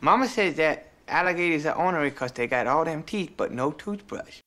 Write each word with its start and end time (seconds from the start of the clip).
Mama 0.00 0.28
says 0.28 0.56
that 0.56 0.90
alligators 1.08 1.66
are 1.66 1.76
ornery 1.76 2.10
because 2.10 2.32
they 2.32 2.46
got 2.46 2.66
all 2.66 2.84
them 2.84 3.02
teeth 3.02 3.32
but 3.36 3.52
no 3.52 3.72
toothbrush. 3.72 4.40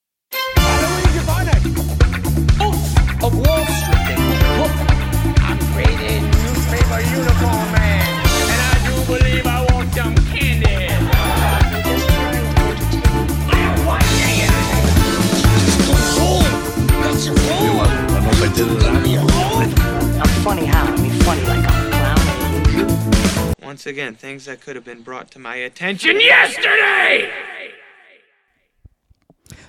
of 3.21 3.35
Wall 3.35 3.65
Street. 3.65 4.19
Look, 4.59 4.71
I'm 5.43 5.59
creating 5.73 6.23
newspaper 6.31 7.01
uniform 7.01 7.71
man, 7.73 8.07
and 8.51 8.61
I 8.61 8.75
do 8.85 8.93
believe 9.05 9.45
I 9.45 9.65
want 9.73 9.93
some 9.93 10.15
candy. 10.15 10.69
I'm 20.11 20.21
oh. 20.21 20.41
funny 20.43 20.65
how? 20.65 20.85
I 20.85 21.01
mean 21.01 21.11
funny 21.21 21.41
like 21.43 21.67
I'm 21.67 21.85
a 21.85 21.89
clown. 21.89 23.18
Once 23.69 23.85
again, 23.85 24.15
things 24.15 24.45
that 24.45 24.59
could 24.61 24.75
have 24.75 24.83
been 24.83 25.03
brought 25.03 25.29
to 25.29 25.37
my 25.37 25.57
attention 25.57 26.19
yesterday! 26.19 27.31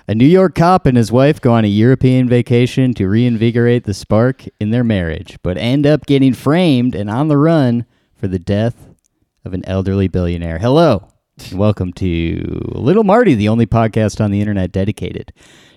A 0.09 0.15
New 0.15 0.25
York 0.25 0.55
cop 0.55 0.87
and 0.87 0.97
his 0.97 1.13
wife 1.13 1.39
go 1.39 1.53
on 1.53 1.67
a 1.67 1.69
European 1.69 2.27
vacation 2.27 2.95
to 2.95 3.07
reinvigorate 3.07 3.85
the 3.85 3.93
spark 3.93 4.47
in 4.59 4.71
their 4.71 4.83
marriage, 4.83 5.37
but 5.43 5.59
end 5.59 5.87
up 5.87 6.07
getting 6.07 6.33
framed 6.33 6.95
and 6.95 7.11
on 7.11 7.29
the 7.29 7.37
run 7.37 7.85
for 8.15 8.27
the 8.27 8.39
death 8.39 8.89
of 9.45 9.53
an 9.53 9.63
elderly 9.67 10.09
billionaire. 10.09 10.59
Hello, 10.59 11.07
and 11.51 11.59
welcome 11.59 11.93
to 11.93 12.41
Little 12.73 13.05
Marty, 13.05 13.35
the 13.35 13.51
only 13.51 13.67
podcast 13.67 14.19
on 14.19 14.31
the 14.31 14.41
internet 14.41 14.73
dedicated 14.73 15.31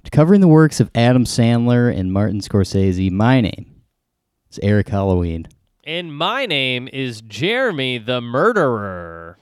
to 0.05 0.11
covering 0.11 0.39
the 0.39 0.47
works 0.47 0.79
of 0.79 0.89
Adam 0.95 1.25
Sandler 1.25 1.93
and 1.93 2.13
Martin 2.13 2.39
Scorsese. 2.39 3.11
My 3.11 3.41
name 3.41 3.83
is 4.49 4.61
Eric 4.63 4.87
Halloween. 4.87 5.45
And 5.85 6.15
my 6.15 6.45
name 6.45 6.87
is 6.91 7.21
Jeremy 7.21 7.97
the 7.97 8.21
Murderer. 8.21 9.37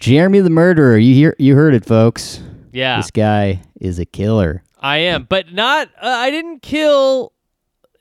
Jeremy 0.00 0.40
the 0.40 0.50
murderer. 0.50 0.96
You 0.98 1.14
hear 1.14 1.36
you 1.38 1.54
heard 1.54 1.74
it, 1.74 1.84
folks. 1.84 2.40
Yeah, 2.72 2.96
This 2.96 3.10
guy 3.10 3.62
is 3.80 3.98
a 3.98 4.04
killer. 4.04 4.62
I 4.78 4.98
am, 4.98 5.24
but 5.28 5.52
not. 5.52 5.88
Uh, 6.00 6.06
I 6.08 6.30
didn't 6.30 6.62
kill 6.62 7.32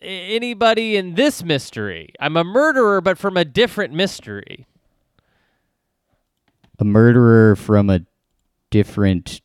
anybody 0.02 0.96
in 0.96 1.16
this 1.16 1.44
mystery. 1.44 2.14
I'm 2.20 2.38
a 2.38 2.44
murderer, 2.44 3.02
but 3.02 3.18
from 3.18 3.36
a 3.36 3.44
different 3.44 3.94
mystery. 3.94 4.66
A 6.80 6.86
murderer 6.86 7.56
from 7.56 7.90
a 7.90 8.02
different 8.70 9.42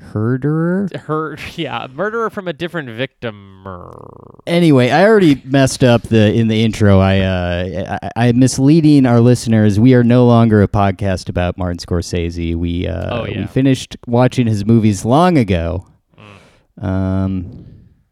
herderer. 0.00 0.88
Her, 1.06 1.36
yeah, 1.56 1.86
murderer 1.92 2.30
from 2.30 2.48
a 2.48 2.52
different 2.52 2.88
victim. 2.90 3.64
Anyway, 4.46 4.90
I 4.90 5.04
already 5.06 5.40
messed 5.44 5.82
up 5.82 6.02
the 6.02 6.32
in 6.32 6.48
the 6.48 6.62
intro. 6.62 6.98
I 7.00 7.18
uh, 7.20 7.98
I, 8.16 8.28
I'm 8.28 8.38
misleading 8.38 9.06
our 9.06 9.20
listeners. 9.20 9.80
We 9.80 9.94
are 9.94 10.04
no 10.04 10.26
longer 10.26 10.62
a 10.62 10.68
podcast 10.68 11.28
about 11.28 11.58
Martin 11.58 11.78
Scorsese. 11.78 12.54
We 12.54 12.86
uh, 12.86 13.20
Oh, 13.20 13.24
yeah. 13.26 13.40
we 13.40 13.46
finished 13.46 13.96
watching 14.06 14.46
his 14.46 14.64
movies 14.64 15.04
long 15.04 15.36
ago. 15.38 15.86
Um, 16.80 17.64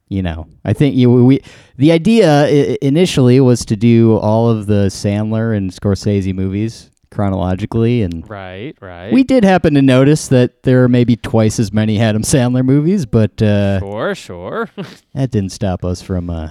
you 0.08 0.22
know, 0.22 0.46
I 0.64 0.72
think 0.72 0.94
you 0.96 1.10
we 1.24 1.40
the 1.77 1.92
idea 1.92 2.44
i- 2.46 2.78
initially 2.82 3.40
was 3.40 3.64
to 3.66 3.77
do 3.77 4.16
all 4.18 4.48
of 4.48 4.66
the 4.66 4.86
Sandler 4.86 5.56
and 5.56 5.70
Scorsese 5.70 6.34
movies 6.34 6.90
chronologically, 7.15 8.03
and 8.03 8.29
Right, 8.29 8.77
right. 8.81 9.12
we 9.12 9.23
did 9.23 9.45
happen 9.45 9.73
to 9.75 9.83
notice 9.83 10.29
that 10.29 10.65
there 10.65 10.83
are 10.84 10.89
maybe 10.89 11.17
twice 11.17 11.59
as 11.59 11.73
many 11.73 11.98
Adam 12.01 12.23
Sandler 12.23 12.65
movies, 12.65 13.07
but 13.07 13.41
uh, 13.41 13.79
sure, 13.81 14.15
sure. 14.15 14.70
that 15.15 15.31
didn't 15.31 15.51
stop 15.53 15.85
us 15.85 16.03
from 16.03 16.29
uh, 16.29 16.51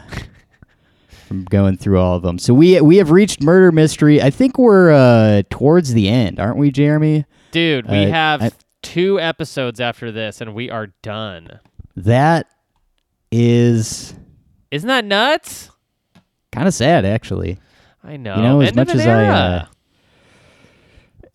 from 1.28 1.44
going 1.46 1.78
through 1.78 2.00
all 2.00 2.16
of 2.16 2.24
them. 2.24 2.40
So 2.40 2.54
we 2.54 2.80
we 2.82 2.98
have 2.98 3.12
reached 3.12 3.42
murder 3.42 3.72
mystery. 3.72 4.22
I 4.22 4.30
think 4.30 4.58
we're 4.58 4.92
uh, 4.92 5.44
towards 5.50 5.94
the 5.94 6.08
end, 6.10 6.40
aren't 6.40 6.58
we, 6.58 6.72
Jeremy? 6.72 7.26
Dude, 7.52 7.88
we 7.90 8.06
Uh, 8.06 8.10
have 8.10 8.42
I- 8.42 8.52
two 8.82 9.20
episodes 9.20 9.80
after 9.80 10.12
this, 10.12 10.42
and 10.42 10.54
we 10.56 10.70
are 10.70 10.88
done. 11.04 11.60
That 11.96 12.48
is 13.32 14.14
Isn't 14.72 14.88
that 14.88 15.06
nuts? 15.06 15.70
kind 16.52 16.68
of 16.68 16.74
sad, 16.74 17.06
actually. 17.06 17.58
I 18.04 18.18
know. 18.18 18.36
You 18.36 18.42
know, 18.42 18.62
as 18.62 18.68
End 18.70 18.76
much 18.76 18.90
as 18.90 19.08
I, 19.08 19.26
uh, 19.28 19.66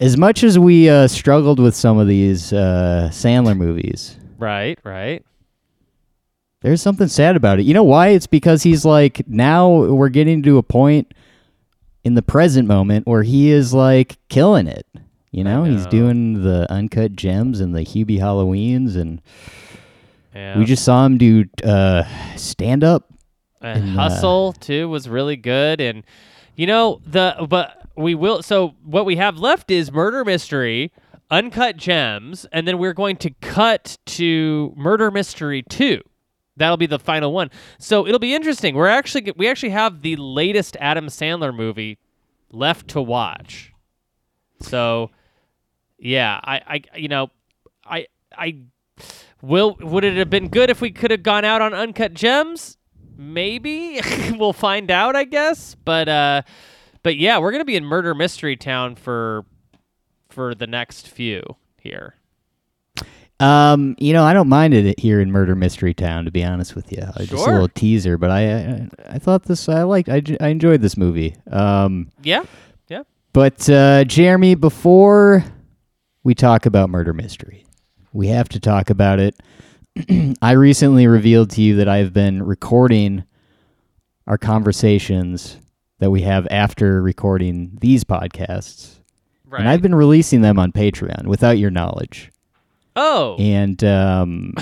As 0.01 0.17
much 0.17 0.45
as 0.45 0.59
we 0.59 0.89
uh, 0.89 1.09
struggled 1.09 1.59
with 1.59 1.75
some 1.75 1.99
of 1.99 2.07
these 2.07 2.53
uh, 2.53 3.09
Sandler 3.13 3.57
movies, 3.57 4.17
right, 4.39 4.79
right. 4.85 5.25
there's 6.61 6.81
something 6.81 7.09
sad 7.09 7.35
about 7.35 7.59
it. 7.59 7.65
You 7.65 7.75
know 7.75 7.83
why? 7.83 8.09
It's 8.09 8.29
because 8.29 8.63
he's 8.63 8.85
like 8.85 9.27
now 9.29 9.69
we're 9.69 10.09
getting 10.09 10.43
to 10.45 10.59
a 10.59 10.63
point 10.63 11.13
in 12.05 12.15
the 12.15 12.23
present 12.23 12.69
moment 12.69 13.09
where 13.09 13.25
he 13.25 13.51
is 13.51 13.75
like 13.75 14.19
killing 14.29 14.69
it. 14.69 14.87
You 15.33 15.43
know, 15.45 15.65
he's 15.65 15.85
know. 15.85 15.91
doing 15.91 16.43
the 16.43 16.71
uncut 16.73 17.15
gems 17.17 17.61
and 17.61 17.75
the 17.75 17.81
Hubie 17.81 18.19
Halloweens, 18.21 18.97
and 18.97 19.21
Yeah. 20.35 20.59
we 20.59 20.65
just 20.65 20.85
saw 20.85 21.05
him 21.05 21.19
do 21.19 21.45
uh, 21.65 22.05
stand 22.37 22.85
up. 22.85 23.13
and 23.61 23.83
And, 23.83 23.99
uh, 23.99 24.03
hustle 24.03 24.53
too 24.53 24.89
was 24.89 25.09
really 25.09 25.37
good 25.37 25.81
and 25.81 26.05
you 26.55 26.67
know 26.69 27.01
the 27.05 27.35
but 27.49 27.78
we 27.99 28.15
will 28.15 28.43
so 28.43 28.75
what 28.85 29.05
we 29.05 29.17
have 29.17 29.39
left 29.39 29.71
is 29.71 29.93
murder 29.93 30.25
mystery 30.25 30.93
uncut 31.31 31.77
gems 31.77 32.47
and 32.53 32.67
then 32.67 32.79
we're 32.79 32.95
going 32.95 33.17
to 33.17 33.31
cut 33.41 33.99
to 34.07 34.73
murder 34.77 35.11
mystery 35.11 35.63
2 35.63 36.01
that'll 36.59 36.77
be 36.77 36.87
the 36.87 36.99
final 36.99 37.33
one. 37.33 37.51
So 37.79 38.07
it'll 38.07 38.19
be 38.19 38.35
interesting. 38.35 38.75
We're 38.75 38.89
actually 38.89 39.33
we 39.37 39.49
actually 39.49 39.71
have 39.71 40.03
the 40.03 40.17
latest 40.17 40.77
adam 40.81 41.07
sandler 41.07 41.55
movie 41.55 41.99
left 42.51 42.89
to 42.89 43.01
watch. 43.01 43.73
So 44.61 45.11
yeah 46.01 46.39
i 46.45 46.83
i 46.95 46.99
you 46.99 47.09
know 47.09 47.29
i 47.85 48.07
i 48.37 48.57
will 49.43 49.77
would 49.81 50.05
it 50.05 50.17
have 50.17 50.31
been 50.31 50.47
good 50.47 50.71
if 50.71 50.81
we 50.81 50.93
could 50.93 51.11
have 51.11 51.23
gone 51.23 51.45
out 51.45 51.63
on 51.63 51.73
uncut 51.73 52.13
gems? 52.13 52.77
Maybe. 53.17 54.01
We'll 54.39 54.53
find 54.53 54.91
out 54.91 55.17
i 55.17 55.25
guess. 55.25 55.77
But 55.85 56.09
uh 56.09 56.43
but 57.09 57.17
yeah 57.17 57.39
we're 57.39 57.51
gonna 57.51 57.65
be 57.65 57.75
in 57.75 57.87
murder 57.87 58.15
mystery 58.15 58.55
town 58.55 58.95
for 58.95 59.47
for 60.29 60.55
the 60.55 60.67
next 60.67 61.09
few 61.09 61.43
here 61.81 62.15
Um, 63.41 63.97
you 63.99 64.13
know, 64.13 64.25
I 64.25 64.35
don't 64.35 64.49
mind 64.51 64.75
it 64.75 64.99
here 65.01 65.21
in 65.21 65.31
Murder 65.31 65.55
Mystery 65.55 65.95
Town, 65.95 66.25
to 66.25 66.33
be 66.33 66.43
honest 66.43 66.75
with 66.75 66.91
you. 66.91 67.03
Uh, 67.03 67.21
Just 67.21 67.47
a 67.47 67.53
little 67.53 67.69
teaser, 67.69 68.19
but 68.19 68.31
I, 68.31 68.53
I, 68.53 68.89
I 69.11 69.19
thought 69.21 69.45
this, 69.45 69.69
I 69.69 69.85
liked, 69.85 70.09
I 70.09 70.49
enjoyed 70.49 70.83
this 70.83 70.97
movie. 70.97 71.37
Um, 71.49 72.11
yeah 72.25 72.43
yeah 72.89 73.05
But 73.33 73.71
uh, 73.71 74.03
Jeremy, 74.05 74.57
before 74.57 75.45
we 76.25 76.35
talk 76.35 76.67
about 76.67 76.91
murder 76.91 77.13
mystery, 77.15 77.65
we 78.13 78.27
have 78.27 78.49
to 78.51 78.61
talk 78.61 78.91
about 78.91 79.21
it. 79.21 79.37
I 80.43 80.53
recently 80.53 81.07
revealed 81.07 81.51
to 81.51 81.63
you 81.63 81.77
that 81.77 81.89
I've 81.89 82.13
been 82.13 82.43
recording 82.43 83.23
our 84.27 84.37
conversations 84.37 85.59
that 85.99 86.11
we 86.11 86.23
have 86.23 86.47
after 86.51 87.03
recording 87.03 87.77
these 87.81 88.05
podcasts, 88.05 88.97
right 89.47 89.61
and 89.61 89.69
I've 89.69 89.83
been 89.83 89.95
releasing 89.95 90.41
them 90.43 90.59
on 90.59 90.73
Patreon 90.73 91.27
without 91.27 91.59
your 91.59 91.71
knowledge. 91.71 92.31
oh 92.97 93.37
And 93.39 93.83
um, 93.85 94.55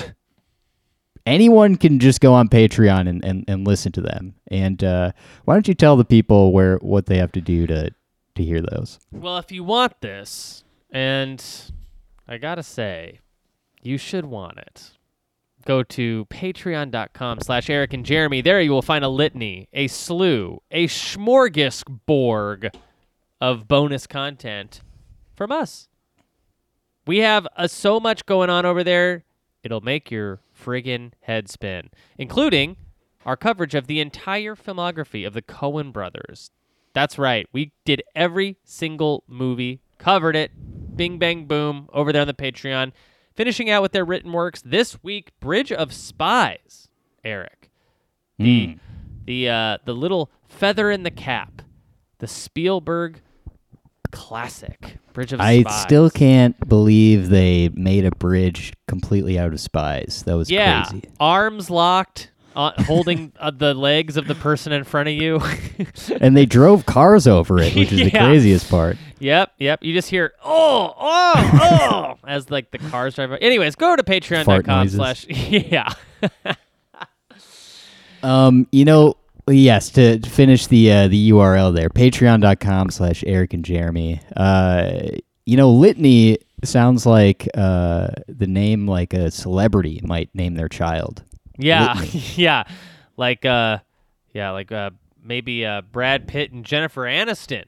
anyone 1.25 1.75
can 1.75 1.99
just 1.99 2.21
go 2.21 2.33
on 2.33 2.47
Patreon 2.49 3.07
and, 3.07 3.23
and, 3.23 3.45
and 3.47 3.67
listen 3.67 3.91
to 3.93 4.01
them. 4.01 4.33
And 4.47 4.83
uh, 4.83 5.11
why 5.45 5.53
don't 5.55 5.67
you 5.67 5.73
tell 5.73 5.95
the 5.95 6.05
people 6.05 6.51
where 6.53 6.77
what 6.77 7.05
they 7.05 7.17
have 7.17 7.31
to 7.33 7.41
do 7.41 7.67
to 7.67 7.91
to 8.35 8.43
hear 8.43 8.61
those? 8.61 8.99
well 9.11 9.37
if 9.39 9.51
you 9.51 9.63
want 9.63 9.99
this 10.01 10.63
and 10.91 11.43
i 12.27 12.37
gotta 12.37 12.61
say 12.61 13.19
you 13.81 13.97
should 13.97 14.25
want 14.25 14.59
it 14.59 14.91
go 15.67 15.83
to 15.83 16.25
patreon.com 16.29 17.41
slash 17.41 17.69
eric 17.69 17.91
and 17.93 18.05
jeremy. 18.05 18.39
There 18.39 18.61
you 18.61 18.71
will 18.71 18.81
find 18.81 19.03
a 19.03 19.09
litany 19.09 19.67
a 19.73 19.87
slew 19.87 20.61
a 20.71 20.87
smorgasbord 20.87 22.73
of 23.41 23.67
bonus 23.67 24.07
content 24.07 24.81
from 25.35 25.51
us. 25.51 25.89
We 27.05 27.17
have 27.19 27.47
uh, 27.55 27.67
so 27.67 27.99
much 27.99 28.25
going 28.25 28.49
on 28.49 28.65
over 28.65 28.83
there 28.83 29.25
it'll 29.61 29.81
make 29.81 30.09
your 30.09 30.39
friggin' 30.57 31.11
head 31.21 31.49
spin 31.49 31.89
including 32.17 32.77
our 33.25 33.35
coverage 33.35 33.75
of 33.75 33.87
the 33.87 33.99
entire 33.99 34.55
filmography 34.55 35.27
of 35.27 35.33
the 35.33 35.41
Coen 35.41 35.91
brothers. 35.91 36.49
That's 36.93 37.17
right 37.17 37.45
we 37.51 37.73
did 37.83 38.03
every 38.15 38.55
single 38.63 39.25
movie 39.27 39.81
covered 39.97 40.37
it. 40.37 40.51
Bing 40.95 41.19
bang 41.19 41.45
boom 41.45 41.89
over 41.91 42.13
there 42.13 42.21
on 42.21 42.27
the 42.27 42.33
patreon 42.33 42.93
finishing 43.37 43.69
out 43.69 43.81
with 43.81 43.93
their 43.93 44.03
written 44.03 44.33
works 44.33 44.61
this 44.65 45.01
week 45.01 45.31
bridge 45.39 45.71
of 45.71 45.93
spies 45.93 46.89
eric 47.23 47.69
the 48.37 48.77
the 49.25 49.49
uh, 49.49 49.77
the 49.85 49.93
little 49.93 50.29
feather 50.49 50.91
in 50.91 51.03
the 51.03 51.11
cap 51.11 51.61
the 52.19 52.27
spielberg 52.27 53.21
classic 54.11 54.97
bridge 55.13 55.33
of 55.33 55.41
I 55.41 55.61
spies 55.61 55.81
still 55.81 56.09
can't 56.09 56.55
believe 56.67 57.29
they 57.29 57.69
made 57.69 58.05
a 58.05 58.11
bridge 58.11 58.73
completely 58.87 59.37
out 59.39 59.51
of 59.53 59.59
spies. 59.59 60.23
That 60.25 60.37
was 60.37 60.49
yeah 60.49 60.85
crazy. 60.85 61.03
arms 61.19 61.69
locked 61.69 62.31
uh, 62.57 62.71
holding 62.83 63.31
uh, 63.39 63.51
the 63.51 63.75
legs 63.75 64.17
of 64.17 64.27
the 64.27 64.33
person 64.33 64.73
in 64.73 64.83
front 64.83 65.07
of 65.07 65.13
you. 65.13 65.39
and 66.19 66.35
they 66.35 66.45
drove 66.45 66.87
cars 66.87 67.27
over 67.27 67.59
it, 67.59 67.75
which 67.75 67.91
is 67.91 67.99
the 67.99 68.09
craziest 68.09 68.67
part. 68.67 68.97
Yep, 69.19 69.53
yep. 69.59 69.83
You 69.83 69.93
just 69.93 70.09
hear 70.09 70.33
oh, 70.43 70.93
oh, 70.97 71.59
oh 71.61 72.17
as 72.27 72.49
like 72.49 72.71
the 72.71 72.79
cars 72.79 73.13
drive. 73.13 73.29
by. 73.29 73.37
Anyways, 73.37 73.75
go 73.75 73.95
to 73.95 74.01
patreon.com 74.01 74.89
slash 74.89 75.27
yeah. 75.29 75.93
Um, 78.23 78.67
you 78.71 78.85
know, 78.85 79.17
yes, 79.47 79.91
to 79.91 80.17
to 80.17 80.29
finish 80.29 80.65
the 80.65 80.91
uh, 80.91 81.07
the 81.09 81.29
URL 81.29 81.75
there, 81.75 81.89
patreon.com 81.89 82.89
slash 82.89 83.23
Eric 83.27 83.53
and 83.53 83.63
Jeremy. 83.63 84.19
Uh, 84.35 85.09
you 85.45 85.57
know, 85.57 85.69
Litany 85.69 86.39
sounds 86.63 87.05
like 87.05 87.47
uh, 87.53 88.07
the 88.27 88.47
name 88.47 88.87
like 88.87 89.13
a 89.13 89.29
celebrity 89.29 90.01
might 90.03 90.33
name 90.33 90.55
their 90.55 90.67
child. 90.67 91.23
Yeah, 91.57 92.01
yeah. 92.35 92.63
Like 93.17 93.45
uh 93.45 93.79
yeah, 94.33 94.51
like 94.51 94.71
uh 94.71 94.91
maybe 95.23 95.65
uh 95.65 95.81
Brad 95.81 96.27
Pitt 96.27 96.51
and 96.51 96.63
Jennifer 96.65 97.01
Aniston 97.03 97.65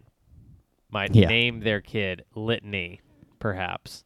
might 0.92 1.14
Yeah. 1.16 1.28
name 1.28 1.60
their 1.62 1.82
kid 1.82 2.24
Litany, 2.36 3.02
perhaps. 3.40 4.04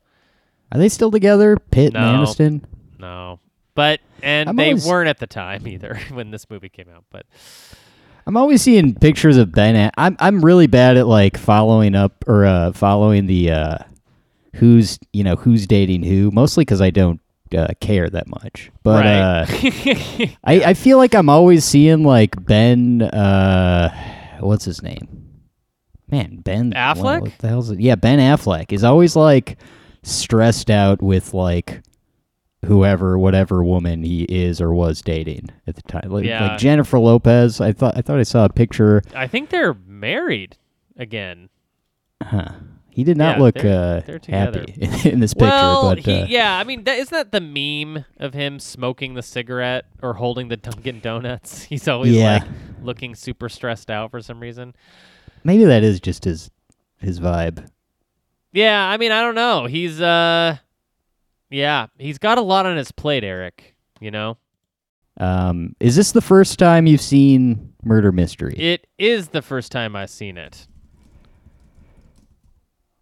Are 0.72 0.78
they 0.80 0.90
still 0.90 1.12
together? 1.12 1.58
Pitt 1.58 1.94
No. 1.94 2.00
and 2.00 2.18
Aniston? 2.28 2.64
No. 3.00 3.40
But 3.76 4.00
and 4.22 4.50
I'm 4.50 4.56
they 4.56 4.70
always- 4.70 4.86
weren't 4.88 5.10
at 5.10 5.20
the 5.20 5.28
time 5.28 5.68
either 5.68 6.00
when 6.12 6.32
this 6.32 6.50
movie 6.50 6.70
came 6.70 6.88
out. 6.90 7.04
But 7.10 7.26
I'm 8.26 8.38
always 8.38 8.62
seeing 8.62 8.96
pictures 8.96 9.36
of 9.38 9.52
Ben. 9.52 9.76
A- 9.76 9.92
I'm 9.98 10.16
I'm 10.20 10.44
really 10.46 10.68
bad 10.68 10.96
at 10.98 11.08
like 11.08 11.38
following 11.38 11.94
up 11.96 12.24
or 12.28 12.46
uh, 12.46 12.72
following 12.72 13.26
the 13.26 13.52
uh, 13.52 13.78
who's 14.56 14.98
you 15.12 15.24
know 15.24 15.36
who's 15.36 15.68
dating 15.68 16.04
who. 16.04 16.32
Mostly 16.32 16.62
because 16.62 16.80
I 16.82 16.90
don't 16.90 17.20
uh, 17.54 17.68
care 17.80 18.10
that 18.10 18.28
much. 18.28 18.72
But 18.84 19.06
uh. 19.06 19.46
I 20.44 20.64
I 20.66 20.74
feel 20.74 20.98
like 20.98 21.14
I'm 21.16 21.30
always 21.30 21.64
seeing 21.66 22.04
like 22.04 22.44
Ben. 22.46 23.02
Uh, 23.02 23.90
what's 24.40 24.66
his 24.66 24.82
name? 24.82 25.30
Man, 26.10 26.38
Ben 26.38 26.68
what- 26.68 26.78
Affleck? 26.78 27.22
What, 27.22 27.38
the 27.40 27.48
hell's 27.48 27.72
it? 27.72 27.80
Yeah, 27.80 27.96
Ben 27.96 28.20
Affleck 28.20 28.72
is 28.72 28.84
always 28.84 29.16
like 29.16 29.58
stressed 30.04 30.70
out 30.70 31.02
with 31.02 31.34
like 31.34 31.82
whoever 32.66 33.18
whatever 33.20 33.64
woman 33.64 34.04
he 34.04 34.24
is 34.24 34.62
or 34.62 34.74
was 34.74 35.02
dating 35.02 35.50
at 35.68 35.76
the 35.76 35.82
time 35.82 36.10
like, 36.10 36.24
Yeah. 36.24 36.48
like 36.48 36.58
jennifer 36.58 36.98
lopez 36.98 37.60
i 37.60 37.74
thought 37.74 37.98
i 37.98 38.02
thought 38.02 38.20
i 38.20 38.24
saw 38.24 38.46
a 38.46 38.50
picture 38.50 39.02
I 39.14 39.28
think 39.28 39.50
they're 39.50 39.74
married 39.86 40.56
again. 40.98 41.50
Huh. 42.22 42.50
He 42.94 43.04
did 43.04 43.18
not 43.18 43.38
Yeah, 43.38 43.44
look 43.44 43.56
they're- 43.56 43.72
uh, 43.74 44.00
they're 44.06 44.20
together. 44.20 44.60
happy 44.82 45.10
in 45.10 45.20
this 45.20 45.34
picture, 45.34 45.48
well, 45.48 45.90
but 45.90 46.00
he, 46.00 46.22
uh, 46.22 46.26
yeah, 46.28 46.58
I 46.58 46.64
mean, 46.64 46.84
that, 46.84 47.00
isn't 47.00 47.12
that 47.12 47.32
the 47.32 47.42
meme 47.42 48.06
of 48.20 48.34
him 48.36 48.60
smoking 48.60 49.16
the 49.16 49.24
cigarette 49.24 49.86
or 50.04 50.14
holding 50.14 50.48
the 50.50 50.58
Dunkin' 50.58 51.00
Donuts? 51.00 51.64
He's 51.70 51.88
always 51.88 52.14
Yeah. 52.14 52.34
like 52.40 52.44
looking 52.84 53.16
super 53.16 53.50
stressed 53.50 53.90
out 53.90 54.12
for 54.12 54.22
some 54.22 54.40
reason. 54.40 54.76
maybe 55.44 55.64
that 55.66 55.84
is 55.84 56.00
just 56.00 56.24
his 56.26 56.52
his 57.00 57.20
vibe. 57.20 57.68
Yeah, 58.52 58.88
I 58.88 58.98
mean, 58.98 59.12
I 59.12 59.22
don't 59.22 59.36
know. 59.36 59.66
He's 59.66 60.00
uh, 60.00 60.58
yeah, 61.50 61.88
he's 61.98 62.20
got 62.20 62.38
a 62.38 62.42
lot 62.42 62.66
on 62.68 62.78
his 62.78 62.92
plate, 62.92 63.24
Eric. 63.24 63.76
You 64.00 64.12
know, 64.12 64.38
Um, 65.18 65.76
is 65.80 65.96
this 65.96 66.12
the 66.12 66.22
first 66.22 66.60
time 66.60 66.86
you've 66.88 67.02
seen 67.02 67.74
Murder 67.84 68.12
Mystery? 68.12 68.54
it 68.58 68.86
is 69.00 69.30
the 69.30 69.42
first 69.42 69.72
time 69.72 69.96
I've 69.96 70.10
seen 70.12 70.38
it. 70.38 70.68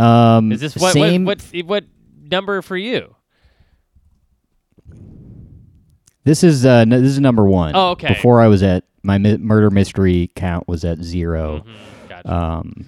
Um, 0.02 0.52
Is 0.52 0.60
this 0.62 0.76
what 0.76 0.94
same? 0.94 1.26
what, 1.26 1.42
what 1.54 1.66
what 1.66 1.84
number 2.30 2.62
for 2.62 2.78
you? 2.78 3.16
This 6.24 6.44
is 6.44 6.66
uh, 6.66 6.86
no, 6.86 7.02
this 7.02 7.12
is 7.12 7.20
number 7.20 7.46
one. 7.46 7.76
Oh, 7.76 7.90
okay. 7.92 8.10
Before 8.10 8.42
I 8.42 8.48
was 8.48 8.62
at 8.64 8.84
my 9.04 9.18
mi- 9.18 9.38
Murder 9.38 9.72
Mystery 9.72 10.30
count 10.36 10.68
was 10.68 10.86
at 10.86 11.02
0 11.02 11.64
Mhm, 11.66 12.10
Gotcha. 12.10 12.34
Um, 12.34 12.86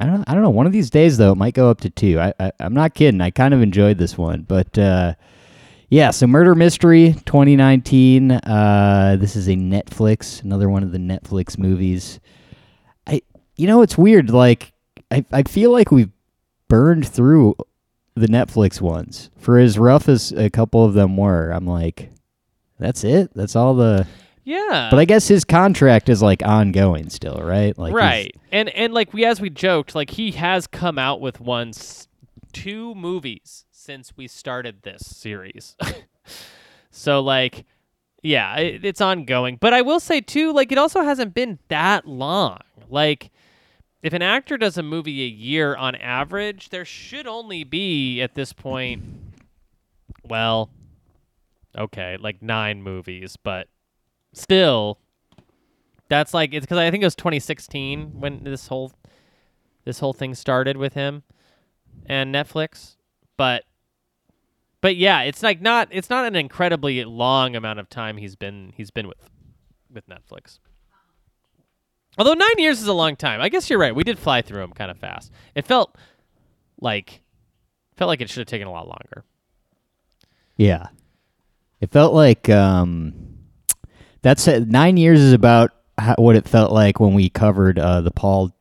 I 0.00 0.06
don't 0.06 0.24
I 0.28 0.34
don't 0.34 0.42
know. 0.42 0.50
One 0.50 0.66
of 0.66 0.72
these 0.72 0.90
days 0.90 1.18
though, 1.18 1.32
it 1.32 1.36
might 1.38 1.54
go 1.54 1.70
up 1.70 1.80
to 1.82 1.90
two. 1.90 2.18
I, 2.18 2.32
I 2.40 2.52
I'm 2.60 2.74
not 2.74 2.94
kidding. 2.94 3.20
I 3.20 3.30
kind 3.30 3.54
of 3.54 3.62
enjoyed 3.62 3.98
this 3.98 4.18
one, 4.18 4.42
but 4.42 4.76
uh, 4.76 5.14
yeah. 5.88 6.10
So 6.10 6.26
Murder 6.26 6.54
Mystery 6.54 7.12
2019. 7.26 8.32
Uh, 8.32 9.16
this 9.20 9.36
is 9.36 9.48
a 9.48 9.54
Netflix, 9.54 10.42
another 10.42 10.68
one 10.68 10.82
of 10.82 10.90
the 10.92 10.98
Netflix 10.98 11.58
movies. 11.58 12.18
I 13.06 13.22
you 13.56 13.66
know 13.68 13.82
it's 13.82 13.96
weird. 13.98 14.30
Like 14.30 14.72
I 15.12 15.24
I 15.32 15.42
feel 15.44 15.70
like 15.72 15.90
we've 15.92 16.10
burned 16.68 17.08
through 17.08 17.56
the 18.14 18.26
Netflix 18.26 18.80
ones. 18.80 19.30
For 19.38 19.58
as 19.58 19.78
rough 19.78 20.08
as 20.08 20.32
a 20.32 20.50
couple 20.50 20.84
of 20.84 20.94
them 20.94 21.16
were, 21.16 21.50
I'm 21.50 21.66
like, 21.66 22.10
that's 22.78 23.04
it. 23.04 23.30
That's 23.34 23.56
all 23.56 23.74
the. 23.74 24.06
yeah, 24.44 24.88
But 24.90 24.98
I 24.98 25.04
guess 25.04 25.28
his 25.28 25.44
contract 25.44 26.08
is 26.08 26.22
like 26.22 26.42
ongoing 26.44 27.10
still, 27.10 27.40
right? 27.42 27.76
Like 27.78 27.94
right 27.94 28.34
and 28.52 28.68
and 28.70 28.92
like 28.94 29.12
we 29.12 29.24
as 29.24 29.40
we 29.40 29.50
joked 29.50 29.94
like 29.94 30.10
he 30.10 30.30
has 30.32 30.66
come 30.66 30.98
out 30.98 31.20
with 31.20 31.40
one 31.40 31.68
s- 31.68 32.08
two 32.52 32.94
movies 32.94 33.64
since 33.70 34.16
we 34.16 34.26
started 34.26 34.82
this 34.82 35.02
series 35.06 35.76
so 36.90 37.20
like 37.20 37.64
yeah 38.22 38.56
it, 38.56 38.84
it's 38.84 39.00
ongoing 39.00 39.56
but 39.60 39.72
i 39.74 39.82
will 39.82 40.00
say 40.00 40.20
too 40.20 40.52
like 40.52 40.72
it 40.72 40.78
also 40.78 41.02
hasn't 41.02 41.34
been 41.34 41.58
that 41.68 42.06
long 42.06 42.58
like 42.88 43.30
if 44.02 44.12
an 44.12 44.22
actor 44.22 44.56
does 44.56 44.78
a 44.78 44.82
movie 44.82 45.22
a 45.22 45.28
year 45.28 45.76
on 45.76 45.94
average 45.96 46.68
there 46.70 46.84
should 46.84 47.26
only 47.26 47.64
be 47.64 48.20
at 48.20 48.34
this 48.34 48.52
point 48.52 49.02
well 50.24 50.70
okay 51.76 52.16
like 52.18 52.42
nine 52.42 52.82
movies 52.82 53.36
but 53.36 53.68
still 54.32 54.98
that's 56.08 56.32
like 56.32 56.54
it's 56.54 56.64
because 56.64 56.78
I 56.78 56.90
think 56.90 57.02
it 57.02 57.06
was 57.06 57.14
2016 57.14 58.20
when 58.20 58.44
this 58.44 58.68
whole 58.68 58.92
this 59.84 60.00
whole 60.00 60.12
thing 60.12 60.34
started 60.34 60.76
with 60.76 60.94
him 60.94 61.22
and 62.06 62.34
Netflix, 62.34 62.96
but 63.36 63.64
but 64.80 64.96
yeah, 64.96 65.22
it's 65.22 65.42
like 65.42 65.60
not 65.60 65.88
it's 65.90 66.10
not 66.10 66.24
an 66.24 66.34
incredibly 66.36 67.04
long 67.04 67.54
amount 67.54 67.78
of 67.78 67.88
time 67.88 68.16
he's 68.16 68.36
been 68.36 68.72
he's 68.76 68.90
been 68.90 69.06
with 69.06 69.30
with 69.92 70.08
Netflix. 70.08 70.58
Although 72.18 72.34
nine 72.34 72.58
years 72.58 72.80
is 72.80 72.88
a 72.88 72.92
long 72.92 73.14
time, 73.16 73.40
I 73.40 73.48
guess 73.48 73.70
you're 73.70 73.78
right. 73.78 73.94
We 73.94 74.02
did 74.02 74.18
fly 74.18 74.42
through 74.42 74.60
them 74.60 74.72
kind 74.72 74.90
of 74.90 74.98
fast. 74.98 75.32
It 75.54 75.64
felt 75.66 75.96
like 76.80 77.20
felt 77.96 78.08
like 78.08 78.20
it 78.20 78.28
should 78.28 78.40
have 78.40 78.48
taken 78.48 78.66
a 78.66 78.72
lot 78.72 78.88
longer. 78.88 79.24
Yeah. 80.56 80.88
It 81.80 81.90
felt 81.90 82.12
like 82.12 82.48
um 82.48 83.14
that's 84.22 84.48
uh, 84.48 84.64
9 84.66 84.96
years 84.96 85.20
is 85.20 85.32
about 85.32 85.70
how, 85.96 86.16
what 86.18 86.34
it 86.34 86.48
felt 86.48 86.72
like 86.72 86.98
when 86.98 87.14
we 87.14 87.28
covered 87.28 87.78
uh 87.78 88.00
the 88.00 88.10
Paul 88.10 88.52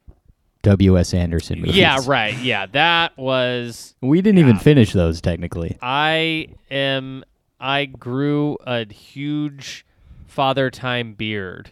W.S. 0.63 1.13
Anderson 1.13 1.60
movies. 1.62 1.77
Yeah, 1.77 2.00
right. 2.05 2.38
Yeah, 2.38 2.65
that 2.67 3.17
was 3.17 3.96
We 4.01 4.22
didn't 4.22 4.39
even 4.39 4.58
finish 4.58 4.93
those 4.93 5.22
technically. 5.22 5.77
I 5.81 6.50
am. 6.70 7.24
I 7.60 7.86
grew 7.86 8.58
a 8.67 8.86
huge 8.91 9.86
father 10.27 10.70
time 10.70 11.13
beard 11.13 11.72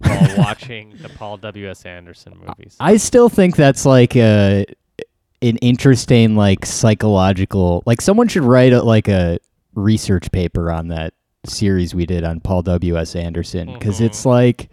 while 0.00 0.36
watching 0.38 0.94
the 1.00 1.08
Paul 1.10 1.36
W. 1.38 1.68
S. 1.70 1.84
Anderson 1.84 2.34
movies. 2.44 2.76
I 2.80 2.96
still 2.96 3.28
think 3.28 3.56
that's 3.56 3.84
like 3.86 4.16
a 4.16 4.66
an 5.42 5.56
interesting 5.58 6.36
like 6.36 6.66
psychological 6.66 7.82
like 7.86 8.00
someone 8.00 8.28
should 8.28 8.42
write 8.44 8.72
a, 8.72 8.82
like 8.82 9.08
a 9.08 9.38
research 9.74 10.30
paper 10.32 10.70
on 10.70 10.88
that 10.88 11.14
series 11.46 11.94
we 11.94 12.04
did 12.04 12.24
on 12.24 12.40
Paul 12.40 12.62
W.S. 12.62 13.16
Anderson 13.16 13.72
because 13.72 13.96
Mm-hmm. 13.96 14.04
it's 14.06 14.26
like 14.26 14.68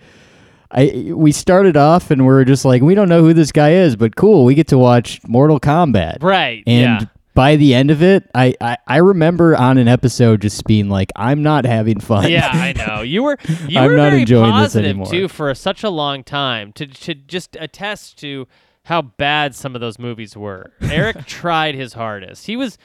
I 0.71 1.11
we 1.15 1.31
started 1.31 1.77
off 1.77 2.11
and 2.11 2.25
we 2.27 2.33
are 2.33 2.43
just 2.43 2.65
like 2.65 2.81
we 2.81 2.93
don't 2.95 3.07
know 3.07 3.21
who 3.21 3.33
this 3.33 3.53
guy 3.53 3.71
is 3.71 3.95
but 3.95 4.17
cool 4.17 4.43
we 4.43 4.53
get 4.55 4.67
to 4.67 4.77
watch 4.77 5.21
Mortal 5.25 5.59
Kombat 5.61 6.21
right. 6.21 6.61
and 6.67 7.01
yeah. 7.01 7.07
By 7.37 7.55
the 7.55 7.73
end 7.75 7.91
of 7.91 8.01
it 8.01 8.29
I, 8.33 8.55
I 8.59 8.77
I 8.87 8.97
remember 8.97 9.55
on 9.55 9.77
an 9.77 9.87
episode 9.87 10.41
just 10.41 10.65
being 10.65 10.89
like 10.89 11.11
I'm 11.15 11.43
not 11.43 11.65
having 11.65 11.99
fun 11.99 12.29
Yeah, 12.29 12.49
I 12.51 12.73
know. 12.87 13.01
You 13.03 13.21
were 13.23 13.37
you 13.67 13.79
I'm 13.79 13.91
were 13.91 13.95
not 13.97 14.09
very 14.09 14.21
enjoying 14.21 14.55
this 14.63 14.75
anymore. 14.75 15.05
too 15.05 15.27
for 15.27 15.53
such 15.53 15.83
a 15.83 15.89
long 15.89 16.23
time 16.23 16.73
to 16.73 16.87
to 16.87 17.13
just 17.13 17.55
attest 17.59 18.17
to 18.21 18.47
how 18.85 19.03
bad 19.03 19.53
some 19.53 19.75
of 19.75 19.81
those 19.81 19.99
movies 19.99 20.35
were. 20.35 20.71
Eric 20.81 21.25
tried 21.27 21.75
his 21.75 21.93
hardest. 21.93 22.47
He 22.47 22.57
was 22.57 22.77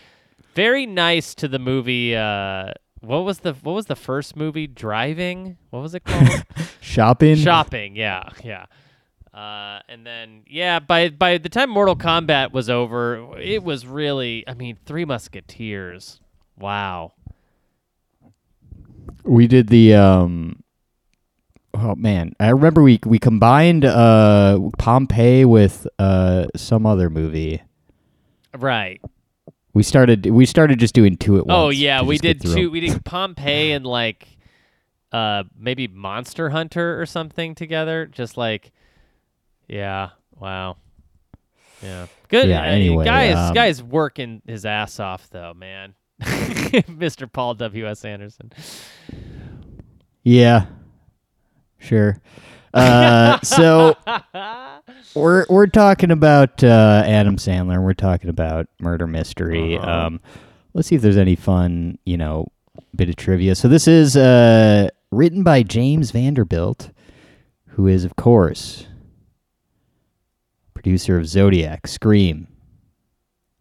very 0.55 0.85
nice 0.85 1.35
to 1.37 1.49
the 1.49 1.59
movie 1.59 2.15
uh 2.15 2.73
what 3.01 3.21
was 3.25 3.39
the 3.39 3.55
what 3.55 3.73
was 3.73 3.87
the 3.87 3.97
first 3.97 4.37
movie? 4.37 4.67
Driving? 4.67 5.57
What 5.71 5.81
was 5.81 5.95
it 5.95 6.05
called? 6.05 6.45
shopping 6.81 7.37
Shopping, 7.37 7.97
yeah, 7.97 8.29
yeah. 8.45 8.67
Uh, 9.35 9.81
and 9.89 10.07
then 10.07 10.43
yeah, 10.47 10.79
by 10.79 11.09
by 11.09 11.39
the 11.39 11.49
time 11.49 11.71
Mortal 11.71 11.97
Kombat 11.97 12.53
was 12.53 12.69
over, 12.69 13.39
it 13.39 13.63
was 13.63 13.87
really 13.87 14.45
I 14.47 14.55
mean, 14.55 14.77
Three 14.85 15.05
Musketeers. 15.05 16.21
Wow. 16.59 17.15
We 19.25 19.47
did 19.47 19.69
the 19.69 19.95
um 19.95 20.63
Oh 21.75 21.95
man, 21.95 22.35
I 22.39 22.51
remember 22.51 22.83
we 22.83 23.01
we 23.07 23.19
combined 23.19 23.85
uh 23.87 24.59
Pompeii 24.79 25.47
with 25.47 25.87
uh 25.99 26.47
some 26.55 26.85
other 26.85 27.09
movie. 27.09 27.63
Right. 28.57 29.01
We 29.73 29.83
started 29.83 30.27
we 30.27 30.45
started 30.45 30.79
just 30.79 30.95
doing 30.95 31.17
two 31.17 31.39
at 31.39 31.47
once. 31.47 31.57
Oh 31.57 31.71
yeah, 31.71 32.03
we 32.03 32.19
did 32.19 32.43
two. 32.43 32.71
We 32.71 32.81
did 32.81 33.03
Pompeii 33.07 33.73
and 33.73 33.87
like 33.87 34.27
uh 35.11 35.45
maybe 35.59 35.89
Monster 35.89 36.51
Hunter 36.51 37.01
or 37.01 37.07
something 37.07 37.55
together. 37.55 38.05
Just 38.05 38.37
like, 38.37 38.71
yeah, 39.73 40.11
wow, 40.39 40.77
yeah, 41.83 42.07
good. 42.29 42.49
Yeah, 42.49 42.63
anyway, 42.63 43.05
guys, 43.05 43.37
um, 43.37 43.55
guys 43.55 43.83
working 43.83 44.43
his 44.47 44.65
ass 44.67 45.01
off 45.01 45.29
though, 45.31 45.55
man. 45.55 45.95
Mr. 46.23 47.31
Paul 47.31 47.55
W. 47.55 47.89
S. 47.89 48.05
Anderson. 48.05 48.53
Yeah, 50.23 50.67
sure. 51.79 52.21
Uh, 52.75 53.41
so 53.41 53.97
we're 55.15 55.47
we're 55.49 55.67
talking 55.67 56.11
about 56.11 56.63
uh, 56.63 57.03
Adam 57.07 57.37
Sandler. 57.37 57.75
and 57.75 57.85
We're 57.85 57.95
talking 57.95 58.31
about 58.31 58.67
murder 58.81 59.07
mystery. 59.07 59.77
Uh-huh. 59.77 59.91
Um, 59.91 60.21
let's 60.75 60.89
see 60.89 60.95
if 60.95 61.03
there's 61.03 61.17
any 61.17 61.37
fun, 61.37 61.99
you 62.05 62.17
know, 62.17 62.49
bit 62.95 63.09
of 63.09 63.17
trivia. 63.17 63.55
So 63.55 63.69
this 63.69 63.89
is 63.89 64.17
uh, 64.17 64.89
written 65.11 65.43
by 65.43 65.63
James 65.63 66.11
Vanderbilt, 66.11 66.91
who 67.69 67.87
is, 67.87 68.05
of 68.05 68.17
course, 68.17 68.87
producer 70.83 71.17
of 71.17 71.27
Zodiac, 71.29 71.87
Scream, 71.87 72.49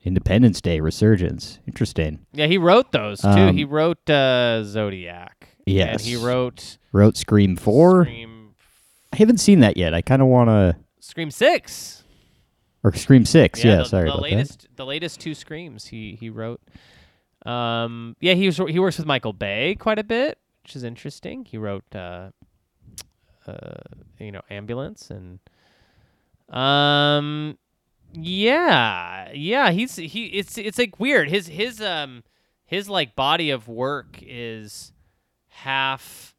Independence 0.04 0.60
Day, 0.60 0.80
Resurgence. 0.80 1.60
Interesting. 1.68 2.26
Yeah, 2.34 2.48
he 2.48 2.58
wrote 2.58 2.92
those 2.92 3.22
too. 3.22 3.28
Um, 3.28 3.56
he 3.56 3.64
wrote 3.64 4.10
uh, 4.10 4.64
Zodiac. 4.64 5.50
Yes. 5.68 6.02
and 6.02 6.02
he 6.02 6.16
wrote 6.16 6.78
Wrote 6.92 7.18
Scream 7.18 7.56
Four. 7.56 8.06
Scream, 8.06 8.56
I 9.14 9.18
haven't 9.18 9.38
seen 9.38 9.60
that 9.60 9.78
yet. 9.78 9.94
I 9.94 10.02
kind 10.02 10.22
of 10.22 10.28
want 10.28 10.50
to. 10.50 10.76
Scream 11.00 11.30
Six. 11.30 12.04
Or 12.84 12.92
Scream 12.94 13.26
Six. 13.26 13.64
Yeah, 13.64 13.78
the, 13.78 13.86
sorry 13.86 14.06
the 14.06 14.14
about 14.14 14.24
latest, 14.24 14.68
the 14.76 14.86
latest 14.86 15.20
two 15.20 15.36
Screams 15.36 15.86
he 15.86 16.18
he 16.20 16.32
wrote. 16.32 16.62
Um, 17.46 18.16
yeah, 18.20 18.34
he 18.34 18.48
was 18.48 18.58
he 18.58 18.80
works 18.80 18.98
with 18.98 19.06
Michael 19.06 19.34
Bay 19.34 19.76
quite 19.76 20.00
a 20.00 20.04
bit, 20.04 20.40
which 20.64 20.76
is 20.76 20.84
interesting. 20.84 21.46
He 21.46 21.58
wrote 21.58 21.86
uh, 21.94 22.32
uh, 23.46 23.76
you 24.20 24.32
know, 24.32 24.42
Ambulance 24.50 25.12
and 25.12 25.40
um, 26.52 27.58
yeah, 28.14 29.32
yeah. 29.34 29.72
He's 29.72 29.96
he. 29.96 30.26
It's 30.28 30.58
it's 30.58 30.78
like 30.78 31.00
weird. 31.00 31.30
His 31.30 31.48
his 31.48 31.82
um 31.82 32.24
his 32.66 32.90
like 32.90 33.16
body 33.16 33.50
of 33.50 33.68
work 33.68 34.20
is 34.22 34.92
half 35.50 36.36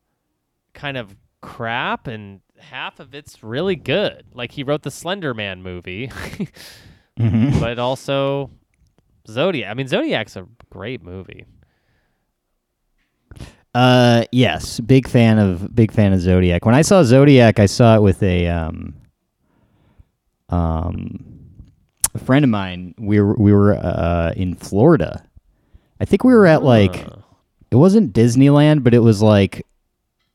kind 0.74 0.96
of 0.96 1.16
crap 1.40 2.06
and 2.06 2.40
half 2.58 3.00
of 3.00 3.14
it's 3.14 3.42
really 3.42 3.76
good. 3.76 4.24
Like 4.34 4.52
he 4.52 4.62
wrote 4.62 4.82
the 4.82 4.90
Slender 4.90 5.34
Man 5.34 5.62
movie. 5.62 6.10
Mhm. 7.20 7.60
but 7.60 7.78
also 7.78 8.48
Zodiac. 9.28 9.70
I 9.70 9.74
mean, 9.74 9.86
Zodiac's 9.86 10.34
a 10.34 10.46
great 10.70 11.02
movie. 11.02 11.44
Uh, 13.74 14.24
yes, 14.32 14.80
big 14.80 15.06
fan 15.06 15.38
of 15.38 15.74
big 15.74 15.92
fan 15.92 16.14
of 16.14 16.20
Zodiac. 16.20 16.64
When 16.64 16.74
I 16.74 16.80
saw 16.80 17.02
Zodiac, 17.02 17.58
I 17.58 17.66
saw 17.66 17.96
it 17.96 18.00
with 18.02 18.22
a 18.22 18.48
um, 18.48 18.94
um, 20.52 21.24
a 22.14 22.18
friend 22.18 22.44
of 22.44 22.50
mine. 22.50 22.94
We 22.98 23.20
were 23.20 23.34
we 23.34 23.52
were 23.52 23.74
uh 23.74 24.32
in 24.36 24.54
Florida. 24.54 25.24
I 26.00 26.04
think 26.04 26.24
we 26.24 26.34
were 26.34 26.46
at 26.46 26.62
like 26.62 27.06
Uh, 27.06 27.16
it 27.70 27.76
wasn't 27.76 28.12
Disneyland, 28.12 28.84
but 28.84 28.92
it 28.94 28.98
was 29.00 29.22
like 29.22 29.64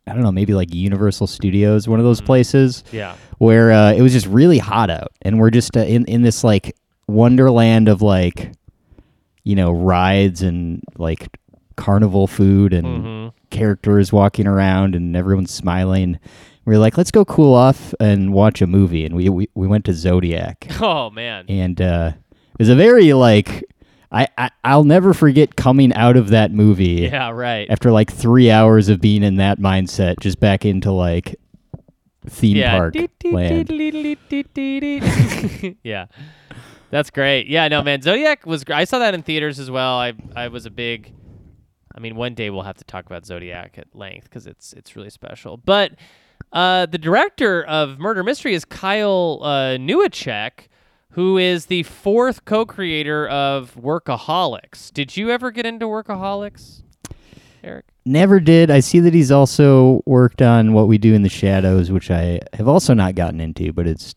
I 0.08 0.14
don't 0.14 0.24
know, 0.24 0.32
maybe 0.32 0.54
like 0.54 0.74
Universal 0.74 1.28
Studios, 1.28 1.88
one 1.88 2.00
of 2.00 2.06
those 2.06 2.22
places 2.22 2.84
yeah, 2.94 3.16
where 3.40 3.72
uh, 3.74 3.92
it 3.94 4.02
was 4.02 4.14
just 4.14 4.26
really 4.28 4.58
hot 4.58 4.90
out, 4.90 5.12
and 5.22 5.38
we're 5.40 5.52
just 5.52 5.76
uh, 5.78 5.82
in 5.82 6.06
in 6.06 6.22
this 6.22 6.44
like 6.44 6.76
wonderland 7.08 7.88
of 7.90 8.02
like 8.02 8.52
you 9.44 9.56
know 9.56 9.72
rides 9.72 10.42
and 10.42 10.82
like 10.98 11.38
carnival 11.76 12.26
food 12.26 12.74
and 12.74 12.88
Mhm. 13.06 13.32
characters 13.50 14.12
walking 14.12 14.48
around 14.48 14.96
and 14.96 15.16
everyone's 15.16 15.52
smiling. 15.52 16.18
We 16.68 16.74
were 16.74 16.80
like, 16.80 16.98
let's 16.98 17.12
go 17.12 17.24
cool 17.24 17.54
off 17.54 17.94
and 17.98 18.34
watch 18.34 18.62
a 18.62 18.68
movie, 18.68 19.06
and 19.06 19.16
we 19.16 19.30
we, 19.30 19.48
we 19.56 19.68
went 19.68 19.86
to 19.86 19.94
Zodiac, 19.94 20.68
Oh 20.82 21.10
man. 21.10 21.46
and 21.48 21.82
uh, 21.82 22.12
it 22.14 22.60
was 22.60 22.68
a 22.68 22.76
very 22.76 23.14
like 23.14 23.64
I, 24.12 24.28
I 24.38 24.50
I'll 24.66 24.84
never 24.84 25.14
forget 25.14 25.56
coming 25.56 25.94
out 25.94 26.18
of 26.18 26.28
that 26.30 26.52
movie 26.52 27.08
Yeah, 27.10 27.30
right. 27.30 27.70
after 27.70 27.90
like 27.92 28.12
three 28.12 28.52
hours 28.52 28.90
of 28.90 29.00
being 29.00 29.24
in 29.24 29.38
that 29.38 29.60
mindset, 29.60 30.20
just 30.20 30.42
back 30.42 30.66
into 30.66 30.92
like 30.92 31.38
theme 32.30 32.58
yeah. 32.58 32.78
park 32.78 32.96
land. 33.24 33.70
yeah. 35.84 36.08
That's 36.90 37.10
great. 37.10 37.48
Yeah, 37.48 37.70
no, 37.70 37.82
man. 37.82 38.02
Zodiac 38.02 38.46
was. 38.46 38.66
I 38.68 38.84
saw 38.84 39.00
that 39.00 39.14
in 39.14 39.24
theaters 39.24 39.58
as 39.58 39.72
well. 39.72 39.98
I 39.98 40.14
I 40.36 40.50
was 40.50 40.66
a 40.66 40.70
big. 40.70 41.14
I 41.96 42.02
mean, 42.02 42.18
one 42.18 42.34
day 42.34 42.50
we'll 42.50 42.64
have 42.64 42.78
to 42.78 42.84
talk 42.84 43.06
about 43.06 43.26
Zodiac 43.26 43.78
at 43.78 43.96
length 43.96 44.26
because 44.26 44.48
it's 44.48 44.74
it's 44.74 44.98
really 44.98 45.10
special. 45.10 45.56
But 45.56 45.94
uh, 46.54 46.86
the 46.86 46.98
director 46.98 47.64
of 47.64 48.00
Murder 48.00 48.24
Mystery 48.24 48.54
is 48.54 48.66
Kyle 48.66 49.40
uh, 49.42 49.78
Newacheck, 49.78 50.68
who 51.12 51.38
is 51.38 51.66
the 51.66 51.84
fourth 51.84 52.46
co-creator 52.46 53.28
of 53.28 53.76
Workaholics. 53.76 54.94
Did 54.94 55.18
you 55.18 55.32
ever 55.32 55.52
get 55.52 55.66
into 55.66 55.86
Workaholics, 55.86 56.84
Eric? 57.64 57.86
Never 58.06 58.40
did. 58.40 58.72
I 58.72 58.80
see 58.80 59.00
that 59.00 59.14
he's 59.14 59.32
also 59.32 60.02
worked 60.06 60.42
on 60.42 60.74
What 60.74 60.88
We 60.88 60.98
Do 60.98 61.14
in 61.14 61.24
the 61.24 61.30
Shadows, 61.30 61.92
which 61.92 62.10
I 62.10 62.40
have 62.54 62.68
also 62.68 62.94
not 62.94 63.16
gotten 63.16 63.42
into, 63.42 63.74
but 63.74 63.88
it's. 63.88 64.16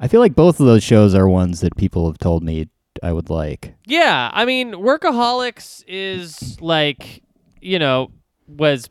I 0.00 0.08
feel 0.08 0.20
like 0.20 0.34
both 0.34 0.60
of 0.60 0.66
those 0.66 0.82
shows 0.82 1.14
are 1.14 1.28
ones 1.28 1.60
that 1.60 1.76
people 1.76 2.06
have 2.06 2.18
told 2.18 2.42
me 2.42 2.68
I 3.02 3.12
would 3.12 3.30
like. 3.30 3.74
Yeah, 3.86 4.30
I 4.32 4.44
mean, 4.44 4.72
Workaholics 4.72 5.84
is 5.86 6.60
like, 6.60 7.22
you 7.60 7.78
know, 7.78 8.10
was 8.48 8.88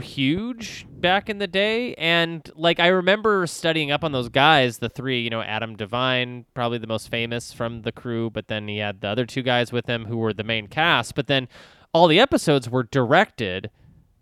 huge 0.00 0.86
back 0.90 1.28
in 1.28 1.38
the 1.38 1.46
day 1.46 1.94
and 1.94 2.50
like 2.56 2.80
I 2.80 2.88
remember 2.88 3.46
studying 3.46 3.90
up 3.90 4.02
on 4.02 4.12
those 4.12 4.28
guys, 4.28 4.78
the 4.78 4.88
three, 4.88 5.22
you 5.22 5.30
know, 5.30 5.42
Adam 5.42 5.76
Devine, 5.76 6.46
probably 6.54 6.78
the 6.78 6.86
most 6.86 7.08
famous 7.08 7.52
from 7.52 7.82
the 7.82 7.92
crew, 7.92 8.30
but 8.30 8.48
then 8.48 8.66
he 8.66 8.78
had 8.78 9.00
the 9.00 9.08
other 9.08 9.24
two 9.26 9.42
guys 9.42 9.72
with 9.72 9.86
him 9.86 10.06
who 10.06 10.16
were 10.16 10.32
the 10.32 10.42
main 10.42 10.66
cast, 10.66 11.14
but 11.14 11.26
then 11.26 11.48
all 11.92 12.08
the 12.08 12.18
episodes 12.18 12.68
were 12.68 12.82
directed 12.82 13.70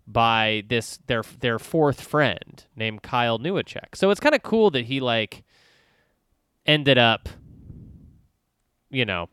by 0.05 0.63
this 0.67 0.99
their 1.07 1.23
their 1.39 1.57
fourth 1.57 2.01
friend 2.01 2.65
named 2.75 3.01
Kyle 3.01 3.39
Newacheck. 3.39 3.95
So 3.95 4.09
it's 4.09 4.19
kind 4.19 4.35
of 4.35 4.43
cool 4.43 4.69
that 4.71 4.85
he 4.85 4.99
like 4.99 5.43
ended 6.65 6.97
up 6.97 7.29
you 8.89 9.05
know 9.05 9.27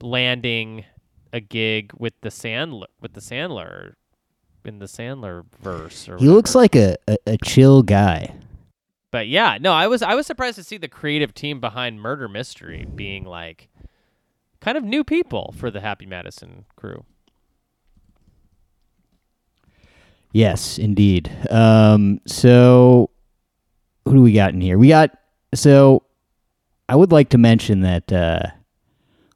landing 0.00 0.84
a 1.32 1.40
gig 1.40 1.92
with 1.98 2.14
the 2.22 2.30
Sandler 2.30 2.86
with 3.00 3.12
the 3.12 3.20
Sandler 3.20 3.94
in 4.66 4.78
the 4.78 4.86
Sandler 4.86 5.44
verse 5.62 6.08
or 6.08 6.16
He 6.18 6.28
looks 6.28 6.54
like 6.54 6.74
a, 6.76 6.96
a, 7.08 7.16
a 7.26 7.36
chill 7.44 7.82
guy. 7.82 8.34
but 9.10 9.28
yeah 9.28 9.58
no 9.60 9.72
I 9.72 9.86
was 9.86 10.02
I 10.02 10.14
was 10.14 10.26
surprised 10.26 10.56
to 10.56 10.64
see 10.64 10.76
the 10.78 10.88
creative 10.88 11.34
team 11.34 11.60
behind 11.60 12.00
Murder 12.00 12.28
Mystery 12.28 12.86
being 12.94 13.24
like 13.24 13.68
kind 14.60 14.76
of 14.78 14.84
new 14.84 15.02
people 15.04 15.54
for 15.56 15.70
the 15.70 15.80
Happy 15.80 16.06
Madison 16.06 16.64
crew 16.76 17.04
Yes, 20.32 20.78
indeed. 20.78 21.28
Um, 21.50 22.20
so 22.24 23.10
who 24.04 24.14
do 24.14 24.22
we 24.22 24.32
got 24.32 24.54
in 24.54 24.60
here? 24.60 24.78
We 24.78 24.86
got 24.88 25.10
so 25.54 26.04
I 26.88 26.94
would 26.94 27.10
like 27.10 27.30
to 27.30 27.38
mention 27.38 27.80
that 27.80 28.12
uh, 28.12 28.42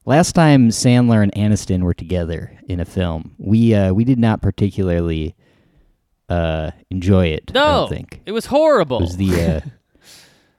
last 0.05 0.33
time 0.33 0.69
Sandler 0.71 1.23
and 1.23 1.33
Aniston 1.33 1.83
were 1.83 1.95
together 1.95 2.59
in 2.69 2.81
a 2.81 2.85
film, 2.85 3.35
we 3.39 3.75
uh, 3.75 3.93
we 3.93 4.05
did 4.05 4.19
not 4.19 4.43
particularly 4.43 5.35
uh, 6.29 6.71
enjoy 6.91 7.27
it. 7.29 7.45
I 7.51 7.53
no 7.55 7.65
don't 7.65 7.89
think 7.91 8.21
it 8.27 8.33
was 8.33 8.47
horrible 8.47 8.99
it 8.99 9.03
was 9.03 9.17
the 9.17 9.43
uh, 9.43 9.61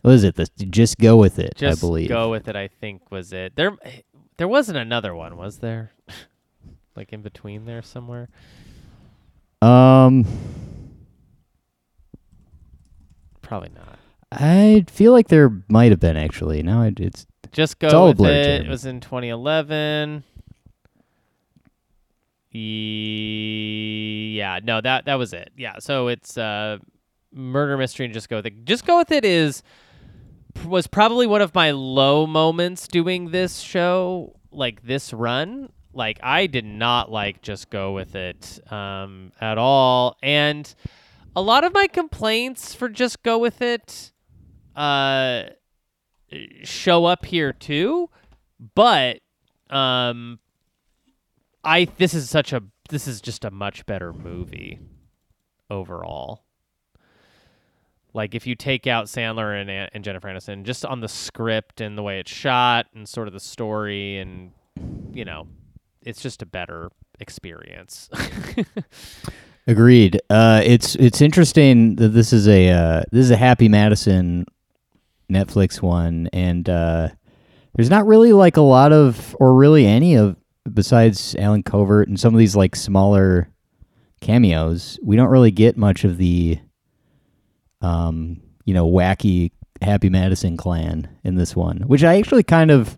what 0.01 0.13
is 0.13 0.23
it? 0.23 0.35
The 0.35 0.45
just 0.69 0.97
go 0.97 1.17
with 1.17 1.39
it. 1.39 1.55
just 1.55 1.79
I 1.79 1.85
believe. 1.85 2.09
go 2.09 2.29
with 2.29 2.47
it 2.47 2.55
I 2.55 2.67
think 2.67 3.09
was 3.11 3.33
it 3.33 3.55
there 3.55 3.75
there 4.37 4.47
wasn't 4.47 4.77
another 4.77 5.15
one 5.15 5.37
was 5.37 5.57
there 5.59 5.91
like 6.95 7.11
in 7.13 7.21
between 7.21 7.65
there 7.65 7.81
somewhere 7.81 8.29
Um, 9.61 10.25
probably 13.41 13.69
not 13.75 13.97
I 14.31 14.85
feel 14.89 15.11
like 15.13 15.29
there 15.29 15.63
might 15.69 15.91
have 15.91 15.99
been 15.99 16.17
actually. 16.17 16.61
Now 16.61 16.81
it's 16.97 17.25
Just 17.55 17.79
go 17.79 18.09
It's 18.09 18.19
with 18.19 18.29
it. 18.29 18.65
It 18.65 18.69
was 18.69 18.85
in 18.85 18.99
2011. 18.99 20.25
E- 22.53 24.35
Yeah, 24.37 24.59
no, 24.61 24.81
that 24.81 25.05
that 25.05 25.15
was 25.15 25.31
it. 25.31 25.51
Yeah, 25.55 25.79
so 25.79 26.09
it's 26.09 26.37
uh, 26.37 26.79
murder 27.31 27.77
mystery 27.77 28.05
and 28.05 28.13
just 28.13 28.27
go 28.27 28.35
with 28.37 28.45
it. 28.47 28.65
Just 28.65 28.85
go 28.85 28.97
with 28.97 29.09
it 29.13 29.23
is 29.23 29.63
was 30.65 30.85
probably 30.87 31.27
one 31.27 31.41
of 31.41 31.55
my 31.55 31.71
low 31.71 32.27
moments 32.27 32.89
doing 32.89 33.31
this 33.31 33.59
show, 33.59 34.35
like 34.51 34.81
this 34.83 35.13
run. 35.13 35.69
Like 35.93 36.19
I 36.21 36.47
did 36.47 36.65
not 36.65 37.09
like 37.09 37.41
just 37.41 37.69
go 37.69 37.93
with 37.93 38.15
it 38.15 38.59
um, 38.69 39.31
at 39.39 39.57
all, 39.57 40.17
and 40.21 40.75
a 41.37 41.41
lot 41.41 41.63
of 41.63 41.73
my 41.73 41.87
complaints 41.87 42.75
for 42.75 42.89
just 42.89 43.23
go 43.23 43.37
with 43.37 43.61
it 43.61 44.11
uh 44.75 45.43
show 46.63 47.05
up 47.05 47.25
here 47.25 47.53
too 47.53 48.09
but 48.73 49.19
um 49.69 50.39
i 51.63 51.85
this 51.97 52.13
is 52.13 52.29
such 52.29 52.51
a 52.51 52.61
this 52.89 53.07
is 53.07 53.21
just 53.21 53.45
a 53.45 53.51
much 53.51 53.85
better 53.85 54.13
movie 54.13 54.79
overall. 55.69 56.43
Like 58.13 58.33
if 58.33 58.47
you 58.47 58.55
take 58.55 58.87
out 58.87 59.07
Sandler 59.07 59.59
and 59.59 59.69
and 59.69 60.03
Jennifer 60.03 60.27
Aniston, 60.29 60.63
just 60.63 60.85
on 60.85 61.01
the 61.01 61.09
script 61.09 61.81
and 61.81 61.97
the 61.97 62.03
way 62.03 62.19
it's 62.19 62.31
shot 62.31 62.87
and 62.93 63.07
sort 63.07 63.27
of 63.27 63.33
the 63.33 63.39
story 63.39 64.17
and 64.19 64.51
you 65.11 65.25
know, 65.25 65.47
it's 66.01 66.21
just 66.21 66.41
a 66.41 66.45
better 66.45 66.91
experience. 67.19 68.09
Agreed. 69.67 70.21
Uh, 70.29 70.61
it's 70.63 70.95
it's 70.95 71.21
interesting 71.21 71.95
that 71.95 72.09
this 72.09 72.31
is 72.31 72.47
a 72.47 72.69
uh, 72.69 73.03
this 73.11 73.25
is 73.25 73.31
a 73.31 73.37
Happy 73.37 73.67
Madison 73.67 74.45
Netflix 75.29 75.81
one, 75.81 76.29
and 76.33 76.67
uh, 76.69 77.09
there's 77.75 77.89
not 77.89 78.05
really 78.05 78.33
like 78.33 78.57
a 78.57 78.61
lot 78.61 78.93
of 78.93 79.35
or 79.39 79.55
really 79.55 79.85
any 79.85 80.15
of 80.15 80.35
besides 80.71 81.35
Allen 81.37 81.63
Covert 81.63 82.07
and 82.07 82.19
some 82.19 82.33
of 82.33 82.39
these 82.39 82.55
like 82.55 82.75
smaller 82.75 83.49
cameos. 84.21 84.99
We 85.03 85.15
don't 85.15 85.29
really 85.29 85.51
get 85.51 85.77
much 85.77 86.03
of 86.03 86.17
the 86.17 86.59
um, 87.81 88.41
you 88.65 88.73
know 88.73 88.87
wacky 88.87 89.51
Happy 89.81 90.09
Madison 90.09 90.57
clan 90.57 91.09
in 91.23 91.35
this 91.35 91.55
one, 91.55 91.81
which 91.81 92.03
I 92.03 92.17
actually 92.17 92.43
kind 92.43 92.71
of. 92.71 92.97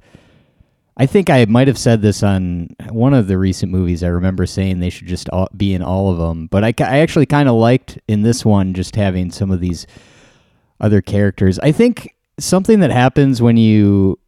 I 0.99 1.05
think 1.05 1.29
I 1.29 1.45
might 1.45 1.67
have 1.67 1.77
said 1.77 2.01
this 2.01 2.23
on 2.23 2.69
one 2.89 3.13
of 3.13 3.27
the 3.27 3.37
recent 3.37 3.71
movies. 3.71 4.03
I 4.03 4.07
remember 4.07 4.47
saying 4.47 4.79
they 4.79 4.89
should 4.89 5.07
just 5.07 5.29
all, 5.29 5.47
be 5.55 5.75
in 5.75 5.83
all 5.83 6.11
of 6.11 6.17
them, 6.17 6.47
but 6.47 6.63
I, 6.63 6.73
I 6.79 6.99
actually 6.99 7.27
kind 7.27 7.47
of 7.47 7.53
liked 7.53 7.99
in 8.07 8.23
this 8.23 8.43
one 8.43 8.73
just 8.73 8.95
having 8.95 9.29
some 9.29 9.51
of 9.51 9.59
these 9.59 9.85
other 10.79 11.01
characters. 11.01 11.59
I 11.59 11.71
think 11.71 12.15
something 12.39 12.79
that 12.81 12.91
happens 12.91 13.41
when 13.41 13.57
you 13.57 14.19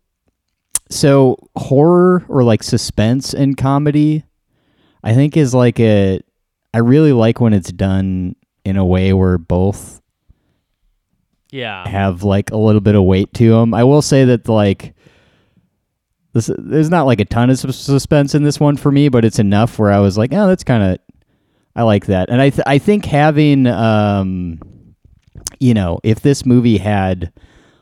so 0.90 1.38
horror 1.56 2.26
or 2.28 2.44
like 2.44 2.64
suspense 2.64 3.34
and 3.34 3.58
comedy, 3.58 4.24
I 5.04 5.14
think 5.14 5.38
is 5.38 5.54
like 5.54 5.80
a. 5.80 6.22
I 6.74 6.80
really 6.80 7.14
like 7.14 7.42
when 7.42 7.54
it's 7.54 7.72
done 7.72 8.36
in 8.64 8.78
a 8.78 8.86
way 8.86 9.12
where 9.14 9.40
both 9.40 10.02
yeah. 11.52 11.88
have 11.88 12.24
like 12.24 12.52
a 12.52 12.58
little 12.58 12.82
bit 12.82 12.96
of 12.96 13.04
weight 13.04 13.34
to 13.36 13.50
them. 13.50 13.74
I 13.74 13.84
will 13.84 14.02
say 14.02 14.26
that 14.26 14.48
like 14.48 14.94
this 16.34 16.52
there's 16.58 16.90
not 16.90 17.08
like 17.08 17.20
a 17.20 17.26
ton 17.26 17.50
of 17.50 17.58
suspense 17.60 18.36
in 18.36 18.44
this 18.44 18.60
one 18.60 18.78
for 18.78 18.92
me, 18.92 19.10
but 19.10 19.26
it's 19.26 19.40
enough 19.40 19.80
where 19.80 19.92
I 19.92 20.00
was 20.00 20.18
like, 20.18 20.34
oh, 20.34 20.48
that's 20.48 20.64
kind 20.64 20.84
of 20.84 21.00
I 21.76 21.84
like 21.84 22.06
that. 22.08 22.30
And 22.30 22.42
I 22.42 22.50
th- 22.50 22.68
I 22.68 22.78
think 22.78 23.06
having 23.06 23.68
um 23.68 24.60
you 25.60 25.74
know, 25.74 26.00
if 26.04 26.22
this 26.22 26.46
movie 26.46 26.78
had 26.78 27.34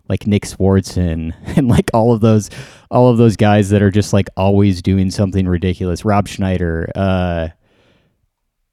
like 0.09 0.25
Nick 0.27 0.43
Swardson 0.43 1.33
and 1.57 1.67
like 1.67 1.89
all 1.93 2.13
of 2.13 2.21
those 2.21 2.49
all 2.89 3.09
of 3.09 3.17
those 3.17 3.35
guys 3.35 3.69
that 3.69 3.81
are 3.81 3.91
just 3.91 4.13
like 4.13 4.27
always 4.37 4.81
doing 4.81 5.11
something 5.11 5.47
ridiculous, 5.47 6.05
Rob 6.05 6.27
Schneider, 6.27 6.89
uh 6.95 7.49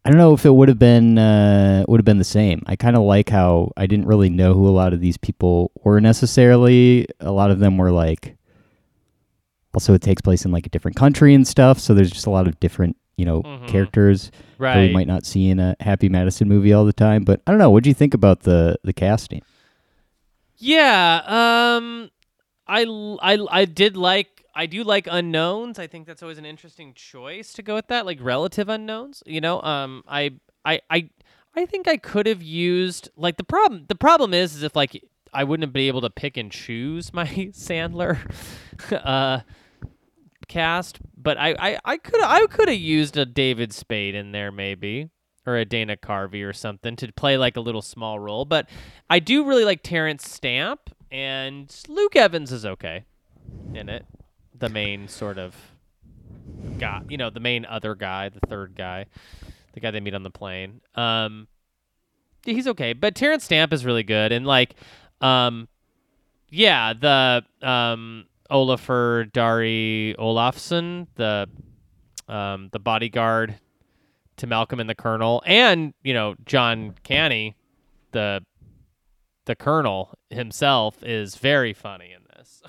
I 0.07 0.11
don't 0.11 0.19
know 0.19 0.35
if 0.35 0.45
it 0.45 0.51
would 0.51 0.69
have 0.69 0.79
been 0.79 1.17
uh, 1.17 1.83
would 1.89 1.99
have 1.99 2.05
been 2.05 2.19
the 2.19 2.25
same. 2.25 2.61
I 2.67 2.77
kind 2.77 2.95
of 2.95 3.03
like 3.05 3.31
how 3.31 3.73
I 3.75 3.87
didn't 3.87 4.07
really 4.07 4.29
know 4.29 4.53
who 4.53 4.69
a 4.69 4.71
lot 4.71 4.93
of 4.93 5.01
these 5.01 5.17
people 5.17 5.73
were 5.83 5.99
necessarily. 5.99 7.07
A 7.21 7.33
lot 7.33 7.51
of 7.51 7.59
them 7.59 7.79
were 7.79 7.91
like, 7.91 8.37
also 9.73 9.95
it 9.95 10.03
takes 10.03 10.21
place 10.21 10.45
in 10.45 10.53
like 10.53 10.67
a 10.67 10.69
different 10.69 10.97
country 10.99 11.35
and 11.35 11.49
stuff. 11.49 11.79
So 11.79 11.95
there's 11.95 12.11
just 12.11 12.27
a 12.27 12.31
lot 12.31 12.47
of 12.47 12.61
different 12.61 12.97
you 13.17 13.25
know 13.25 13.43
Mhm. 13.43 13.67
characters 13.69 14.31
that 14.31 14.65
Right. 14.65 14.89
we 14.89 14.93
might 14.93 15.07
not 15.07 15.25
see 15.25 15.49
in 15.49 15.59
a 15.59 15.75
Happy 15.81 16.09
Madison 16.11 16.49
movie 16.49 16.73
all 16.75 16.85
the 16.85 16.93
time. 16.93 17.23
But 17.25 17.41
I 17.47 17.51
don't 17.51 17.59
know. 17.59 17.71
What 17.71 17.83
do 17.83 17.89
you 17.89 17.95
think 17.95 18.13
about 18.13 18.41
the 18.41 18.77
the 18.85 18.93
casting? 18.93 19.41
Yeah, 20.57 21.23
um 21.27 22.11
I 22.67 22.85
I 23.23 23.47
I 23.51 23.65
did 23.65 23.97
like 23.97 24.45
I 24.55 24.67
do 24.67 24.85
like 24.85 25.09
unknowns. 25.11 25.79
I 25.79 25.87
think 25.87 26.07
that's 26.07 26.23
always 26.23 26.39
an 26.39 26.45
interesting 26.47 26.95
choice 26.95 27.53
to 27.55 27.63
go 27.63 27.75
with 27.75 27.89
that, 27.89 28.07
like 28.07 28.19
relative 28.21 28.69
unknowns, 28.69 29.23
you 29.27 29.41
know? 29.41 29.61
Um 29.63 30.05
I 30.09 30.33
I 30.65 30.81
I 30.91 31.11
I 31.57 31.67
think 31.67 31.89
I 31.89 31.97
could 31.97 32.27
have 32.27 32.43
used 32.43 33.09
like 33.17 33.37
the 33.37 33.45
problem 33.45 33.85
the 33.89 33.95
problem 33.95 34.33
is 34.35 34.55
is 34.55 34.63
if 34.63 34.77
like 34.77 35.03
I 35.33 35.43
wouldn't 35.45 35.65
have 35.67 35.73
been 35.73 35.89
able 35.89 36.01
to 36.03 36.11
pick 36.11 36.37
and 36.37 36.51
choose 36.51 37.13
my 37.13 37.27
Sandler 37.53 38.19
uh 39.05 39.41
cast, 40.49 40.99
but 41.17 41.37
I 41.39 41.55
I 41.59 41.79
I 41.85 41.97
could 41.97 42.23
I 42.23 42.47
could 42.47 42.69
have 42.69 42.79
used 42.79 43.17
a 43.17 43.27
David 43.27 43.73
Spade 43.73 44.15
in 44.15 44.33
there 44.33 44.53
maybe 44.53 45.11
or 45.47 45.57
a 45.57 45.65
Dana 45.65 45.97
Carvey 45.97 46.47
or 46.47 46.53
something 46.53 46.97
to 46.97 47.13
play 47.13 47.37
like 47.37 47.57
a 47.57 47.61
little 47.61 47.83
small 47.83 48.19
role, 48.19 48.45
but 48.45 48.69
I 49.11 49.19
do 49.19 49.45
really 49.45 49.65
like 49.65 49.83
Terence 49.83 50.29
Stamp 50.29 50.91
and 51.11 51.75
Luke 51.89 52.17
Evans 52.17 52.51
is 52.51 52.65
okay 52.67 53.05
in 53.75 53.89
it. 53.89 54.07
The 54.59 54.69
main 54.69 55.09
sort 55.09 55.39
of 55.39 55.55
guy, 56.79 57.03
you 57.09 57.17
know, 57.17 57.31
the 57.31 57.41
main 57.41 57.65
other 57.65 57.95
guy, 57.95 58.29
the 58.29 58.41
third 58.49 58.75
guy, 58.77 59.07
the 59.73 59.81
guy 59.81 59.91
they 59.91 60.01
meet 60.01 60.15
on 60.15 60.23
the 60.23 60.31
plane. 60.31 60.81
Um, 60.95 61.49
he's 62.45 62.67
okay, 62.69 62.93
but 62.93 63.15
Terence 63.15 63.45
Stamp 63.45 63.73
is 63.73 63.85
really 63.85 64.03
good, 64.03 64.33
and 64.33 64.47
like, 64.47 64.75
um, 65.21 65.69
yeah, 66.49 66.93
the 66.93 67.45
um 67.63 68.27
Olafur 68.51 69.31
Darri 69.33 70.17
Olafsson, 70.17 71.09
the 71.17 71.49
um 72.29 72.69
the 72.73 72.79
bodyguard 72.79 73.59
to 74.37 74.47
Malcolm 74.47 74.81
and 74.81 74.89
the 74.89 74.95
Colonel, 74.95 75.43
and 75.47 75.95
you 76.03 76.15
know 76.15 76.35
John 76.45 76.95
Kani, 77.05 77.55
the 78.13 78.45
the 79.47 79.55
Colonel 79.55 80.15
himself 80.31 81.03
is 81.03 81.37
very 81.37 81.73
funny 81.73 82.13
in 82.13 82.23
this. 82.37 82.63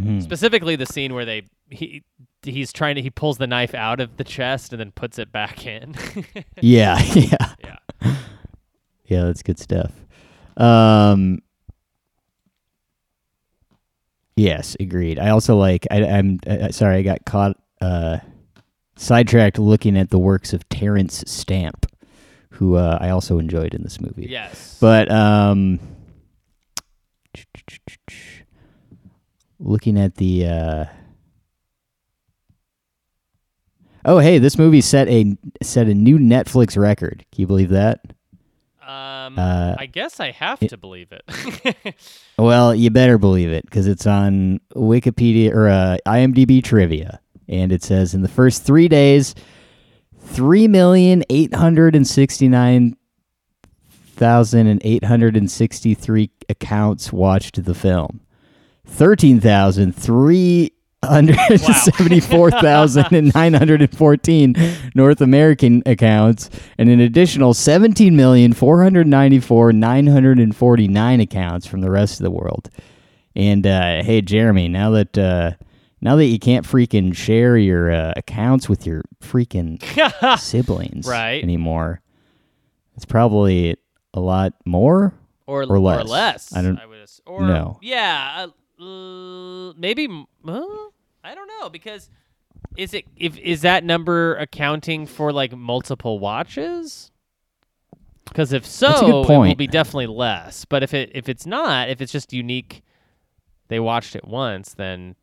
Hmm. 0.00 0.20
Specifically, 0.20 0.76
the 0.76 0.86
scene 0.86 1.14
where 1.14 1.24
they 1.24 1.42
he 1.68 2.02
he's 2.42 2.72
trying 2.72 2.96
to 2.96 3.02
he 3.02 3.10
pulls 3.10 3.38
the 3.38 3.46
knife 3.46 3.74
out 3.74 4.00
of 4.00 4.16
the 4.16 4.24
chest 4.24 4.72
and 4.72 4.80
then 4.80 4.90
puts 4.92 5.18
it 5.18 5.30
back 5.32 5.66
in. 5.66 5.94
Yeah, 6.60 7.00
yeah, 7.14 7.54
yeah. 7.64 8.16
yeah. 9.06 9.24
That's 9.24 9.42
good 9.42 9.58
stuff. 9.58 9.92
Um, 10.56 11.40
yes, 14.36 14.76
agreed. 14.78 15.18
I 15.18 15.30
also 15.30 15.56
like. 15.56 15.86
I, 15.90 16.04
I'm 16.04 16.38
uh, 16.46 16.70
sorry. 16.70 16.98
I 16.98 17.02
got 17.02 17.24
caught 17.24 17.56
uh, 17.80 18.18
sidetracked 18.96 19.58
looking 19.58 19.96
at 19.96 20.10
the 20.10 20.18
works 20.18 20.52
of 20.52 20.68
Terence 20.68 21.24
Stamp, 21.26 21.86
who 22.50 22.76
uh, 22.76 22.98
I 23.00 23.10
also 23.10 23.38
enjoyed 23.38 23.74
in 23.74 23.82
this 23.82 24.00
movie. 24.00 24.26
Yes. 24.28 24.78
But 24.80 25.10
um, 25.10 25.78
looking 29.58 29.98
at 29.98 30.16
the 30.16 30.46
uh, 30.46 30.84
oh 34.04 34.18
hey, 34.18 34.38
this 34.38 34.58
movie 34.58 34.80
set 34.80 35.08
a 35.08 35.36
set 35.62 35.88
a 35.88 35.94
new 35.94 36.18
Netflix 36.18 36.76
record. 36.76 37.24
Can 37.32 37.40
you 37.42 37.46
believe 37.46 37.70
that? 37.70 38.00
um, 38.86 39.38
uh, 39.38 39.74
I 39.78 39.86
guess 39.86 40.20
I 40.20 40.32
have 40.32 40.62
it- 40.62 40.68
to 40.70 40.76
believe 40.76 41.08
it. 41.12 41.94
Well, 42.38 42.74
you 42.74 42.90
better 42.90 43.18
believe 43.18 43.52
it 43.52 43.64
because 43.66 43.86
it's 43.86 44.06
on 44.06 44.58
Wikipedia 44.74 45.52
or 45.54 45.68
uh, 45.68 45.98
IMDb 46.06 46.64
trivia, 46.64 47.20
and 47.52 47.70
it 47.70 47.82
says 47.82 48.14
in 48.14 48.22
the 48.22 48.28
first 48.28 48.64
three 48.64 48.88
days, 48.88 49.34
three 50.18 50.66
million 50.66 51.22
eight 51.28 51.54
hundred 51.54 51.94
and 51.94 52.06
sixty 52.06 52.48
nine 52.48 52.96
thousand 53.90 54.66
and 54.66 54.80
eight 54.84 55.04
hundred 55.04 55.36
and 55.36 55.50
sixty 55.50 55.94
three 55.94 56.30
accounts 56.48 57.12
watched 57.12 57.62
the 57.62 57.74
film. 57.74 58.20
Thirteen 58.86 59.38
thousand 59.38 59.94
three 59.94 60.72
hundred 61.04 61.36
seventy 61.60 62.20
four 62.20 62.50
thousand 62.50 63.12
and 63.12 63.34
nine 63.34 63.52
hundred 63.52 63.82
and 63.82 63.96
fourteen 63.96 64.54
North 64.94 65.20
American 65.20 65.82
accounts, 65.84 66.48
and 66.78 66.88
an 66.88 67.00
additional 67.00 67.52
seventeen 67.52 68.16
million 68.16 68.54
four 68.54 68.82
hundred 68.82 69.06
ninety 69.06 69.40
four 69.40 69.72
nine 69.72 70.06
hundred 70.06 70.38
and 70.38 70.56
forty 70.56 70.88
nine 70.88 71.20
accounts 71.20 71.66
from 71.66 71.82
the 71.82 71.90
rest 71.90 72.18
of 72.18 72.24
the 72.24 72.30
world. 72.30 72.70
And 73.34 73.66
uh, 73.66 74.02
hey, 74.02 74.20
Jeremy, 74.22 74.68
now 74.68 74.90
that 74.90 75.18
uh, 75.18 75.52
now 76.02 76.16
that 76.16 76.26
you 76.26 76.38
can't 76.38 76.66
freaking 76.66 77.14
share 77.16 77.56
your 77.56 77.90
uh, 77.90 78.12
accounts 78.16 78.68
with 78.68 78.86
your 78.86 79.02
freaking 79.22 79.80
siblings 80.38 81.06
Right. 81.06 81.42
anymore, 81.42 82.00
it's 82.96 83.06
probably 83.06 83.76
a 84.12 84.20
lot 84.20 84.52
more. 84.66 85.14
or 85.46 85.62
Or 85.62 85.78
less. 85.80 86.06
less. 86.08 86.54
I 86.54 86.60
don't 86.62 86.78
would 86.88 86.98
ass- 87.00 87.20
or 87.24 87.46
know. 87.46 87.78
Yeah, 87.80 88.46
uh, 88.80 89.72
maybe. 89.78 90.06
Uh, 90.46 90.60
I 91.24 91.34
don't 91.34 91.48
know 91.60 91.68
because 91.70 92.10
is 92.76 92.92
it 92.94 93.04
if 93.16 93.38
is 93.38 93.62
that 93.62 93.84
number 93.84 94.34
accounting 94.36 95.06
for 95.06 95.32
like 95.32 95.54
multiple 95.56 96.18
watches? 96.18 97.10
Because 98.24 98.52
if 98.52 98.64
so, 98.66 99.24
it 99.24 99.28
will 99.28 99.54
be 99.54 99.66
definitely 99.66 100.06
less. 100.06 100.64
But 100.64 100.82
if 100.82 100.94
it 100.94 101.10
if 101.14 101.28
it's 101.28 101.46
not, 101.46 101.88
if 101.90 102.00
it's 102.00 102.12
just 102.12 102.32
unique, 102.32 102.82
they 103.68 103.78
watched 103.80 104.16
it 104.16 104.26
once, 104.26 104.74
then 104.74 105.16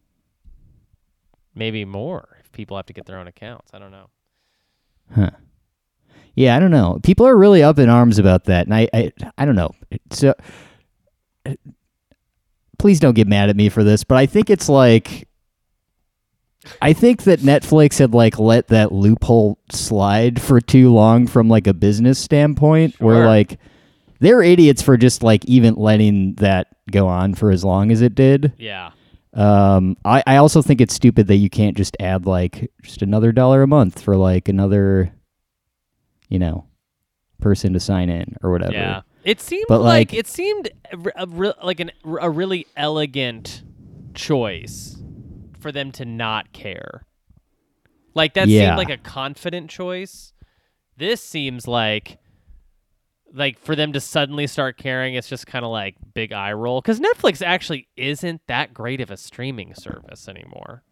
maybe 1.56 1.86
more. 1.86 2.38
If 2.40 2.52
people 2.52 2.78
have 2.78 2.86
to 2.88 2.94
get 2.94 3.06
their 3.06 3.18
own 3.18 3.28
accounts, 3.28 3.72
I 3.74 3.80
don't 3.80 3.92
know. 3.92 4.10
Huh. 5.14 5.32
Yeah, 6.36 6.56
I 6.56 6.60
don't 6.60 6.72
know. 6.72 7.00
People 7.04 7.28
are 7.28 7.38
really 7.38 7.64
up 7.64 7.80
in 7.80 7.90
arms 7.90 8.18
about 8.20 8.46
that, 8.46 8.68
and 8.68 8.74
I, 8.74 8.88
I, 8.94 9.12
I 9.38 9.46
don't 9.46 9.56
know. 9.56 9.72
So, 10.12 10.34
uh, 11.46 11.56
please 12.78 13.00
don't 13.00 13.16
get 13.16 13.28
mad 13.28 13.50
at 13.50 13.56
me 13.56 13.70
for 13.70 13.84
this, 13.84 14.04
but 14.04 14.18
I 14.18 14.26
think 14.26 14.50
it's 14.50 14.70
like 14.70 15.28
I 16.82 16.94
think 16.94 17.24
that 17.24 17.40
Netflix 17.40 18.00
had 18.00 18.14
like 18.14 18.38
let 18.38 18.68
that 18.68 18.92
loophole 18.92 19.60
slide 19.72 20.42
for 20.42 20.60
too 20.60 20.94
long 20.94 21.28
from 21.28 21.48
like 21.50 21.68
a 21.68 21.74
business 21.74 22.20
standpoint 22.20 23.00
where 23.00 23.26
like 23.26 23.60
they're 24.20 24.42
idiots 24.42 24.82
for 24.82 24.98
just 24.98 25.24
like 25.24 25.46
even 25.46 25.76
letting 25.76 26.36
that 26.36 26.68
go 26.92 27.08
on 27.08 27.34
for 27.34 27.52
as 27.52 27.64
long 27.64 27.92
as 27.92 28.02
it 28.02 28.16
did. 28.16 28.54
Yeah. 28.58 28.92
Um 29.34 29.96
I, 30.04 30.24
I 30.26 30.36
also 30.38 30.62
think 30.62 30.82
it's 30.82 30.94
stupid 30.94 31.28
that 31.28 31.36
you 31.36 31.50
can't 31.50 31.78
just 31.78 31.96
add 32.00 32.26
like 32.26 32.72
just 32.82 33.02
another 33.02 33.32
dollar 33.32 33.62
a 33.62 33.68
month 33.68 34.02
for 34.02 34.16
like 34.18 34.50
another 34.50 35.14
you 36.30 36.40
know 36.40 36.66
person 37.40 37.74
to 37.74 37.80
sign 37.80 38.10
in 38.10 38.36
or 38.44 38.52
whatever. 38.52 38.74
Yeah. 38.74 39.02
It 39.24 39.40
seemed 39.42 39.66
But, 39.68 39.80
like, 39.82 40.12
like- 40.12 40.14
it 40.20 40.28
seemed 40.28 40.70
a, 40.92 41.24
a 41.24 41.54
like 41.64 41.80
an, 41.80 41.92
a 42.22 42.30
really 42.30 42.66
elegant 42.76 43.64
choice 44.16 44.98
for 45.60 45.72
them 45.72 45.92
to 45.94 46.06
not 46.06 46.52
care. 46.54 47.06
Like 48.14 48.34
that 48.34 48.48
Yeah. 48.48 48.68
seemed 48.70 48.78
like 48.78 48.90
a 48.90 48.98
confident 49.02 49.70
choice. 49.70 50.34
This 50.98 51.22
seems 51.22 51.68
like 51.68 52.18
like 53.34 53.60
for 53.60 53.76
them 53.76 53.94
to 53.94 54.00
suddenly 54.00 54.48
start 54.48 54.78
caring 54.78 55.14
it's 55.16 55.28
just 55.30 55.46
kind 55.48 55.64
of 55.64 55.72
like 55.72 55.96
big 56.14 56.32
eye 56.34 56.54
roll 56.54 56.82
cuz 56.82 57.00
Netflix 57.00 57.46
actually 57.46 57.88
isn't 57.96 58.42
that 58.48 58.74
great 58.74 59.02
of 59.02 59.12
a 59.12 59.18
streaming 59.18 59.74
service 59.76 60.28
anymore. 60.28 60.84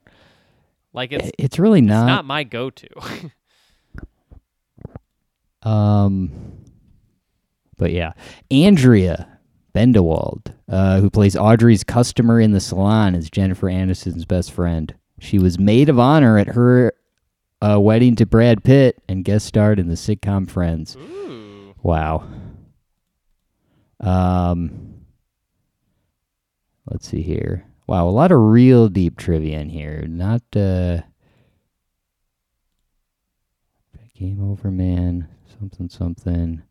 Like 0.93 1.11
it's, 1.11 1.31
It's 1.37 1.59
really 1.59 1.79
it's 1.79 1.87
not. 1.87 2.05
not 2.05 2.25
my 2.25 2.43
go-to. 2.43 2.87
Um, 5.63 6.31
but 7.77 7.91
yeah, 7.91 8.13
Andrea 8.51 9.39
Bendewald, 9.75 10.53
uh, 10.69 10.99
who 10.99 11.09
plays 11.09 11.35
Audrey's 11.35 11.83
customer 11.83 12.39
in 12.39 12.51
the 12.51 12.59
salon, 12.59 13.15
is 13.15 13.29
Jennifer 13.29 13.67
Aniston's 13.67 14.25
best 14.25 14.51
friend. 14.51 14.93
She 15.19 15.39
was 15.39 15.59
maid 15.59 15.89
of 15.89 15.99
honor 15.99 16.37
at 16.37 16.47
her 16.49 16.93
uh, 17.61 17.79
wedding 17.79 18.15
to 18.17 18.25
Brad 18.25 18.63
Pitt 18.63 19.01
and 19.09 19.25
guest 19.25 19.45
starred 19.45 19.79
in 19.79 19.87
the 19.87 19.95
sitcom 19.95 20.49
Friends. 20.49 20.95
Ooh. 20.95 21.36
Wow. 21.87 22.27
Um, 24.01 25.05
let's 26.91 27.07
see 27.07 27.21
here. 27.21 27.65
Wow, 27.87 28.09
a 28.09 28.11
lot 28.11 28.33
of 28.33 28.41
real 28.41 28.89
deep 28.89 29.15
trivia 29.15 29.59
in 29.59 29.69
here. 29.69 30.03
Not 30.05 30.41
uh, 30.53 31.03
Game 34.15 34.43
Over 34.43 34.69
Man, 34.69 35.29
something 35.57 35.87
something. 35.87 36.61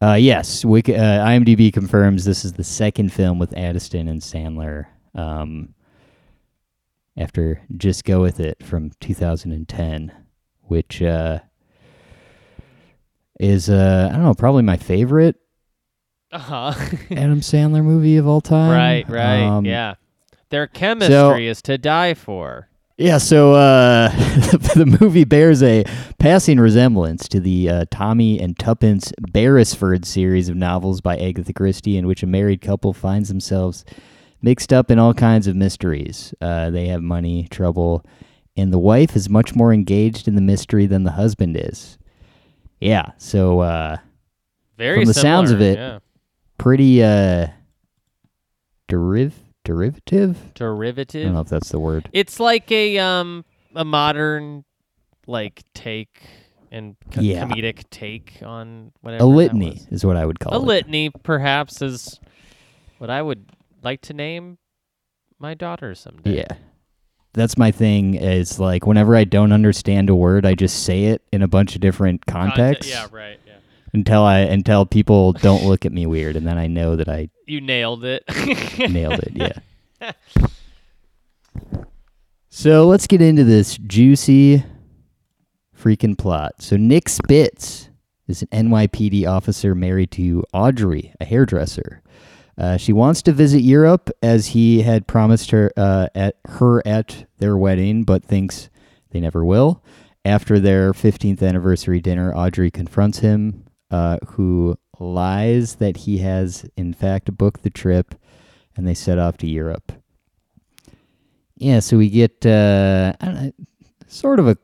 Uh, 0.00 0.14
yes, 0.14 0.64
Wiki, 0.64 0.96
uh, 0.96 1.26
IMDb 1.26 1.70
confirms 1.70 2.24
this 2.24 2.46
is 2.46 2.54
the 2.54 2.64
second 2.64 3.12
film 3.12 3.38
with 3.38 3.50
Aniston 3.50 4.08
and 4.08 4.22
Sandler. 4.22 4.86
Um, 5.14 5.74
after 7.18 7.60
Just 7.76 8.06
Go 8.06 8.22
With 8.22 8.40
It 8.40 8.64
from 8.64 8.92
2010, 9.00 10.12
which 10.62 11.02
uh, 11.02 11.40
is 13.40 13.68
uh, 13.70 14.08
I 14.10 14.14
don't 14.14 14.24
know, 14.24 14.34
probably 14.34 14.62
my 14.62 14.76
favorite 14.76 15.36
Uh-huh. 16.32 16.72
Adam 17.10 17.40
Sandler 17.40 17.84
movie 17.84 18.16
of 18.16 18.26
all 18.26 18.40
time. 18.40 18.70
right, 18.70 19.08
right. 19.08 19.42
Um, 19.42 19.64
yeah. 19.64 19.94
Their 20.50 20.66
chemistry 20.66 21.48
is 21.48 21.60
to 21.62 21.76
die 21.78 22.14
for. 22.14 22.68
Yeah, 22.98 23.18
so 23.18 23.52
uh, 23.52 24.08
the 24.74 24.96
movie 25.00 25.24
bears 25.24 25.62
a 25.62 25.84
passing 26.18 26.58
resemblance 26.58 27.28
to 27.28 27.40
the 27.40 27.68
uh, 27.68 27.84
Tommy 27.90 28.40
and 28.40 28.58
Tuppence 28.58 29.12
Beresford 29.32 30.06
series 30.06 30.48
of 30.48 30.56
novels 30.56 31.02
by 31.02 31.16
Agatha 31.18 31.52
Christie, 31.52 31.98
in 31.98 32.06
which 32.06 32.22
a 32.22 32.26
married 32.26 32.62
couple 32.62 32.94
finds 32.94 33.28
themselves 33.28 33.84
mixed 34.40 34.72
up 34.72 34.90
in 34.90 34.98
all 34.98 35.12
kinds 35.12 35.46
of 35.46 35.56
mysteries. 35.56 36.32
Uh, 36.40 36.70
they 36.70 36.86
have 36.86 37.02
money, 37.02 37.48
trouble, 37.50 38.02
and 38.56 38.72
the 38.72 38.78
wife 38.78 39.14
is 39.14 39.28
much 39.28 39.54
more 39.54 39.74
engaged 39.74 40.26
in 40.26 40.34
the 40.34 40.40
mystery 40.40 40.86
than 40.86 41.02
the 41.04 41.12
husband 41.12 41.56
is. 41.60 41.98
Yeah, 42.80 43.12
so 43.18 43.60
uh, 43.60 43.96
Very 44.76 44.98
From 45.00 45.06
the 45.06 45.14
sounds 45.14 45.50
of 45.50 45.60
it, 45.62 45.78
yeah. 45.78 45.98
pretty 46.58 47.02
uh, 47.02 47.48
deriv- 48.88 49.32
derivative? 49.64 50.36
I 50.54 50.58
don't 50.58 51.32
know 51.32 51.40
if 51.40 51.48
that's 51.48 51.70
the 51.70 51.80
word. 51.80 52.08
It's 52.12 52.38
like 52.40 52.70
a 52.70 52.98
um 52.98 53.44
a 53.74 53.84
modern 53.84 54.64
like 55.26 55.62
take 55.74 56.22
and 56.70 56.96
co- 57.10 57.20
Yeah. 57.20 57.44
comedic 57.46 57.84
take 57.90 58.34
on 58.44 58.92
whatever 59.00 59.24
A 59.24 59.26
litany 59.26 59.80
is 59.90 60.04
what 60.04 60.16
I 60.16 60.24
would 60.26 60.38
call 60.40 60.54
A 60.54 60.56
it. 60.58 60.64
litany, 60.64 61.10
perhaps, 61.10 61.80
is 61.82 62.20
what 62.98 63.10
I 63.10 63.22
would 63.22 63.50
like 63.82 64.00
to 64.02 64.14
name 64.14 64.58
my 65.38 65.54
daughter 65.54 65.94
someday. 65.94 66.36
Yeah. 66.38 66.56
That's 67.36 67.56
my 67.56 67.70
thing 67.70 68.14
is 68.14 68.58
like 68.58 68.86
whenever 68.86 69.14
I 69.14 69.24
don't 69.24 69.52
understand 69.52 70.10
a 70.10 70.14
word, 70.16 70.44
I 70.44 70.54
just 70.54 70.82
say 70.84 71.04
it 71.04 71.22
in 71.32 71.42
a 71.42 71.46
bunch 71.48 71.74
of 71.76 71.80
different 71.80 72.26
Conte- 72.26 72.48
contexts 72.56 72.90
Yeah, 72.90 73.06
right. 73.12 73.38
Yeah. 73.46 73.58
until 73.92 74.22
I 74.22 74.38
until 74.38 74.86
people 74.86 75.32
don't 75.34 75.64
look 75.66 75.84
at 75.86 75.92
me 75.92 76.06
weird 76.06 76.34
and 76.36 76.46
then 76.46 76.56
I 76.58 76.66
know 76.66 76.96
that 76.96 77.08
I 77.08 77.28
You 77.46 77.60
nailed 77.60 78.04
it. 78.04 78.24
nailed 78.90 79.20
it. 79.20 79.32
Yeah. 80.02 80.12
So 82.48 82.86
let's 82.86 83.06
get 83.06 83.20
into 83.20 83.44
this 83.44 83.76
juicy 83.78 84.64
freaking 85.78 86.16
plot. 86.16 86.54
So 86.62 86.76
Nick 86.76 87.08
Spitz 87.08 87.90
is 88.28 88.42
an 88.42 88.48
NYPD 88.70 89.26
officer 89.28 89.74
married 89.74 90.10
to 90.12 90.42
Audrey, 90.52 91.12
a 91.20 91.24
hairdresser. 91.26 92.02
Uh, 92.58 92.76
she 92.76 92.92
wants 92.92 93.20
to 93.22 93.32
visit 93.32 93.60
Europe 93.60 94.10
as 94.22 94.48
he 94.48 94.82
had 94.82 95.06
promised 95.06 95.50
her 95.50 95.70
uh, 95.76 96.08
at 96.14 96.36
her 96.46 96.86
at 96.86 97.26
their 97.38 97.56
wedding, 97.56 98.02
but 98.04 98.24
thinks 98.24 98.70
they 99.10 99.20
never 99.20 99.44
will. 99.44 99.82
After 100.24 100.58
their 100.58 100.92
15th 100.92 101.42
anniversary 101.42 102.00
dinner, 102.00 102.34
Audrey 102.34 102.70
confronts 102.70 103.18
him, 103.18 103.64
uh, 103.90 104.18
who 104.28 104.76
lies 104.98 105.76
that 105.76 105.98
he 105.98 106.18
has 106.18 106.64
in 106.76 106.94
fact 106.94 107.36
booked 107.36 107.62
the 107.62 107.70
trip, 107.70 108.14
and 108.76 108.86
they 108.88 108.94
set 108.94 109.18
off 109.18 109.36
to 109.38 109.46
Europe. 109.46 109.92
Yeah, 111.56 111.80
so 111.80 111.96
we 111.98 112.08
get 112.10 112.44
uh, 112.44 113.12
I 113.20 113.24
don't 113.24 113.34
know, 113.34 113.52
sort 114.06 114.40
of 114.40 114.48
a, 114.48 114.58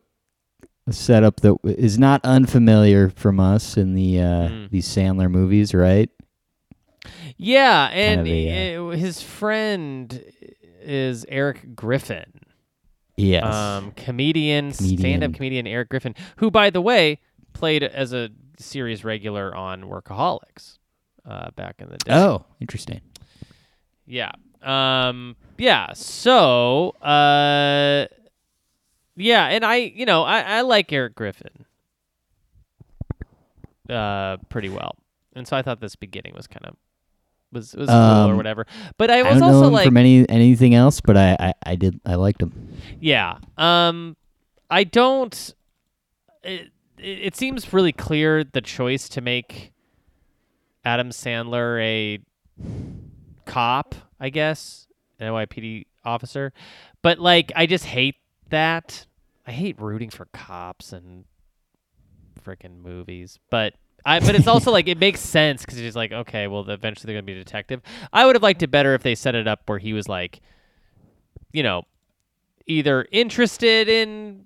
setup 0.91 1.37
that 1.41 1.57
is 1.65 1.97
not 1.99 2.21
unfamiliar 2.25 3.09
from 3.11 3.39
us 3.39 3.77
in 3.77 3.95
the 3.95 4.21
uh, 4.21 4.49
Mm. 4.49 4.71
these 4.71 4.89
Sandler 4.89 5.31
movies, 5.31 5.73
right? 5.75 6.11
Yeah, 7.43 7.89
and 7.93 8.21
of 8.21 8.27
a, 8.27 8.77
uh, 8.77 8.91
his 8.91 9.21
friend 9.21 10.25
is 10.81 11.25
Eric 11.29 11.75
Griffin. 11.75 12.33
Yes. 13.17 13.45
um, 13.45 13.93
comedian, 13.93 14.73
Comedian. 14.73 14.99
stand-up 14.99 15.35
comedian 15.35 15.67
Eric 15.67 15.91
Griffin, 15.91 16.15
who, 16.37 16.51
by 16.51 16.71
the 16.71 16.81
way, 16.81 17.21
played 17.53 17.83
as 17.83 18.13
a 18.13 18.31
series 18.59 19.05
regular 19.05 19.55
on 19.55 19.83
Workaholics 19.83 20.79
uh, 21.27 21.51
back 21.53 21.77
in 21.79 21.91
the 21.91 21.99
day. 21.99 22.15
oh, 22.15 22.45
interesting. 22.61 23.01
yeah, 24.07 24.33
um, 24.63 25.37
yeah. 25.59 25.93
So, 25.93 26.91
uh, 27.03 28.07
yeah, 29.17 29.47
and 29.49 29.65
I, 29.65 29.77
you 29.77 30.07
know, 30.07 30.23
I, 30.23 30.41
I 30.41 30.61
like 30.63 30.93
Eric 30.93 31.15
Griffin 31.15 31.67
uh, 33.91 34.39
pretty 34.49 34.71
well, 34.71 34.97
and 35.35 35.47
so 35.47 35.57
I 35.57 35.63
thought 35.63 35.81
this 35.81 35.97
beginning 35.97 36.33
was 36.35 36.47
kind 36.47 36.65
of 36.65 36.77
was 37.53 37.75
was 37.75 37.89
cool 37.89 37.97
or 37.99 38.31
Um, 38.33 38.37
whatever. 38.37 38.67
But 38.97 39.11
I 39.11 39.21
I, 39.21 39.23
was 39.33 39.41
don't 39.41 39.55
also 39.55 39.69
like, 39.69 39.85
from 39.87 39.97
any 39.97 40.29
anything 40.29 40.75
else, 40.75 41.01
but 41.01 41.17
I, 41.17 41.37
I, 41.39 41.53
I 41.65 41.77
did 41.77 42.01
I 42.07 42.15
liked 42.17 42.43
him. 42.43 42.77
Yeah. 43.01 43.39
Um 43.57 44.17
I 44.71 44.85
don't 44.85 45.55
it, 46.43 46.71
it 46.99 47.19
it 47.19 47.37
seems 47.37 47.73
really 47.73 47.93
clear 47.93 48.43
the 48.45 48.61
choice 48.61 49.09
to 49.11 49.21
make 49.21 49.73
Adam 50.85 51.11
Sandler 51.11 51.81
a 51.81 52.19
cop, 53.45 53.95
I 54.19 54.31
guess, 54.31 54.87
an 55.19 55.29
NYPD 55.33 55.87
officer. 56.05 56.53
But 57.03 57.19
like 57.19 57.53
I 57.55 57.67
just 57.67 57.85
hate 57.85 58.17
that. 58.51 59.07
I 59.47 59.53
hate 59.53 59.81
rooting 59.81 60.11
for 60.11 60.27
cops 60.33 60.93
and 60.93 61.25
freaking 62.45 62.83
movies. 62.83 63.39
But 63.51 63.75
I, 64.05 64.21
but 64.21 64.35
it's 64.35 64.47
also 64.49 64.71
like 64.73 64.89
it 64.89 64.99
makes 64.99 65.21
sense 65.21 65.63
because 65.65 65.79
he's 65.79 65.97
like, 65.97 66.13
okay, 66.13 66.47
well, 66.49 66.69
eventually 66.69 67.07
they're 67.13 67.21
gonna 67.21 67.27
be 67.27 67.33
a 67.39 67.45
detective. 67.45 67.81
I 68.13 68.27
would 68.27 68.35
have 68.35 68.43
liked 68.43 68.63
it 68.63 68.71
better 68.71 68.95
if 68.95 69.03
they 69.03 69.15
set 69.15 69.35
it 69.35 69.47
up 69.47 69.63
where 69.67 69.79
he 69.79 69.93
was 69.93 70.09
like, 70.09 70.41
you 71.53 71.63
know, 71.63 71.83
either 72.67 73.07
interested 73.13 73.89
in 73.89 74.45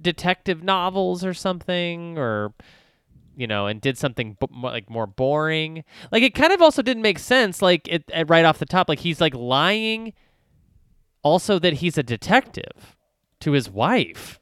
detective 0.00 0.62
novels 0.62 1.24
or 1.24 1.32
something 1.32 2.18
or 2.18 2.52
you 3.36 3.46
know 3.46 3.66
and 3.66 3.80
did 3.80 3.96
something 3.96 4.36
b- 4.38 4.46
mo- 4.50 4.68
like 4.68 4.88
more 4.90 5.06
boring 5.06 5.82
like 6.12 6.22
it 6.22 6.34
kind 6.34 6.52
of 6.52 6.60
also 6.60 6.82
didn't 6.82 7.02
make 7.02 7.18
sense 7.18 7.62
like 7.62 7.88
it, 7.88 8.04
it 8.12 8.28
right 8.28 8.44
off 8.44 8.58
the 8.58 8.66
top 8.66 8.86
like 8.86 8.98
he's 9.00 9.18
like 9.20 9.34
lying 9.34 10.12
also 11.22 11.58
that 11.58 11.74
he's 11.74 11.96
a 11.96 12.02
detective 12.02 12.96
to 13.40 13.52
his 13.52 13.70
wife 13.70 14.38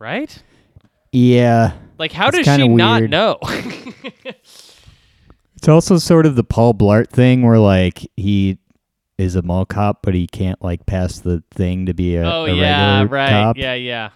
right 0.00 0.42
Yeah. 1.12 1.74
Like 1.98 2.12
how 2.12 2.28
It's 2.28 2.38
does 2.38 2.46
she 2.46 2.58
kinda 2.58 2.68
not 2.68 3.02
know 3.04 3.38
It's 5.58 5.68
also 5.68 5.98
sort 5.98 6.24
of 6.24 6.36
the 6.36 6.44
Paul 6.44 6.72
Blart 6.72 7.08
thing 7.08 7.42
where 7.42 7.58
like 7.58 8.08
he 8.16 8.58
is 9.18 9.34
a 9.34 9.42
mall 9.42 9.66
cop, 9.66 10.02
but 10.02 10.14
he 10.14 10.28
can't 10.28 10.62
like 10.62 10.86
pass 10.86 11.18
the 11.18 11.42
thing 11.50 11.86
to 11.86 11.94
be 11.94 12.14
a, 12.14 12.24
oh 12.24 12.44
a 12.44 12.54
yeah, 12.54 13.00
regular 13.00 13.06
right. 13.08 13.30
cop. 13.30 13.56
Yeah, 13.56 13.74
yeah, 13.74 14.10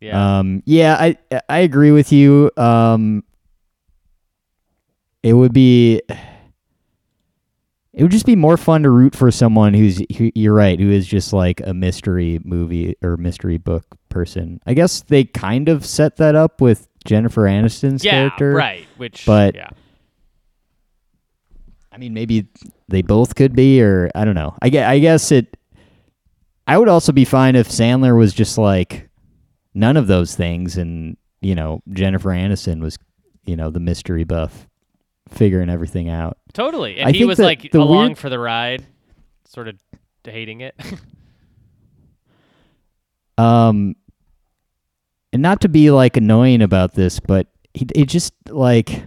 yeah. 0.00 0.38
Um, 0.38 0.62
yeah, 0.66 0.96
I 1.00 1.40
I 1.48 1.58
agree 1.60 1.90
with 1.90 2.12
you. 2.12 2.50
Um, 2.58 3.24
it 5.22 5.32
would 5.32 5.54
be 5.54 6.02
it 7.94 8.02
would 8.02 8.12
just 8.12 8.26
be 8.26 8.36
more 8.36 8.58
fun 8.58 8.82
to 8.82 8.90
root 8.90 9.16
for 9.16 9.30
someone 9.30 9.72
who's 9.72 10.02
who, 10.18 10.30
you're 10.34 10.54
right, 10.54 10.78
who 10.78 10.90
is 10.90 11.06
just 11.06 11.32
like 11.32 11.62
a 11.64 11.72
mystery 11.72 12.40
movie 12.44 12.94
or 13.02 13.16
mystery 13.16 13.56
book 13.56 13.86
person. 14.10 14.60
I 14.66 14.74
guess 14.74 15.00
they 15.00 15.24
kind 15.24 15.70
of 15.70 15.86
set 15.86 16.16
that 16.18 16.34
up 16.34 16.60
with 16.60 16.86
Jennifer 17.08 17.42
Aniston's 17.42 18.04
yeah, 18.04 18.12
character. 18.12 18.52
right. 18.52 18.86
Which, 18.98 19.24
but- 19.26 19.54
yeah, 19.54 19.70
I 21.90 21.96
mean, 21.96 22.14
maybe 22.14 22.46
they 22.88 23.02
both 23.02 23.34
could 23.34 23.56
be, 23.56 23.82
or 23.82 24.10
I 24.14 24.24
don't 24.24 24.34
know. 24.36 24.54
I 24.62 24.68
guess, 24.68 24.88
I 24.88 24.98
guess 25.00 25.32
it. 25.32 25.56
I 26.66 26.76
would 26.78 26.88
also 26.88 27.10
be 27.12 27.24
fine 27.24 27.56
if 27.56 27.68
Sandler 27.68 28.16
was 28.16 28.32
just 28.34 28.58
like 28.58 29.08
none 29.74 29.96
of 29.96 30.06
those 30.06 30.36
things, 30.36 30.76
and 30.76 31.16
you 31.40 31.54
know 31.54 31.82
Jennifer 31.90 32.28
Aniston 32.28 32.80
was, 32.80 32.98
you 33.46 33.56
know, 33.56 33.70
the 33.70 33.80
mystery 33.80 34.22
buff, 34.24 34.68
figuring 35.30 35.70
everything 35.70 36.08
out. 36.08 36.36
totally. 36.52 36.98
And 36.98 37.08
I 37.08 37.12
he 37.12 37.24
was 37.24 37.38
like 37.38 37.72
along 37.74 38.06
weird- 38.08 38.18
for 38.18 38.28
the 38.28 38.38
ride, 38.38 38.86
sort 39.46 39.66
of 39.66 39.76
hating 40.24 40.60
it. 40.60 40.74
Um, 43.36 43.94
and 45.32 45.42
not 45.42 45.60
to 45.62 45.68
be 45.68 45.90
like 45.90 46.16
annoying 46.16 46.62
about 46.62 46.94
this, 46.94 47.20
but 47.20 47.46
it, 47.74 47.92
it 47.94 48.06
just 48.08 48.32
like 48.48 49.04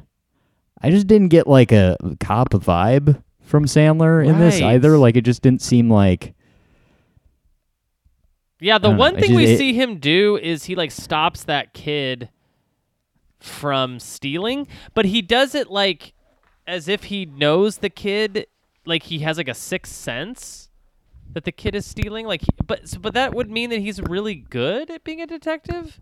I 0.81 0.89
just 0.89 1.07
didn't 1.07 1.29
get 1.29 1.47
like 1.47 1.71
a 1.71 1.95
cop 2.19 2.49
vibe 2.51 3.21
from 3.41 3.65
Sandler 3.65 4.25
in 4.25 4.39
this 4.39 4.61
Right. 4.61 4.73
either. 4.75 4.97
Like 4.97 5.15
it 5.15 5.21
just 5.25 5.41
didn't 5.41 5.61
seem 5.61 5.89
like 5.89 6.33
Yeah, 8.59 8.77
the 8.77 8.89
don't 8.89 8.97
know, 8.97 8.99
one 8.99 9.13
thing 9.15 9.23
just- 9.23 9.33
we 9.35 9.45
it- 9.45 9.57
see 9.57 9.73
him 9.73 9.97
do 9.97 10.37
is 10.41 10.65
he 10.65 10.75
like 10.75 10.91
stops 10.91 11.43
that 11.45 11.73
kid 11.73 12.29
from 13.39 13.99
stealing, 13.99 14.67
but 14.93 15.05
he 15.05 15.21
does 15.21 15.55
it 15.55 15.69
like 15.71 16.13
as 16.67 16.87
if 16.87 17.05
he 17.05 17.25
knows 17.25 17.77
the 17.77 17.89
kid, 17.89 18.45
like 18.85 19.03
he 19.03 19.19
has 19.19 19.37
like 19.37 19.47
a 19.47 19.53
sixth 19.55 19.93
sense 19.93 20.69
that 21.33 21.43
the 21.43 21.51
kid 21.51 21.73
is 21.73 21.85
stealing. 21.85 22.27
Like, 22.27 22.41
he, 22.41 22.47
but 22.65 22.87
so- 22.87 22.99
but 22.99 23.13
that 23.15 23.33
would 23.33 23.49
mean 23.49 23.71
that 23.71 23.79
he's 23.79 23.99
really 24.01 24.35
good 24.35 24.91
at 24.91 25.03
being 25.03 25.21
a 25.21 25.27
detective. 25.27 25.99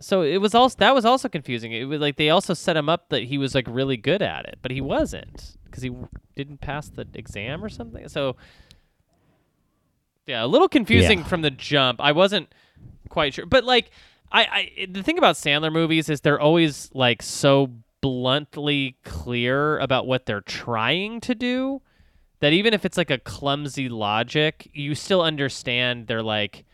So 0.00 0.22
it 0.22 0.38
was 0.38 0.54
also 0.54 0.76
that 0.78 0.94
was 0.94 1.04
also 1.04 1.28
confusing. 1.28 1.72
It 1.72 1.84
was 1.84 2.00
like 2.00 2.16
they 2.16 2.30
also 2.30 2.52
set 2.54 2.76
him 2.76 2.88
up 2.88 3.08
that 3.08 3.24
he 3.24 3.38
was 3.38 3.54
like 3.54 3.66
really 3.68 3.96
good 3.96 4.20
at 4.22 4.44
it, 4.46 4.58
but 4.62 4.70
he 4.70 4.80
wasn't 4.80 5.56
because 5.64 5.82
he 5.82 5.88
w- 5.88 6.08
didn't 6.34 6.60
pass 6.60 6.88
the 6.88 7.06
exam 7.14 7.64
or 7.64 7.68
something. 7.68 8.08
So 8.08 8.36
yeah, 10.26 10.44
a 10.44 10.46
little 10.46 10.68
confusing 10.68 11.20
Yeah. 11.20 11.24
from 11.24 11.42
the 11.42 11.50
jump. 11.50 12.00
I 12.00 12.12
wasn't 12.12 12.52
quite 13.08 13.34
sure, 13.34 13.46
but 13.46 13.64
like 13.64 13.90
I, 14.32 14.42
I 14.78 14.86
the 14.86 15.02
thing 15.02 15.18
about 15.18 15.36
Sandler 15.36 15.72
movies 15.72 16.08
is 16.08 16.20
they're 16.20 16.40
always 16.40 16.90
like 16.94 17.22
so 17.22 17.70
bluntly 18.00 18.96
clear 19.04 19.78
about 19.78 20.06
what 20.06 20.26
they're 20.26 20.40
trying 20.42 21.20
to 21.20 21.34
do 21.34 21.80
that 22.40 22.52
even 22.52 22.74
if 22.74 22.84
it's 22.84 22.98
like 22.98 23.10
a 23.10 23.18
clumsy 23.18 23.88
logic, 23.88 24.68
you 24.74 24.94
still 24.94 25.22
understand 25.22 26.06
they're 26.06 26.22
like 26.22 26.64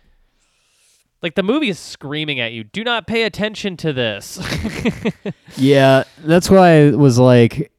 like 1.22 1.34
the 1.34 1.42
movie 1.42 1.68
is 1.68 1.78
screaming 1.78 2.40
at 2.40 2.52
you, 2.52 2.64
"Do 2.64 2.84
not 2.84 3.06
pay 3.06 3.22
attention 3.22 3.76
to 3.78 3.92
this." 3.92 4.38
Yeah, 5.56 6.04
that's 6.18 6.48
why 6.48 6.86
I 6.86 6.90
was 6.92 7.18
like, 7.18 7.70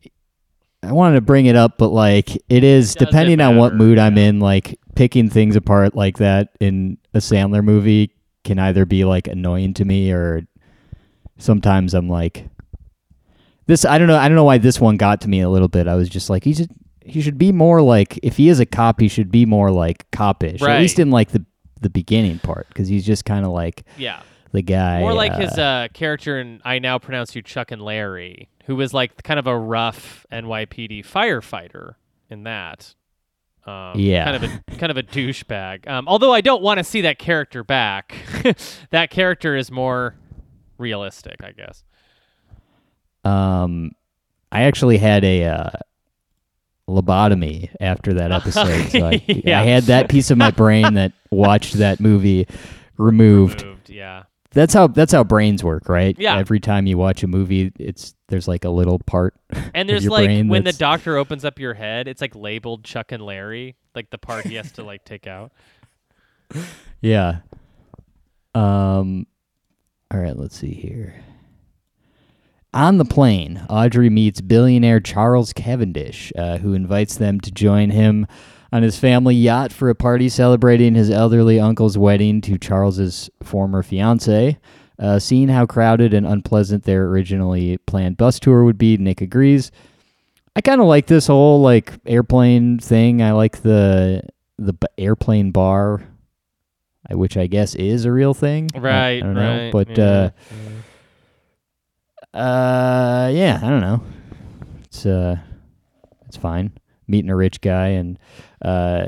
I 0.84 0.92
wanted 0.92 1.16
to 1.16 1.22
bring 1.22 1.48
it 1.48 1.56
up, 1.56 1.78
but 1.78 1.90
like, 1.90 2.36
it 2.50 2.64
is 2.64 2.94
Doesn't 2.94 3.08
depending 3.08 3.42
on 3.42 3.58
what 3.58 3.74
matter, 3.74 3.84
mood 3.84 4.00
I'm 4.00 4.18
in. 4.18 4.40
Like, 4.40 4.80
picking 4.96 5.30
things 5.30 5.56
apart 5.56 5.96
like 5.96 6.18
that 6.18 6.50
in 6.60 6.98
a 7.14 7.18
Sandler 7.18 7.64
movie 7.64 8.14
can 8.44 8.60
either 8.60 8.86
be 8.86 9.06
like 9.06 9.28
annoying 9.28 9.74
to 9.76 9.86
me 9.86 10.12
or 10.12 10.46
sometimes 11.40 11.94
I'm 11.94 12.10
like, 12.10 12.48
this. 13.66 13.86
I 13.86 13.98
don't 13.98 14.08
know. 14.08 14.18
I 14.18 14.28
don't 14.28 14.36
know 14.36 14.44
why 14.44 14.60
this 14.60 14.80
one 14.80 14.98
got 14.98 15.22
to 15.22 15.30
me 15.30 15.42
a 15.42 15.50
little 15.50 15.68
bit. 15.68 15.88
I 15.88 15.96
was 15.96 16.10
just 16.10 16.30
like, 16.30 16.44
he 16.44 16.54
should 16.54 16.70
he 17.06 17.22
should 17.22 17.38
be 17.38 17.52
more 17.52 17.82
like 17.82 18.20
if 18.24 18.38
he 18.38 18.50
is 18.50 18.60
a 18.60 18.66
cop, 18.66 19.00
he 19.00 19.08
should 19.08 19.32
be 19.32 19.46
more 19.46 19.72
like 19.72 20.10
copish, 20.12 20.62
at 20.62 20.82
least 20.82 21.00
in 21.00 21.10
like 21.12 21.32
the 21.32 21.46
the 21.84 21.90
beginning 21.90 22.40
part, 22.40 22.68
because 22.70 22.88
he's 22.88 23.06
just 23.06 23.26
kind 23.26 23.46
of 23.46 23.52
like 23.52 23.84
yeah. 23.98 24.22
the 24.52 24.62
guy. 24.62 25.00
More 25.00 25.14
like 25.14 25.34
uh, 25.34 25.40
his 25.40 25.58
uh, 25.58 25.88
character 25.94 26.40
in 26.40 26.62
I 26.66 26.80
Now 26.80 26.98
Pronounce 27.00 27.36
You 27.36 27.42
Chuck 27.42 27.72
and 27.72 27.82
Larry, 27.82 28.50
who 28.66 28.76
was 28.76 28.94
like 28.94 29.24
kind 29.24 29.40
of 29.40 29.48
a 29.48 29.58
rough 29.58 30.26
NYPD 30.32 31.06
firefighter 31.06 31.96
in 32.30 32.44
that. 32.44 32.96
Um, 33.66 33.94
Yeah. 33.96 34.26
kind 34.26 34.44
of 34.44 34.52
a 34.52 34.76
kind 34.78 34.92
of 34.92 34.98
a 34.98 35.04
douchebag. 35.04 35.88
Um, 35.88 36.08
although 36.08 36.34
I 36.34 36.42
don't 36.42 36.62
want 36.62 36.80
to 36.80 36.84
see 36.84 37.02
that 37.02 37.20
character 37.20 37.64
back. 37.64 38.16
that 38.90 39.10
character 39.10 39.56
is 39.56 39.72
more 39.72 40.16
realistic, 40.78 41.38
I 41.42 41.52
guess. 41.52 41.84
Um, 43.24 43.92
I 44.52 44.64
actually 44.64 44.98
had 44.98 45.24
a 45.24 45.46
uh, 45.46 45.70
lobotomy 46.90 47.70
after 47.80 48.14
that 48.16 48.32
episode, 48.32 48.90
so 48.90 49.06
I, 49.08 49.24
Yeah. 49.28 49.62
I 49.62 49.64
had 49.64 49.84
that 49.84 50.10
piece 50.10 50.32
of 50.32 50.38
my 50.38 50.52
brain 50.52 50.96
that 50.96 51.14
watched 51.32 51.74
that 51.76 52.00
movie 52.00 52.48
removed. 52.98 53.66
Moved, 53.66 53.90
yeah. 53.90 54.24
That's 54.52 54.74
how 54.74 54.86
that's 54.86 55.12
how 55.12 55.24
brains 55.24 55.64
work, 55.64 55.90
right? 55.90 56.16
Yeah. 56.20 56.38
Every 56.38 56.60
time 56.60 56.86
you 56.86 56.96
watch 56.98 57.24
a 57.24 57.28
movie, 57.28 57.72
it's 57.80 58.14
there's 58.28 58.48
like 58.48 58.66
a 58.66 58.70
little 58.70 59.00
part. 59.00 59.34
And 59.74 59.90
there's 59.90 60.08
like 60.08 60.46
when 60.46 60.64
the 60.64 60.74
doctor 60.74 61.18
opens 61.18 61.44
up 61.44 61.58
your 61.58 61.74
head, 61.74 62.08
it's 62.08 62.22
like 62.22 62.36
labeled 62.36 62.84
Chuck 62.84 63.12
and 63.12 63.24
Larry, 63.26 63.76
like 63.96 64.12
the 64.12 64.20
part 64.20 64.46
he 64.46 64.56
has 64.56 64.72
to 64.74 64.84
like 64.84 65.04
take 65.06 65.26
out. 65.26 65.52
Yeah. 67.02 67.40
Um. 68.54 69.26
All 70.12 70.20
right. 70.20 70.38
Let's 70.38 70.56
see 70.56 70.74
here. 70.74 71.16
On 72.74 72.98
the 72.98 73.06
plane, 73.06 73.64
Audrey 73.70 74.10
meets 74.10 74.42
billionaire 74.42 75.00
Charles 75.00 75.54
Cavendish, 75.54 76.34
uh, 76.38 76.58
who 76.58 76.74
invites 76.74 77.18
them 77.18 77.40
to 77.42 77.52
join 77.52 77.92
him 77.92 78.26
on 78.72 78.82
his 78.82 78.98
family 78.98 79.36
yacht 79.36 79.72
for 79.72 79.90
a 79.90 79.96
party 79.96 80.28
celebrating 80.28 80.96
his 80.96 81.12
elderly 81.12 81.60
uncle's 81.60 81.98
wedding 82.00 82.42
to 82.42 82.58
Charles's 82.58 83.30
former 83.44 83.84
fiancee. 83.84 84.58
Uh, 84.98 85.20
seeing 85.20 85.50
how 85.50 85.66
crowded 85.66 86.14
and 86.14 86.26
unpleasant 86.26 86.84
their 86.84 87.06
originally 87.06 87.78
planned 87.80 88.18
bus 88.18 88.40
tour 88.40 88.64
would 88.64 88.78
be, 88.78 88.98
Nick 88.98 89.22
agrees. 89.22 89.72
I 90.56 90.62
kind 90.62 90.82
of 90.82 90.88
like 90.88 91.08
this 91.08 91.28
whole 91.28 91.62
like 91.62 91.94
airplane 92.06 92.80
thing. 92.80 93.22
I 93.22 93.32
like 93.32 93.62
the 93.62 94.22
the 94.58 94.74
b- 94.74 94.88
airplane 94.98 95.52
bar, 95.52 96.04
which 97.10 97.38
I 97.38 97.48
guess 97.48 97.76
is 97.76 98.06
a 98.06 98.12
real 98.12 98.34
thing. 98.34 98.70
Right, 98.76 99.18
I, 99.18 99.20
don't 99.20 99.34
know, 99.34 99.64
right, 99.64 99.72
but 99.72 99.98
yeah, 99.98 100.06
uh, 100.06 100.30
uh, 102.34 103.30
yeah, 103.34 103.60
I 103.62 103.70
don't 103.70 103.82
know. 103.82 104.02
It's 104.86 105.06
uh, 105.06 105.38
it's 106.28 106.38
fine 106.38 106.72
meeting 107.08 107.30
a 107.30 107.36
rich 107.36 107.62
guy, 107.62 107.90
and 107.90 108.18
uh, 108.62 109.08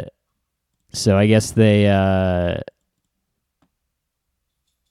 so 0.93 1.17
I 1.17 1.27
guess 1.27 1.51
they 1.51 1.87
uh 1.87 2.57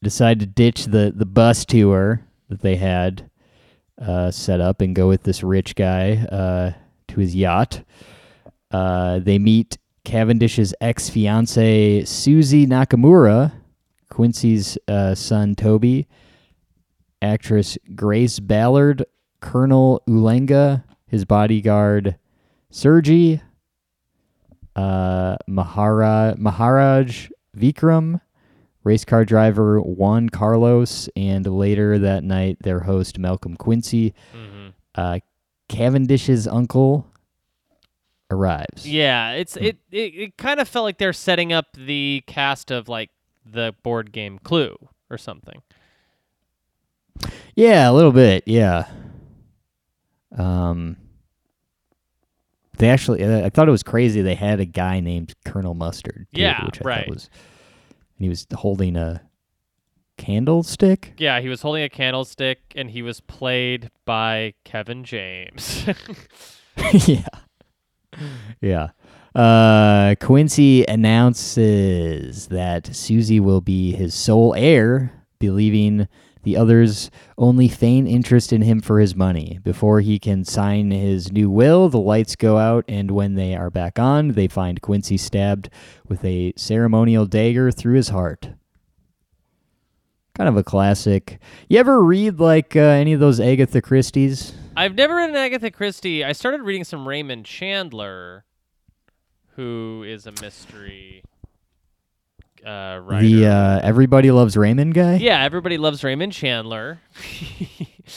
decide 0.03 0.41
to 0.41 0.47
ditch 0.47 0.87
the 0.87 1.13
the 1.15 1.27
bus 1.27 1.65
tour 1.65 2.21
that 2.49 2.61
they 2.61 2.77
had 2.77 3.31
uh 4.01 4.31
set 4.31 4.61
up 4.61 4.81
and 4.81 4.95
go 4.95 5.09
with 5.09 5.23
this 5.23 5.43
rich 5.43 5.75
guy 5.75 6.17
uh 6.31 6.73
to 7.09 7.21
his 7.21 7.35
yacht. 7.35 7.83
Uh, 8.71 9.21
they 9.21 9.39
meet 9.39 9.79
Cavendish's 10.05 10.75
ex 10.81 11.09
fiancee 11.09 12.05
Susie 12.05 12.67
Nakamura, 12.67 13.53
Quincy's 14.11 14.77
uh, 14.89 15.15
son 15.15 15.55
Toby, 15.55 16.09
actress 17.25 17.79
Grace 17.95 18.39
Ballard, 18.39 19.05
Colonel 19.41 20.03
Ulenga, 20.09 20.85
his 21.07 21.25
bodyguard 21.25 22.17
Sergi, 22.71 23.41
uh, 24.77 25.37
Mahara, 25.49 26.37
Maharaj 26.39 27.31
Vikram, 27.57 28.21
race 28.83 29.05
car 29.05 29.25
driver 29.25 29.81
Juan 29.81 30.29
Carlos, 30.29 31.09
and 31.17 31.47
later 31.47 31.99
that 31.99 32.25
night 32.25 32.59
their 32.61 32.81
host 32.81 33.19
Malcolm 33.19 33.57
Quincy. 33.57 34.15
Mhm. 34.35 34.75
Uh, 34.95 35.19
Cavendish's 35.69 36.47
uncle 36.47 37.07
arrives. 38.31 38.87
Yeah, 38.87 39.33
it's 39.33 39.57
it, 39.57 39.79
it 39.91 40.15
it 40.15 40.37
kind 40.37 40.61
of 40.61 40.69
felt 40.69 40.85
like 40.85 40.99
they're 40.99 41.13
setting 41.13 41.53
up 41.53 41.67
the 41.77 42.23
cast 42.27 42.71
of 42.71 42.89
like 42.89 43.11
the 43.47 43.75
board 43.83 44.13
game 44.13 44.39
Clue 44.41 44.77
or 45.11 45.17
something. 45.19 45.63
Yeah, 47.57 47.89
a 47.91 47.93
little 47.93 48.13
bit. 48.13 48.45
Yeah. 48.47 48.87
Um. 50.37 50.97
They 52.79 52.91
actually, 52.91 53.25
I 53.25 53.51
thought 53.51 53.69
it 53.69 53.71
was 53.71 53.85
crazy. 53.85 54.21
They 54.21 54.35
had 54.35 54.59
a 54.59 54.65
guy 54.65 54.99
named 54.99 55.33
Colonel 55.45 55.75
Mustard. 55.75 56.27
too, 56.35 56.41
Yeah, 56.41 56.65
which 56.67 56.83
I 56.83 56.85
right. 56.85 56.99
Thought 57.07 57.15
was, 57.15 57.31
and 58.19 58.25
he 58.25 58.29
was 58.29 58.49
holding 58.53 58.97
a 58.97 59.23
candlestick. 60.19 61.15
Yeah, 61.17 61.41
he 61.41 61.49
was 61.49 61.63
holding 61.63 61.85
a 61.85 61.89
candlestick 61.89 62.59
and 62.75 62.91
he 62.91 63.01
was 63.03 63.21
played 63.21 63.91
by 64.05 64.55
Kevin 64.65 65.05
James. 65.05 65.87
yeah. 67.07 67.29
Yeah. 68.61 68.89
Uh, 69.37 70.15
Quincy 70.21 70.85
announces 70.87 72.49
that 72.49 72.95
Susie 72.95 73.41
will 73.41 73.61
be 73.61 73.93
his 73.93 74.15
sole 74.15 74.53
heir, 74.57 75.13
believing 75.39 76.09
the 76.45 76.57
others 76.57 77.11
only 77.37 77.69
feign 77.69 78.07
interest 78.07 78.53
in 78.53 78.63
him 78.63 78.81
for 78.81 79.01
his 79.01 79.17
money. 79.17 79.59
Before 79.63 80.01
he 80.01 80.19
can 80.19 80.45
sign 80.45 80.91
his 80.91 81.33
new 81.33 81.51
will, 81.51 81.89
the 81.89 81.99
lights 81.99 82.37
go 82.37 82.59
out, 82.59 82.85
and 82.87 83.11
when 83.11 83.35
they 83.35 83.57
are 83.57 83.71
back 83.71 83.99
on, 83.99 84.29
they 84.33 84.47
find 84.47 84.81
Quincy 84.81 85.17
stabbed 85.17 85.69
with 86.07 86.25
a 86.25 86.53
ceremonial 86.57 87.27
dagger 87.27 87.71
through 87.71 87.97
his 87.97 88.11
heart. 88.11 88.51
Kind 90.35 90.49
of 90.49 90.57
a 90.57 90.65
classic. 90.65 91.39
You 91.69 91.79
ever 91.79 92.03
read 92.03 92.41
like 92.41 92.75
uh, 92.77 92.81
any 92.81 93.13
of 93.13 93.21
those 93.21 93.41
Agatha 93.41 93.81
Christie's? 93.81 94.53
I've 94.77 94.97
never 94.97 95.17
read 95.17 95.31
an 95.31 95.37
Agatha 95.37 95.71
Christie. 95.71 96.25
I 96.25 96.33
started 96.33 96.63
reading 96.63 96.85
some 96.85 97.07
Raymond 97.07 97.47
Chandler, 97.47 98.45
who 99.55 100.05
is 100.05 100.27
a 100.27 100.33
mystery 100.43 101.23
uh, 102.65 103.01
writer. 103.03 103.27
The 103.27 103.47
uh, 103.47 103.81
Everybody 103.83 104.31
Loves 104.31 104.57
Raymond 104.57 104.95
guy? 104.95 105.17
yeah, 105.17 105.43
everybody 105.43 105.79
loves 105.79 106.03
Raymond 106.05 106.33
Chandler. 106.33 107.01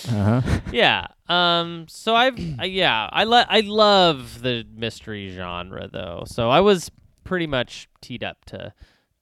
Uh 0.09 0.41
huh. 0.41 0.59
yeah. 0.73 1.07
Um. 1.29 1.85
So 1.87 2.13
I've 2.13 2.37
I, 2.59 2.65
yeah 2.65 3.07
I 3.11 3.23
lo- 3.23 3.45
I 3.47 3.61
love 3.61 4.41
the 4.41 4.65
mystery 4.75 5.33
genre 5.33 5.87
though. 5.91 6.23
So 6.27 6.49
I 6.49 6.59
was 6.59 6.91
pretty 7.23 7.47
much 7.47 7.87
teed 8.01 8.21
up 8.21 8.43
to 8.45 8.73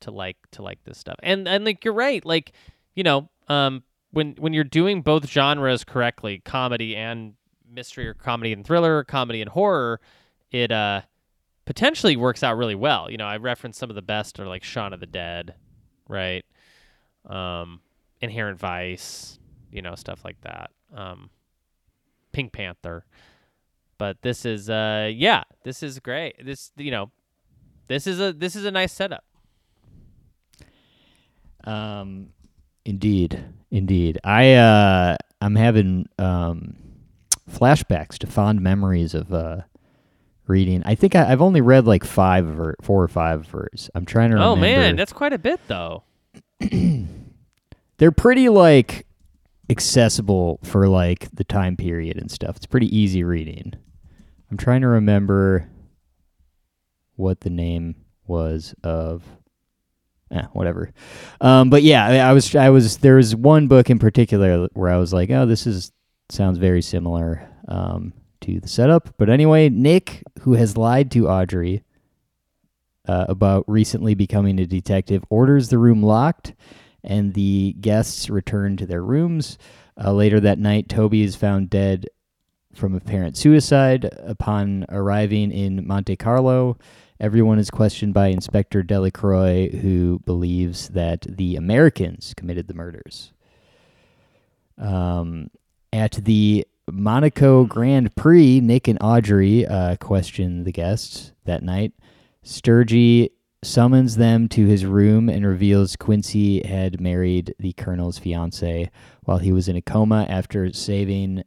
to 0.02 0.12
like 0.12 0.38
to 0.54 0.64
like 0.64 0.84
this 0.84 0.98
stuff. 0.98 1.18
And 1.22 1.48
and 1.48 1.66
like 1.66 1.86
you're 1.86 1.94
right. 1.94 2.26
Like 2.26 2.54
you 2.96 3.04
know 3.04 3.30
um 3.48 3.84
when 4.12 4.34
when 4.40 4.54
you're 4.54 4.64
doing 4.64 5.04
both 5.04 5.28
genres 5.30 5.84
correctly, 5.84 6.40
comedy 6.44 6.96
and 6.96 7.34
mystery 7.70 8.08
or 8.08 8.16
comedy 8.16 8.52
and 8.52 8.66
thriller, 8.66 8.98
or 8.98 9.04
comedy 9.04 9.42
and 9.42 9.50
horror, 9.52 10.02
it 10.52 10.72
uh 10.72 11.02
potentially 11.66 12.16
works 12.16 12.44
out 12.44 12.58
really 12.58 12.76
well. 12.76 13.10
You 13.10 13.18
know, 13.18 13.26
I 13.26 13.38
referenced 13.38 13.80
some 13.80 13.90
of 13.90 13.96
the 13.96 14.02
best 14.02 14.40
are 14.40 14.48
like 14.48 14.64
Shaun 14.64 14.94
of 14.94 15.00
the 15.00 15.06
Dead, 15.06 15.56
right? 16.08 16.46
Um, 17.28 17.82
Inherent 18.22 18.60
Vice, 18.60 19.40
you 19.72 19.82
know, 19.82 19.96
stuff 19.96 20.24
like 20.24 20.40
that. 20.42 20.72
Um, 20.96 21.30
Pink 22.32 22.54
Panther. 22.54 23.06
But 23.98 24.22
this 24.22 24.46
is 24.46 24.70
uh 24.70 25.10
yeah, 25.14 25.44
this 25.64 25.82
is 25.82 26.00
great. 26.00 26.46
This 26.46 26.72
you 26.76 26.92
know, 26.92 27.12
this 27.88 28.08
is 28.08 28.20
a 28.20 28.34
this 28.34 28.56
is 28.56 28.66
a 28.66 28.72
nice 28.72 28.92
setup. 28.92 29.24
Um, 31.66 32.30
indeed, 32.86 33.44
indeed. 33.72 34.20
I 34.24 34.54
uh, 34.54 35.18
I'm 35.42 35.56
having 35.56 36.08
um, 36.20 36.76
flashbacks 37.50 38.18
to 38.20 38.28
fond 38.28 38.62
memories 38.62 39.14
of 39.14 39.34
uh, 39.34 39.62
reading. 40.48 40.84
I 40.86 40.96
think 40.96 41.16
I, 41.16 41.32
I've 41.32 41.42
only 41.42 41.62
read 41.62 41.86
like 41.86 42.04
five 42.04 42.48
of 42.48 42.56
her, 42.58 42.76
four 42.82 43.04
or 43.04 43.08
five 43.08 43.42
of 43.42 43.50
hers. 43.50 43.90
I'm 43.96 44.06
trying 44.06 44.30
to 44.30 44.36
Remember. 44.36 44.52
Oh 44.52 44.56
man, 44.56 44.96
that's 44.96 45.14
quite 45.14 45.34
a 45.34 45.38
bit 45.38 45.60
though. 45.68 46.04
they're 47.98 48.12
pretty 48.12 48.50
like 48.50 49.06
accessible 49.70 50.60
for 50.64 50.88
like 50.88 51.30
the 51.34 51.44
time 51.44 51.76
period 51.78 52.18
and 52.18 52.32
stuff. 52.32 52.58
It's 52.58 52.66
pretty 52.66 52.96
easy 52.96 53.24
reading. 53.24 53.74
I'm 54.52 54.58
trying 54.58 54.82
to 54.82 54.88
remember 54.88 55.70
what 57.16 57.42
the 57.42 57.50
name 57.50 57.96
was 58.28 58.76
of 58.84 59.24
eh, 60.32 60.44
whatever. 60.54 60.92
Um, 61.42 61.70
but 61.70 61.84
yeah, 61.84 62.06
I, 62.06 62.18
I 62.18 62.34
was 62.34 62.56
I 62.56 62.70
was 62.70 62.98
there 62.98 63.16
was 63.16 63.36
one 63.36 63.68
book 63.68 63.90
in 63.90 64.00
particular 64.00 64.68
where 64.74 64.92
I 64.92 64.98
was 64.98 65.14
like, 65.14 65.30
oh, 65.32 65.46
this 65.46 65.66
is 65.66 65.92
sounds 66.30 66.58
very 66.58 66.82
similar 66.82 67.48
um, 67.68 68.14
to 68.46 68.60
the 68.60 68.68
setup. 68.68 69.16
But 69.18 69.30
anyway, 69.30 69.70
Nick, 69.70 70.24
who 70.42 70.54
has 70.54 70.78
lied 70.78 71.12
to 71.12 71.28
Audrey 71.28 71.84
uh, 73.08 73.26
about 73.28 73.66
recently 73.68 74.16
becoming 74.16 74.60
a 74.60 74.66
detective, 74.66 75.24
orders 75.30 75.70
the 75.70 75.78
room 75.78 76.02
locked, 76.04 76.54
and 77.04 77.34
the 77.34 77.76
guests 77.80 78.30
return 78.30 78.78
to 78.78 78.86
their 78.86 79.04
rooms. 79.04 79.58
Uh, 80.02 80.12
later 80.12 80.40
that 80.40 80.60
night, 80.60 80.90
Toby 80.90 81.22
is 81.22 81.36
found 81.36 81.70
dead 81.70 82.08
from 82.74 82.94
apparent 82.96 83.38
suicide. 83.38 84.10
Upon 84.20 84.86
arriving 84.90 85.52
in 85.52 85.88
Monte 85.88 86.16
Carlo, 86.18 86.78
everyone 87.20 87.60
is 87.60 87.70
questioned 87.70 88.14
by 88.14 88.28
Inspector 88.28 88.82
Delacroix, 88.84 89.70
who 89.70 90.20
believes 90.26 90.90
that 90.90 91.26
the 91.30 91.56
Americans 91.56 92.34
committed 92.36 92.68
the 92.68 92.74
murders. 92.74 93.32
Um, 94.78 95.50
at 95.94 96.12
the 96.12 96.68
Monaco 96.92 97.66
Grand 97.66 98.16
Prix, 98.16 98.60
Nick 98.60 98.88
and 98.88 99.00
Audrey 99.02 99.66
uh, 99.66 99.96
question 99.98 100.64
the 100.64 100.72
guests 100.72 101.34
that 101.46 101.64
night. 101.64 101.94
Sergey 102.44 103.32
summons 103.64 104.18
them 104.18 104.48
to 104.50 104.68
his 104.68 104.86
room 104.86 105.28
and 105.28 105.46
reveals 105.46 105.96
Quincy 105.96 106.62
had 106.66 107.02
married 107.02 107.56
the 107.58 107.74
colonel's 107.74 108.20
fiance 108.20 108.92
while 109.24 109.40
he 109.40 109.52
was 109.52 109.68
in 109.68 109.76
a 109.76 109.82
coma 109.82 110.28
after 110.30 110.72
saving 110.72 111.44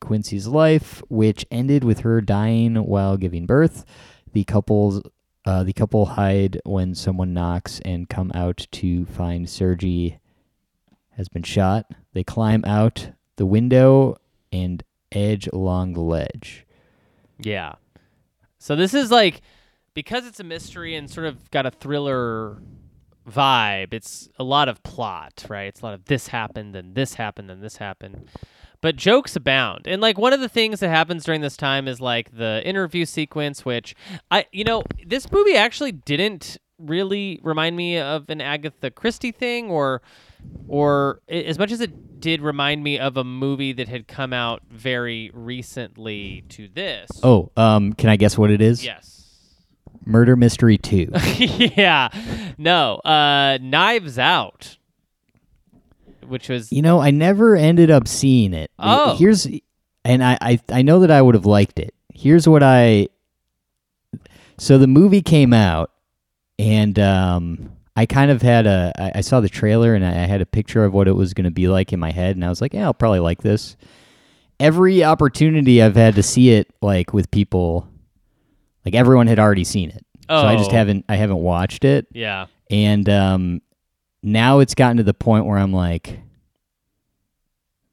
Quincy's 0.00 0.46
life, 0.46 1.02
which 1.08 1.44
ended 1.50 1.84
with 1.84 2.00
her 2.00 2.22
dying 2.22 2.76
while 2.76 3.18
giving 3.18 3.44
birth. 3.44 3.84
The 4.32 4.44
couple's 4.44 5.02
uh, 5.44 5.64
the 5.64 5.72
couple 5.72 6.04
hide 6.04 6.60
when 6.64 6.94
someone 6.94 7.32
knocks 7.32 7.80
and 7.84 8.08
come 8.08 8.30
out 8.34 8.66
to 8.70 9.06
find 9.06 9.48
Sergey 9.48 10.18
has 11.16 11.28
been 11.28 11.42
shot. 11.42 11.86
They 12.12 12.24
climb 12.24 12.64
out 12.66 13.10
the 13.36 13.46
window 13.46 14.16
and 14.52 14.82
edge 15.12 15.48
along 15.48 15.94
the 15.94 16.00
ledge. 16.00 16.66
Yeah. 17.38 17.74
So 18.58 18.76
this 18.76 18.94
is 18.94 19.10
like 19.10 19.42
because 19.94 20.26
it's 20.26 20.40
a 20.40 20.44
mystery 20.44 20.94
and 20.94 21.10
sort 21.10 21.26
of 21.26 21.50
got 21.50 21.66
a 21.66 21.70
thriller 21.70 22.58
vibe. 23.28 23.92
It's 23.92 24.28
a 24.38 24.44
lot 24.44 24.68
of 24.68 24.82
plot, 24.82 25.44
right? 25.48 25.66
It's 25.66 25.80
a 25.80 25.84
lot 25.84 25.94
of 25.94 26.06
this 26.06 26.28
happened 26.28 26.74
and 26.76 26.94
this 26.94 27.14
happened 27.14 27.50
and 27.50 27.62
this 27.62 27.76
happened. 27.76 28.28
But 28.80 28.96
jokes 28.96 29.34
abound. 29.34 29.86
And 29.86 30.00
like 30.00 30.18
one 30.18 30.32
of 30.32 30.40
the 30.40 30.48
things 30.48 30.80
that 30.80 30.88
happens 30.88 31.24
during 31.24 31.40
this 31.40 31.56
time 31.56 31.88
is 31.88 32.00
like 32.00 32.36
the 32.36 32.62
interview 32.64 33.04
sequence 33.04 33.64
which 33.64 33.94
I 34.30 34.46
you 34.52 34.64
know, 34.64 34.82
this 35.06 35.30
movie 35.30 35.56
actually 35.56 35.92
didn't 35.92 36.58
really 36.78 37.40
remind 37.42 37.76
me 37.76 37.98
of 37.98 38.30
an 38.30 38.40
Agatha 38.40 38.90
Christie 38.90 39.32
thing 39.32 39.68
or 39.68 40.00
or 40.68 41.20
as 41.28 41.58
much 41.58 41.72
as 41.72 41.80
it 41.80 42.20
did 42.20 42.40
remind 42.40 42.82
me 42.82 42.98
of 42.98 43.16
a 43.16 43.24
movie 43.24 43.72
that 43.72 43.88
had 43.88 44.08
come 44.08 44.32
out 44.32 44.62
very 44.70 45.30
recently 45.32 46.44
to 46.48 46.68
this. 46.68 47.10
Oh, 47.22 47.50
um, 47.56 47.92
can 47.92 48.10
I 48.10 48.16
guess 48.16 48.36
what 48.36 48.50
it 48.50 48.60
is? 48.60 48.84
Yes. 48.84 49.18
Murder 50.04 50.36
Mystery 50.36 50.78
2. 50.78 51.12
yeah. 51.76 52.08
No. 52.56 52.96
Uh 52.96 53.58
Knives 53.60 54.18
Out. 54.18 54.78
Which 56.26 56.48
was 56.48 56.72
you 56.72 56.82
know, 56.82 57.00
I 57.00 57.10
never 57.10 57.56
ended 57.56 57.90
up 57.90 58.08
seeing 58.08 58.54
it. 58.54 58.70
Oh. 58.78 59.16
Here's 59.16 59.46
and 60.04 60.24
I, 60.24 60.38
I 60.40 60.60
I 60.70 60.82
know 60.82 61.00
that 61.00 61.10
I 61.10 61.20
would 61.20 61.34
have 61.34 61.46
liked 61.46 61.78
it. 61.78 61.94
Here's 62.14 62.48
what 62.48 62.62
I 62.62 63.08
So 64.56 64.78
the 64.78 64.86
movie 64.86 65.22
came 65.22 65.52
out 65.52 65.90
and 66.58 66.98
um 66.98 67.72
I 67.98 68.06
kind 68.06 68.30
of 68.30 68.42
had 68.42 68.66
a 68.66 68.92
I, 68.98 69.12
I 69.16 69.20
saw 69.22 69.40
the 69.40 69.48
trailer 69.48 69.94
and 69.94 70.04
I, 70.04 70.10
I 70.10 70.26
had 70.26 70.40
a 70.40 70.46
picture 70.46 70.84
of 70.84 70.92
what 70.94 71.08
it 71.08 71.12
was 71.16 71.34
gonna 71.34 71.50
be 71.50 71.68
like 71.68 71.92
in 71.92 71.98
my 72.00 72.10
head 72.12 72.36
and 72.36 72.44
I 72.44 72.48
was 72.48 72.60
like, 72.60 72.72
Yeah, 72.74 72.84
I'll 72.84 72.94
probably 72.94 73.20
like 73.20 73.42
this. 73.42 73.76
Every 74.60 75.04
opportunity 75.04 75.82
I've 75.82 75.96
had 75.96 76.14
to 76.16 76.22
see 76.22 76.50
it 76.50 76.68
like 76.82 77.12
with 77.12 77.30
people 77.30 77.88
like 78.84 78.94
everyone 78.94 79.26
had 79.26 79.38
already 79.38 79.64
seen 79.64 79.90
it. 79.90 80.04
So 80.28 80.34
I 80.36 80.56
just 80.56 80.70
Oh. 80.70 80.74
haven't 80.74 81.04
I 81.08 81.16
haven't 81.16 81.38
watched 81.38 81.84
it. 81.84 82.06
yeah. 82.12 82.46
and 82.70 83.08
um, 83.08 83.62
now 84.22 84.58
it's 84.58 84.74
gotten 84.74 84.96
to 84.98 85.02
the 85.02 85.14
point 85.14 85.46
where 85.46 85.58
I'm 85.58 85.72
like, 85.72 86.20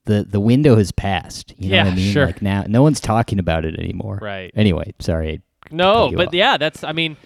the 0.06 0.24
the 0.24 0.40
window 0.40 0.76
has 0.76 0.92
passed. 0.92 1.54
You 1.58 1.72
know 1.72 1.78
what 1.78 1.86
Yeah, 1.88 1.92
I 1.92 1.96
mean? 1.96 2.14
sure. 2.14 2.26
Like 2.28 2.42
now, 2.42 2.64
no 2.68 2.84
one's 2.84 3.00
talking 3.00 3.40
about 3.40 3.66
it 3.66 3.78
anymore. 3.80 4.20
Right. 4.22 4.52
Anyway, 4.56 4.94
sorry. 5.00 5.42
No, 5.72 5.94
cut 6.06 6.12
you 6.12 6.18
but 6.18 6.28
off. 6.28 6.34
yeah, 6.34 6.58
that's 6.58 6.84
I 6.84 6.92
mean, 6.92 7.18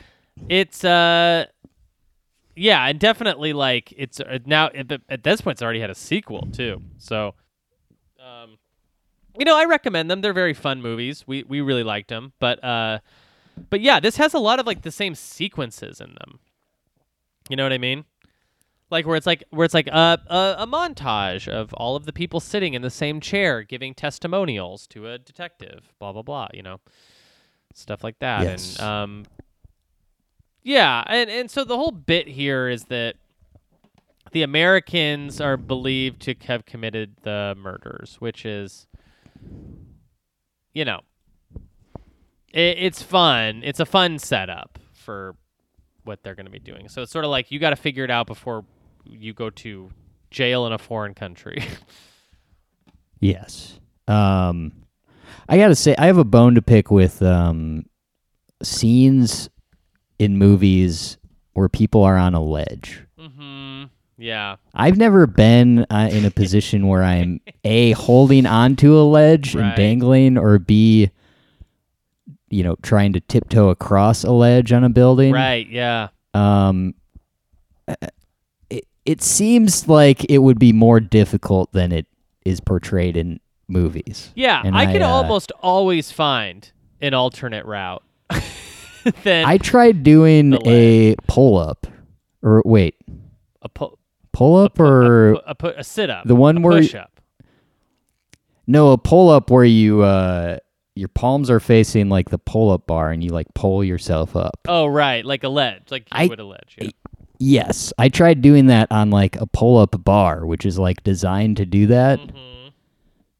it's 0.48 0.84
uh 0.86 1.46
yeah, 2.60 2.86
and 2.86 3.00
definitely 3.00 3.54
like 3.54 3.94
it's 3.96 4.20
uh, 4.20 4.40
now 4.46 4.68
at, 4.68 4.90
the, 4.90 5.02
at 5.10 5.24
this 5.24 5.42
point 5.42 5.56
it's 5.56 5.62
already 5.62 5.80
had 5.80 5.90
a 5.90 5.96
sequel 5.96 6.48
too. 6.52 6.82
So 6.98 7.34
um 8.20 8.58
you 9.38 9.46
know, 9.46 9.58
I 9.58 9.66
recommend 9.66 10.12
them. 10.12 10.22
They're 10.22 10.34
very 10.34 10.54
fun 10.54 10.82
movies. 10.82 11.24
We 11.26 11.44
we 11.44 11.62
really 11.62 11.84
liked 11.84 12.10
them. 12.10 12.34
But 12.40 12.64
uh 12.64 13.00
but 13.70 13.82
yeah, 13.82 14.00
this 14.00 14.18
has 14.18 14.34
a 14.34 14.40
lot 14.40 14.60
of 14.60 14.68
like 14.68 14.82
the 14.82 14.92
same 14.92 15.16
sequences 15.16 16.02
in 16.02 16.10
them. 16.10 16.40
You 17.50 17.56
know 17.56 17.64
what 17.64 17.74
I 17.74 17.78
mean? 17.78 18.06
Like 18.92 19.06
where 19.06 19.16
it's 19.16 19.28
like 19.28 19.44
where 19.52 19.66
it's 19.66 19.74
like 19.74 19.88
a, 19.88 20.20
a 20.28 20.56
a 20.60 20.68
montage 20.68 21.48
of 21.48 21.74
all 21.74 21.96
of 21.96 22.06
the 22.06 22.14
people 22.14 22.40
sitting 22.40 22.74
in 22.74 22.82
the 22.82 22.90
same 22.90 23.22
chair 23.22 23.64
giving 23.64 23.94
testimonials 23.94 24.86
to 24.88 25.08
a 25.08 25.18
detective, 25.18 25.94
blah 26.00 26.12
blah 26.12 26.24
blah, 26.24 26.48
you 26.54 26.64
know. 26.64 26.80
Stuff 27.74 28.04
like 28.04 28.20
that. 28.20 28.44
Yes. 28.44 28.78
And 28.80 28.86
um 28.86 29.26
yeah, 30.70 31.04
and 31.08 31.30
and 31.30 31.50
so 31.50 31.64
the 31.64 31.76
whole 31.76 31.92
bit 31.92 32.28
here 32.28 32.70
is 32.70 32.84
that 32.86 33.16
the 34.32 34.44
Americans 34.44 35.42
are 35.42 35.58
believed 35.58 36.22
to 36.22 36.36
have 36.46 36.66
committed 36.66 37.16
the 37.24 37.56
murders, 37.58 38.18
which 38.20 38.46
is 38.46 38.86
you 40.74 40.86
know, 40.86 41.02
it, 42.54 42.78
it's 42.78 43.02
fun. 43.02 43.62
It's 43.64 43.80
a 43.80 43.86
fun 43.86 44.20
setup. 44.20 44.78
for 44.94 45.36
what 46.04 46.22
they're 46.22 46.36
going 46.36 46.46
to 46.46 46.52
be 46.52 46.60
doing. 46.60 46.88
So 46.88 47.02
it's 47.02 47.12
sort 47.12 47.26
of 47.26 47.32
like 47.32 47.52
you 47.52 47.58
got 47.60 47.72
to 47.72 47.76
figure 47.76 48.04
it 48.04 48.12
out 48.12 48.28
before 48.28 48.64
you 49.06 49.34
go 49.34 49.50
to 49.50 49.90
jail 50.30 50.68
in 50.68 50.74
a 50.74 50.78
foreign 50.78 51.16
country. 51.16 51.64
Yes. 53.22 53.80
Um, 54.08 54.72
I 55.50 55.58
gotta 55.58 55.76
say, 55.76 55.94
I 55.98 56.06
have 56.06 56.18
a 56.18 56.24
bone 56.24 56.56
to 56.56 56.62
pick 56.62 56.90
with 56.90 57.22
um, 57.22 57.86
scenes 58.64 59.50
in 60.20 60.38
movies 60.38 61.18
where 61.54 61.70
people 61.70 62.04
are 62.04 62.18
on 62.18 62.36
a 62.36 62.44
ledge. 62.44 63.02
mm-hmm. 63.18 63.86
Yeah. 64.20 64.58
I've 64.74 64.98
never 64.98 65.26
been 65.26 65.86
uh, 65.90 66.10
in 66.12 66.26
a 66.26 66.32
position 66.32 66.88
where 66.88 67.04
I'm 67.04 67.40
a 67.64 67.92
holding 67.92 68.46
onto 68.46 68.94
a 68.98 69.04
ledge 69.04 69.56
and 69.56 69.74
dangling, 69.76 70.38
or 70.38 70.60
b, 70.60 71.10
you 72.50 72.64
know, 72.64 72.76
trying 72.82 73.14
to 73.14 73.22
tiptoe 73.22 73.70
across 73.70 74.26
a 74.26 74.32
ledge 74.32 74.74
on 74.74 74.84
a 74.84 74.90
building. 74.90 75.32
Right. 75.32 75.68
Yeah. 75.70 76.10
Um, 76.34 76.96
it 78.70 78.86
it 79.06 79.22
seems 79.22 79.88
like 79.88 80.30
it 80.30 80.40
would 80.40 80.60
be 80.60 80.74
more 80.74 81.00
difficult 81.00 81.72
than 81.72 81.94
it 81.94 82.06
is 82.44 82.60
portrayed 82.60 83.16
in 83.16 83.40
movies. 83.70 84.32
Yeah. 84.36 84.62
And 84.64 84.76
I 84.76 84.82
I, 84.82 84.86
can 84.92 85.02
uh, 85.02 85.08
almost 85.08 85.54
always 85.62 86.12
find 86.12 86.70
an 87.00 87.14
alternate 87.14 87.66
route. 87.66 88.04
than 89.24 89.46
I 89.46 89.58
tried 89.58 90.04
doing 90.04 90.58
a 90.66 91.16
pull 91.28 91.58
up, 91.58 91.88
or 92.44 92.62
wait, 92.66 92.96
a, 93.62 93.70
pu- 93.70 93.98
pull 94.32 94.56
up 94.58 94.80
a, 94.80 94.84
or 94.84 95.32
a, 95.46 95.56
pu- 95.56 95.74
a 95.78 95.84
sit 95.84 96.10
up. 96.10 96.26
the 96.26 96.36
one 96.36 96.58
a 96.58 96.62
where 96.62 96.78
push 96.82 96.96
up. 96.96 97.20
no 98.68 98.92
a 98.92 98.98
pull 98.98 99.30
up 99.30 99.50
where 99.50 99.64
you 99.66 100.02
uh 100.02 100.58
your 100.96 101.08
palms 101.10 101.50
are 101.50 101.60
facing 101.62 102.10
like 102.10 102.30
the 102.30 102.38
pull 102.38 102.72
up 102.72 102.86
bar 102.86 103.12
and 103.12 103.24
you 103.24 103.30
like 103.30 103.48
pull 103.54 103.84
yourself 103.84 104.36
up. 104.36 104.60
Oh, 104.68 104.86
right. 104.88 105.24
Like 105.24 105.46
a 105.46 105.50
ledge. 105.50 105.84
Like 105.92 106.04
you 106.04 106.08
I- 106.12 106.28
would 106.28 106.40
a 106.40 106.44
ledge. 106.46 106.76
Yeah. 106.78 106.90
Yes, 107.42 107.94
I 107.98 108.10
tried 108.10 108.42
doing 108.42 108.66
that 108.66 108.92
on 108.92 109.12
like 109.12 109.38
a 109.38 109.46
pull 109.46 109.78
up 109.78 110.04
bar, 110.04 110.46
which 110.46 110.66
is 110.66 110.78
like 110.78 111.02
designed 111.06 111.56
to 111.58 111.66
do 111.66 111.88
that. 111.88 112.20
Mhm. 112.20 112.72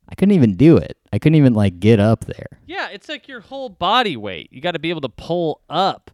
I 0.08 0.16
couldn't 0.16 0.36
even 0.36 0.56
do 0.56 0.78
it. 0.78 0.96
I 1.12 1.20
couldn't 1.20 1.36
even 1.36 1.54
like 1.54 1.80
get 1.80 2.00
up 2.00 2.26
there. 2.26 2.60
Yeah, 2.68 2.90
it's 2.90 3.10
like 3.10 3.28
your 3.28 3.42
whole 3.42 3.70
body 3.70 4.16
weight. 4.16 4.50
You 4.52 4.62
got 4.62 4.72
to 4.72 4.80
be 4.80 4.90
able 4.90 5.02
to 5.02 5.10
pull 5.10 5.62
up. 5.70 6.12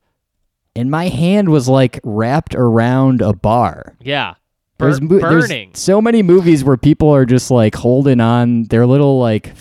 And 0.75 0.89
my 0.91 1.07
hand 1.07 1.49
was 1.49 1.67
like 1.69 1.99
wrapped 2.03 2.55
around 2.55 3.21
a 3.21 3.33
bar. 3.33 3.95
Yeah. 4.01 4.35
Bur- 4.77 4.85
There's, 4.87 5.01
mo- 5.01 5.19
there's 5.19 5.47
burning. 5.47 5.71
so 5.73 6.01
many 6.01 6.21
movies 6.21 6.63
where 6.63 6.75
people 6.77 7.09
are 7.09 7.25
just 7.25 7.49
like 7.51 7.75
holding 7.75 8.19
on 8.19 8.63
their 8.65 8.85
little 8.85 9.19
like 9.19 9.53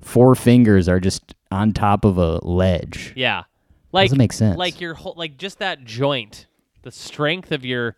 four 0.00 0.34
fingers 0.34 0.88
are 0.88 1.00
just 1.00 1.34
on 1.50 1.72
top 1.72 2.04
of 2.04 2.16
a 2.18 2.38
ledge. 2.46 3.12
Yeah. 3.16 3.42
Like 3.92 4.06
Doesn't 4.06 4.18
make 4.18 4.32
sense. 4.32 4.56
Like 4.56 4.80
your 4.80 4.94
whole 4.94 5.14
like 5.16 5.36
just 5.36 5.58
that 5.58 5.84
joint, 5.84 6.46
the 6.82 6.90
strength 6.92 7.50
of 7.52 7.64
your 7.64 7.96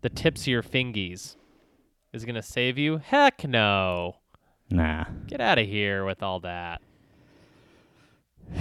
the 0.00 0.08
tips 0.08 0.42
of 0.42 0.46
your 0.48 0.62
fingies 0.62 1.36
is 2.12 2.24
going 2.24 2.34
to 2.34 2.42
save 2.42 2.76
you? 2.78 2.98
Heck 2.98 3.46
no. 3.46 4.16
Nah. 4.72 5.04
Get 5.26 5.40
out 5.40 5.58
of 5.58 5.66
here 5.66 6.04
with 6.06 6.22
all 6.22 6.40
that. 6.40 6.80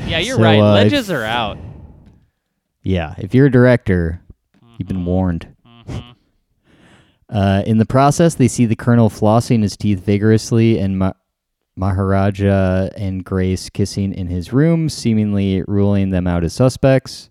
Yeah, 0.07 0.19
you're 0.19 0.35
So, 0.35 0.43
right. 0.43 0.59
uh, 0.59 0.73
Ledges 0.73 1.09
if- 1.09 1.15
are 1.15 1.23
out. 1.23 1.57
Yeah, 2.83 3.15
if 3.17 3.33
you're 3.33 3.45
a 3.45 3.51
director, 3.51 4.21
you've 4.77 4.87
Mm-hmm. 4.87 4.87
been 4.87 5.05
warned. 5.05 5.47
Uh, 7.29 7.63
in 7.65 7.77
the 7.77 7.85
process, 7.85 8.35
they 8.35 8.49
see 8.49 8.65
the 8.65 8.75
colonel 8.75 9.09
flossing 9.09 9.61
his 9.61 9.77
teeth 9.77 10.03
vigorously 10.03 10.77
and 10.79 10.99
Ma- 10.99 11.13
Maharaja 11.77 12.89
and 12.97 13.23
Grace 13.23 13.69
kissing 13.69 14.11
in 14.13 14.27
his 14.27 14.51
room, 14.51 14.89
seemingly 14.89 15.63
ruling 15.65 16.09
them 16.09 16.27
out 16.27 16.43
as 16.43 16.51
suspects. 16.51 17.29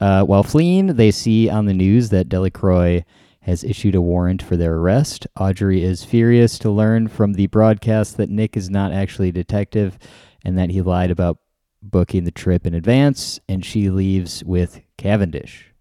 Uh, 0.00 0.22
while 0.22 0.42
fleeing, 0.42 0.86
they 0.96 1.10
see 1.10 1.50
on 1.50 1.66
the 1.66 1.74
news 1.74 2.08
that 2.08 2.30
Delacroix 2.30 3.04
has 3.46 3.62
issued 3.62 3.94
a 3.94 4.02
warrant 4.02 4.42
for 4.42 4.56
their 4.56 4.74
arrest. 4.74 5.24
Audrey 5.38 5.82
is 5.82 6.02
furious 6.02 6.58
to 6.58 6.68
learn 6.68 7.06
from 7.06 7.34
the 7.34 7.46
broadcast 7.46 8.16
that 8.16 8.28
Nick 8.28 8.56
is 8.56 8.68
not 8.68 8.92
actually 8.92 9.28
a 9.28 9.32
detective 9.32 9.96
and 10.44 10.58
that 10.58 10.70
he 10.70 10.82
lied 10.82 11.12
about 11.12 11.38
booking 11.80 12.24
the 12.24 12.32
trip 12.32 12.66
in 12.66 12.74
advance, 12.74 13.38
and 13.48 13.64
she 13.64 13.88
leaves 13.88 14.42
with 14.42 14.80
Cavendish. 14.98 15.72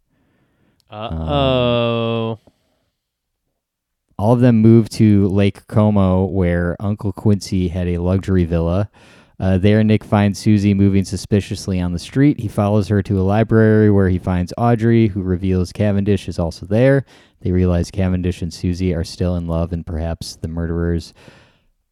Uh-oh. 0.91 2.39
All 4.19 4.33
of 4.33 4.41
them 4.41 4.61
move 4.61 4.87
to 4.89 5.27
Lake 5.27 5.65
Como, 5.65 6.25
where 6.25 6.75
Uncle 6.79 7.11
Quincy 7.11 7.69
had 7.69 7.87
a 7.87 7.97
luxury 7.97 8.45
villa. 8.45 8.91
Uh, 9.39 9.57
there, 9.57 9.83
Nick 9.83 10.03
finds 10.03 10.41
Suzi 10.41 10.73
moving 10.75 11.03
suspiciously 11.03 11.81
on 11.81 11.91
the 11.91 11.99
street. 11.99 12.39
He 12.39 12.47
follows 12.47 12.87
her 12.87 13.01
to 13.03 13.19
a 13.19 13.23
library 13.23 13.91
where 13.91 14.07
he 14.07 14.17
finds 14.17 14.53
Audrey, 14.57 15.07
who 15.07 15.21
reveals 15.21 15.73
Cavendish 15.73 16.29
is 16.29 16.39
also 16.39 16.65
there. 16.65 17.05
They 17.45 17.51
realize 17.51 17.91
Cavendish 17.91 18.41
and 18.41 18.51
Suzi 18.51 18.97
are 18.97 19.03
still 19.03 19.35
in 19.35 19.45
love, 19.45 19.71
and 19.71 19.85
perhaps 19.85 20.35
the 20.35 20.47
murderers 20.47 21.13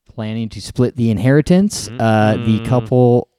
planning 0.03 0.49
to 0.49 0.59
split 0.59 0.95
the 0.95 1.11
inheritance. 1.11 1.91
Uh, 1.99 2.37
the 2.43 2.59
couple 2.61 3.29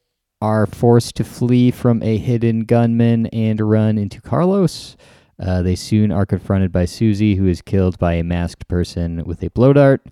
are 0.40 0.66
forced 0.66 1.16
to 1.16 1.24
flee 1.24 1.72
from 1.72 2.00
a 2.04 2.16
hidden 2.16 2.66
gunman 2.66 3.26
and 3.26 3.58
run 3.60 3.98
into 3.98 4.20
Carlos. 4.20 4.96
Uh, 5.40 5.62
they 5.62 5.74
soon 5.74 6.12
are 6.12 6.24
confronted 6.24 6.70
by 6.70 6.84
Suzi, 6.84 7.36
who 7.36 7.48
is 7.48 7.60
killed 7.60 7.98
by 7.98 8.12
a 8.12 8.22
masked 8.22 8.68
person 8.68 9.24
with 9.24 9.42
a 9.42 9.50
blow 9.50 9.72
dart. 9.72 10.06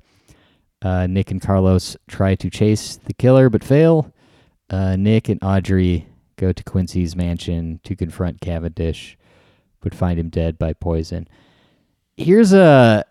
Uh, 0.84 1.06
Nick 1.06 1.30
and 1.30 1.40
Carlos 1.40 1.96
try 2.08 2.34
to 2.34 2.50
chase 2.50 2.96
the 2.96 3.14
killer 3.14 3.48
but 3.48 3.62
fail. 3.62 4.12
Uh, 4.68 4.96
Nick 4.96 5.28
and 5.28 5.38
Audrey 5.40 6.08
go 6.34 6.50
to 6.50 6.64
Quincy's 6.64 7.14
mansion 7.14 7.78
to 7.84 7.94
confront 7.94 8.40
Cavendish, 8.40 9.16
but 9.80 9.94
find 9.94 10.18
him 10.18 10.30
dead 10.30 10.58
by 10.58 10.72
poison. 10.72 11.28
Here's 12.16 12.52
a 12.52 13.04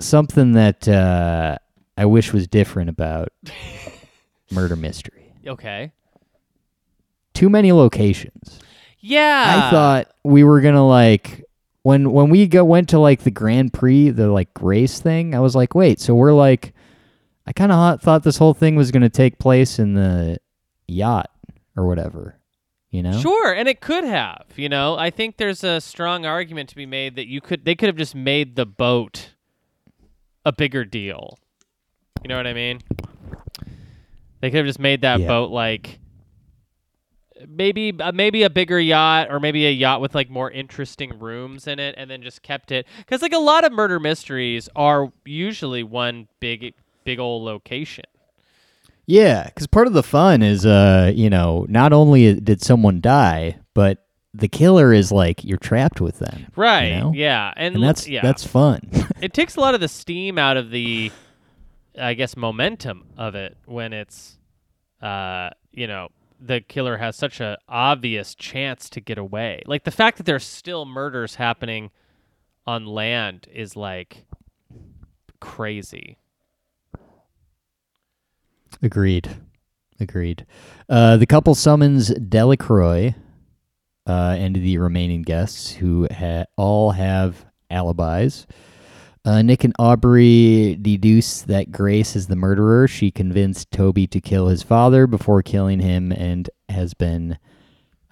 something 0.00 0.52
that 0.52 0.88
uh, 0.88 1.58
I 1.96 2.06
wish 2.06 2.32
was 2.32 2.46
different 2.46 2.90
about 2.90 3.30
murder 4.50 4.76
mystery. 4.76 5.32
Okay. 5.46 5.92
Too 7.34 7.48
many 7.48 7.72
locations. 7.72 8.60
Yeah. 9.00 9.66
I 9.66 9.70
thought 9.70 10.08
we 10.24 10.44
were 10.44 10.60
gonna 10.60 10.86
like 10.86 11.44
when 11.82 12.12
when 12.12 12.30
we 12.30 12.46
go 12.46 12.64
went 12.64 12.88
to 12.90 12.98
like 12.98 13.22
the 13.22 13.30
Grand 13.30 13.72
Prix, 13.72 14.10
the 14.10 14.28
like 14.28 14.48
race 14.60 15.00
thing. 15.00 15.34
I 15.34 15.40
was 15.40 15.54
like, 15.54 15.74
wait, 15.74 16.00
so 16.00 16.14
we're 16.14 16.32
like, 16.32 16.74
I 17.46 17.52
kind 17.52 17.72
of 17.72 18.00
thought 18.00 18.24
this 18.24 18.38
whole 18.38 18.54
thing 18.54 18.76
was 18.76 18.90
gonna 18.90 19.08
take 19.08 19.38
place 19.38 19.78
in 19.78 19.94
the 19.94 20.38
yacht 20.86 21.30
or 21.76 21.86
whatever, 21.86 22.37
you 22.90 23.02
know? 23.02 23.20
Sure, 23.20 23.52
and 23.52 23.68
it 23.68 23.80
could 23.80 24.04
have. 24.04 24.44
You 24.56 24.68
know, 24.68 24.96
I 24.96 25.10
think 25.10 25.36
there's 25.36 25.62
a 25.64 25.80
strong 25.80 26.24
argument 26.26 26.68
to 26.70 26.76
be 26.76 26.86
made 26.86 27.16
that 27.16 27.26
you 27.26 27.40
could 27.40 27.64
they 27.64 27.74
could 27.74 27.88
have 27.88 27.96
just 27.96 28.14
made 28.14 28.56
the 28.56 28.66
boat 28.66 29.34
a 30.44 30.52
bigger 30.52 30.84
deal. 30.84 31.38
You 32.22 32.28
know 32.28 32.36
what 32.36 32.46
I 32.46 32.54
mean? 32.54 32.80
They 34.40 34.50
could 34.50 34.58
have 34.58 34.66
just 34.66 34.78
made 34.78 35.02
that 35.02 35.20
Yeah. 35.20 35.26
boat 35.28 35.50
like 35.50 35.98
maybe 37.46 37.92
uh, 38.00 38.10
maybe 38.12 38.42
a 38.42 38.50
bigger 38.50 38.80
yacht 38.80 39.28
or 39.30 39.38
maybe 39.38 39.66
a 39.66 39.70
yacht 39.70 40.00
with 40.00 40.14
like 40.14 40.28
more 40.28 40.50
interesting 40.50 41.18
rooms 41.18 41.66
in 41.68 41.78
it 41.78 41.94
and 41.96 42.10
then 42.10 42.20
just 42.22 42.42
kept 42.42 42.72
it 42.72 42.84
cuz 43.06 43.22
like 43.22 43.32
a 43.32 43.38
lot 43.38 43.64
of 43.64 43.70
murder 43.72 44.00
mysteries 44.00 44.68
are 44.74 45.12
usually 45.24 45.82
one 45.84 46.26
big 46.40 46.74
big 47.04 47.18
old 47.20 47.44
location. 47.44 48.04
Yeah, 49.08 49.44
because 49.46 49.66
part 49.66 49.86
of 49.86 49.94
the 49.94 50.02
fun 50.02 50.42
is, 50.42 50.66
uh, 50.66 51.10
you 51.14 51.30
know, 51.30 51.64
not 51.68 51.94
only 51.94 52.34
did 52.38 52.62
someone 52.62 53.00
die, 53.00 53.58
but 53.72 54.06
the 54.34 54.48
killer 54.48 54.92
is 54.92 55.10
like 55.10 55.42
you're 55.42 55.56
trapped 55.56 56.00
with 56.02 56.18
them, 56.18 56.40
you 56.40 56.46
Right. 56.54 56.90
know? 56.98 57.12
Yeah. 57.14 57.52
And, 57.56 57.76
and 57.76 57.82
that's 57.82 58.06
yeah. 58.06 58.20
that's 58.20 58.46
fun. 58.46 58.82
it 59.22 59.32
takes 59.32 59.56
a 59.56 59.60
lot 59.60 59.74
of 59.74 59.80
the 59.80 59.88
steam 59.88 60.38
out 60.38 60.56
of 60.58 60.70
the 60.70 61.10
i 61.98 62.14
guess 62.14 62.36
momentum 62.36 63.06
of 63.16 63.34
it 63.34 63.56
when 63.64 63.92
it's 63.92 64.38
uh 65.02 65.50
you 65.72 65.86
know 65.88 66.08
the 66.38 66.60
killer 66.60 66.96
has 66.98 67.16
such 67.16 67.40
a 67.40 67.58
obvious 67.68 68.36
chance 68.36 68.88
to 68.88 69.00
get 69.00 69.18
away 69.18 69.62
like 69.66 69.82
the 69.82 69.90
fact 69.90 70.16
that 70.18 70.22
there's 70.24 70.44
still 70.44 70.84
murders 70.84 71.34
happening 71.36 71.90
on 72.68 72.86
land 72.86 73.48
is 73.52 73.74
like 73.74 74.26
crazy 75.40 76.18
Agreed. 78.82 79.28
Agreed. 80.00 80.46
Uh, 80.88 81.16
the 81.16 81.26
couple 81.26 81.54
summons 81.54 82.08
Delacroix 82.14 83.14
uh, 84.06 84.36
and 84.38 84.56
the 84.56 84.78
remaining 84.78 85.22
guests, 85.22 85.70
who 85.72 86.08
ha- 86.10 86.44
all 86.56 86.92
have 86.92 87.44
alibis. 87.70 88.46
Uh, 89.24 89.42
Nick 89.42 89.64
and 89.64 89.74
Audrey 89.78 90.78
deduce 90.80 91.42
that 91.42 91.70
Grace 91.70 92.16
is 92.16 92.28
the 92.28 92.36
murderer. 92.36 92.88
She 92.88 93.10
convinced 93.10 93.70
Toby 93.70 94.06
to 94.06 94.20
kill 94.20 94.48
his 94.48 94.62
father 94.62 95.06
before 95.06 95.42
killing 95.42 95.80
him 95.80 96.12
and 96.12 96.48
has 96.70 96.94
been 96.94 97.38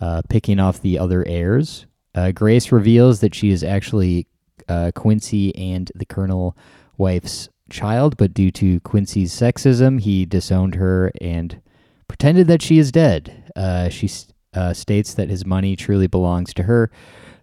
uh, 0.00 0.22
picking 0.28 0.60
off 0.60 0.82
the 0.82 0.98
other 0.98 1.26
heirs. 1.26 1.86
Uh, 2.14 2.32
Grace 2.32 2.70
reveals 2.70 3.20
that 3.20 3.34
she 3.34 3.50
is 3.50 3.64
actually 3.64 4.26
uh, 4.68 4.90
Quincy 4.94 5.54
and 5.56 5.90
the 5.94 6.04
Colonel 6.04 6.56
wife's 6.98 7.48
child, 7.70 8.16
but 8.16 8.34
due 8.34 8.50
to 8.52 8.80
Quincy's 8.80 9.32
sexism, 9.32 10.00
he 10.00 10.24
disowned 10.24 10.76
her 10.76 11.12
and 11.20 11.60
pretended 12.08 12.46
that 12.46 12.62
she 12.62 12.78
is 12.78 12.92
dead. 12.92 13.50
Uh, 13.54 13.88
she 13.88 14.10
uh, 14.54 14.72
states 14.72 15.14
that 15.14 15.28
his 15.28 15.44
money 15.44 15.76
truly 15.76 16.06
belongs 16.06 16.54
to 16.54 16.64
her, 16.64 16.90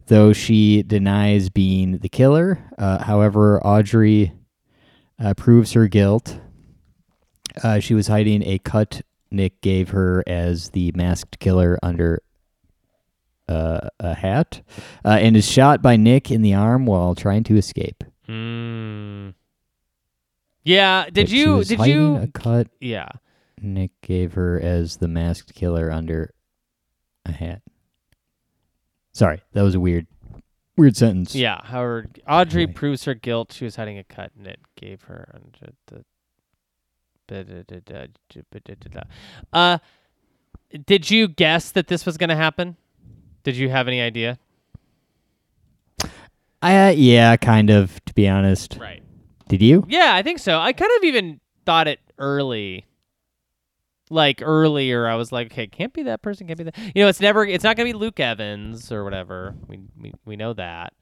though 0.08 0.34
she 0.34 0.84
denies 0.84 1.50
being 1.50 2.00
the 2.00 2.10
killer. 2.10 2.60
Uh, 2.78 3.04
however, 3.04 3.62
Audrey 3.66 4.34
uh, 5.20 5.34
proves 5.34 5.74
her 5.74 5.88
guilt. 5.88 6.40
Uh, 7.64 7.80
she 7.80 7.94
was 7.94 8.08
hiding 8.08 8.44
a 8.44 8.60
cut 8.60 9.02
Nick 9.30 9.62
gave 9.62 9.90
her 9.90 10.24
as 10.28 10.70
the 10.70 10.92
masked 10.96 11.40
killer 11.40 11.80
under 11.82 12.22
uh, 13.50 13.90
a 14.00 14.14
hat, 14.14 14.62
and 15.04 15.36
is 15.36 15.50
shot 15.50 15.82
by 15.82 15.96
Nick 15.96 16.30
in 16.32 16.44
the 16.44 16.54
arm 16.54 16.86
while 16.86 17.16
trying 17.16 17.44
to 17.46 17.58
escape. 17.58 18.04
Yeah. 20.64 21.10
Did 21.12 21.30
you? 21.32 21.64
Did 21.64 21.86
you? 21.86 22.16
a 22.18 22.28
cut 22.28 22.68
yeah. 22.80 23.10
Nick 23.62 23.92
gave 24.02 24.34
her 24.34 24.60
as 24.60 24.98
the 24.98 25.08
masked 25.08 25.54
killer 25.56 25.90
under 25.92 26.34
a 27.26 27.32
hat. 27.32 27.62
Sorry, 29.14 29.42
that 29.54 29.62
was 29.62 29.76
a 29.76 29.80
weird, 29.80 30.08
weird 30.76 30.98
sentence. 30.98 31.36
Yeah. 31.36 31.62
However, 31.64 32.08
Audrey 32.28 32.64
Anyway. 32.64 32.74
proves 32.74 33.06
her 33.06 33.14
guilt. 33.14 33.54
She 33.54 33.64
was 33.64 33.76
hiding 33.76 33.98
a 33.98 34.04
cut, 34.04 34.32
and 34.38 34.48
it 34.48 34.60
gave 34.76 35.04
her 35.04 35.30
under 35.34 35.74
the. 35.88 36.04
Uh, 39.54 39.78
did 40.86 41.10
you 41.12 41.28
guess 41.28 41.72
that 41.72 41.88
this 41.88 42.06
was 42.06 42.18
going 42.18 42.30
to 42.30 42.36
happen? 42.36 42.76
Did 43.44 43.56
you 43.56 43.70
have 43.70 43.88
any 43.88 44.02
idea? 44.02 44.40
I, 46.62 46.88
uh, 46.88 46.92
yeah, 46.92 47.36
kind 47.38 47.70
of. 47.70 48.04
To 48.06 48.14
be 48.14 48.28
honest, 48.28 48.78
Right. 48.80 49.03
Did 49.58 49.62
you? 49.64 49.86
Yeah, 49.88 50.16
I 50.16 50.24
think 50.24 50.40
so. 50.40 50.60
I 50.60 50.74
kind 50.74 50.92
of 50.98 51.04
even 51.04 51.40
thought 51.64 51.88
it 51.88 52.00
early. 52.18 52.86
Like 54.10 54.42
earlier, 54.42 55.08
I 55.08 55.16
was 55.16 55.32
like, 55.32 55.52
okay, 55.52 55.68
can't 55.68 55.94
be 55.94 56.04
that 56.04 56.24
person, 56.24 56.48
can't 56.48 56.58
be 56.58 56.66
that. 56.66 56.78
You 56.96 57.04
know, 57.04 57.08
it's 57.08 57.20
never, 57.20 57.46
it's 57.46 57.64
not 57.64 57.78
gonna 57.78 57.90
be 57.90 57.94
Luke 57.94 58.20
Evans 58.20 58.92
or 58.92 59.04
whatever. 59.04 59.56
We 59.68 59.80
we, 60.00 60.14
we 60.26 60.36
know 60.36 60.54
that 60.54 60.94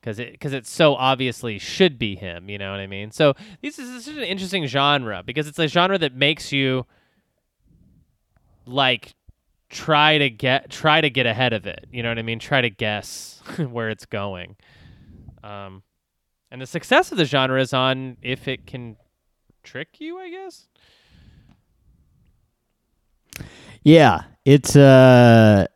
because 0.00 0.18
it 0.18 0.32
because 0.32 0.52
it 0.54 0.66
so 0.66 0.94
obviously 0.94 1.58
should 1.58 1.98
be 1.98 2.16
him. 2.16 2.48
You 2.48 2.56
know 2.58 2.70
what 2.70 2.80
I 2.80 2.86
mean? 2.86 3.10
So 3.10 3.34
this 3.62 3.78
is, 3.78 3.90
this 3.92 4.08
is 4.08 4.16
an 4.16 4.24
interesting 4.24 4.66
genre 4.66 5.22
because 5.24 5.46
it's 5.46 5.58
a 5.58 5.68
genre 5.68 5.98
that 5.98 6.14
makes 6.14 6.52
you 6.52 6.86
like 8.66 9.14
try 9.68 10.16
to 10.16 10.30
get 10.30 10.70
try 10.70 11.02
to 11.02 11.10
get 11.10 11.26
ahead 11.26 11.52
of 11.52 11.66
it. 11.66 11.86
You 11.92 12.02
know 12.02 12.08
what 12.08 12.18
I 12.18 12.22
mean? 12.22 12.38
Try 12.38 12.62
to 12.62 12.70
guess 12.70 13.42
where 13.70 13.90
it's 13.90 14.06
going. 14.06 14.56
Um, 15.44 15.82
and 16.50 16.60
the 16.60 16.66
success 16.66 17.10
of 17.12 17.18
the 17.18 17.24
genre 17.24 17.60
is 17.60 17.72
on 17.72 18.16
if 18.22 18.48
it 18.48 18.66
can 18.66 18.96
trick 19.62 20.00
you, 20.00 20.18
I 20.18 20.30
guess. 20.30 20.66
Yeah, 23.82 24.22
it's 24.44 24.74
uh, 24.74 25.66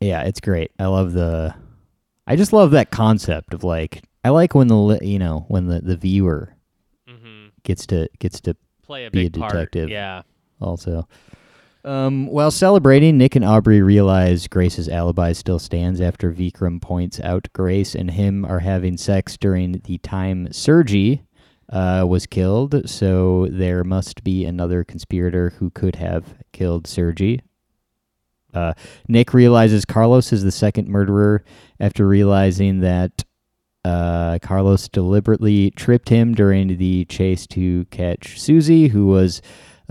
yeah, 0.00 0.22
it's 0.22 0.40
great. 0.40 0.70
I 0.78 0.86
love 0.86 1.12
the, 1.12 1.54
I 2.26 2.36
just 2.36 2.52
love 2.52 2.70
that 2.72 2.90
concept 2.90 3.52
of 3.54 3.62
like, 3.62 4.02
I 4.24 4.30
like 4.30 4.54
when 4.54 4.68
the 4.68 4.98
you 5.02 5.18
know 5.18 5.44
when 5.48 5.66
the 5.66 5.80
the 5.80 5.96
viewer 5.96 6.54
Mm-hmm. 7.08 7.48
gets 7.64 7.86
to 7.88 8.08
gets 8.20 8.40
to 8.42 8.56
Play 8.82 9.04
a 9.06 9.10
Be 9.10 9.26
a 9.26 9.30
big 9.30 9.40
part. 9.40 9.52
detective. 9.52 9.90
Yeah. 9.90 10.22
also. 10.60 11.06
Um, 11.84 12.26
while 12.26 12.52
celebrating, 12.52 13.18
Nick 13.18 13.34
and 13.34 13.44
Audrey 13.44 13.82
realize 13.82 14.46
Grace's 14.46 14.88
alibi 14.88 15.32
still 15.32 15.58
stands 15.58 16.00
after 16.00 16.32
Vikram 16.32 16.80
points 16.80 17.18
out 17.20 17.48
Grace 17.52 17.96
and 17.96 18.12
him 18.12 18.44
are 18.44 18.60
having 18.60 18.96
sex 18.96 19.36
during 19.36 19.72
the 19.72 19.98
time 19.98 20.52
Sergi 20.52 21.24
uh, 21.70 22.04
was 22.08 22.26
killed, 22.26 22.88
so 22.88 23.48
there 23.50 23.82
must 23.82 24.22
be 24.22 24.44
another 24.44 24.84
conspirator 24.84 25.50
who 25.58 25.70
could 25.70 25.96
have 25.96 26.36
killed 26.52 26.86
Sergi. 26.86 27.40
Uh, 28.54 28.74
Nick 29.08 29.34
realizes 29.34 29.84
Carlos 29.84 30.32
is 30.32 30.44
the 30.44 30.52
second 30.52 30.86
murderer 30.86 31.42
after 31.80 32.06
realizing 32.06 32.80
that 32.80 33.24
uh, 33.84 34.38
Carlos 34.40 34.88
deliberately 34.88 35.72
tripped 35.72 36.10
him 36.10 36.34
during 36.34 36.76
the 36.76 37.06
chase 37.06 37.46
to 37.48 37.86
catch 37.86 38.38
Suzi, 38.38 38.90
who 38.90 39.06
was 39.06 39.42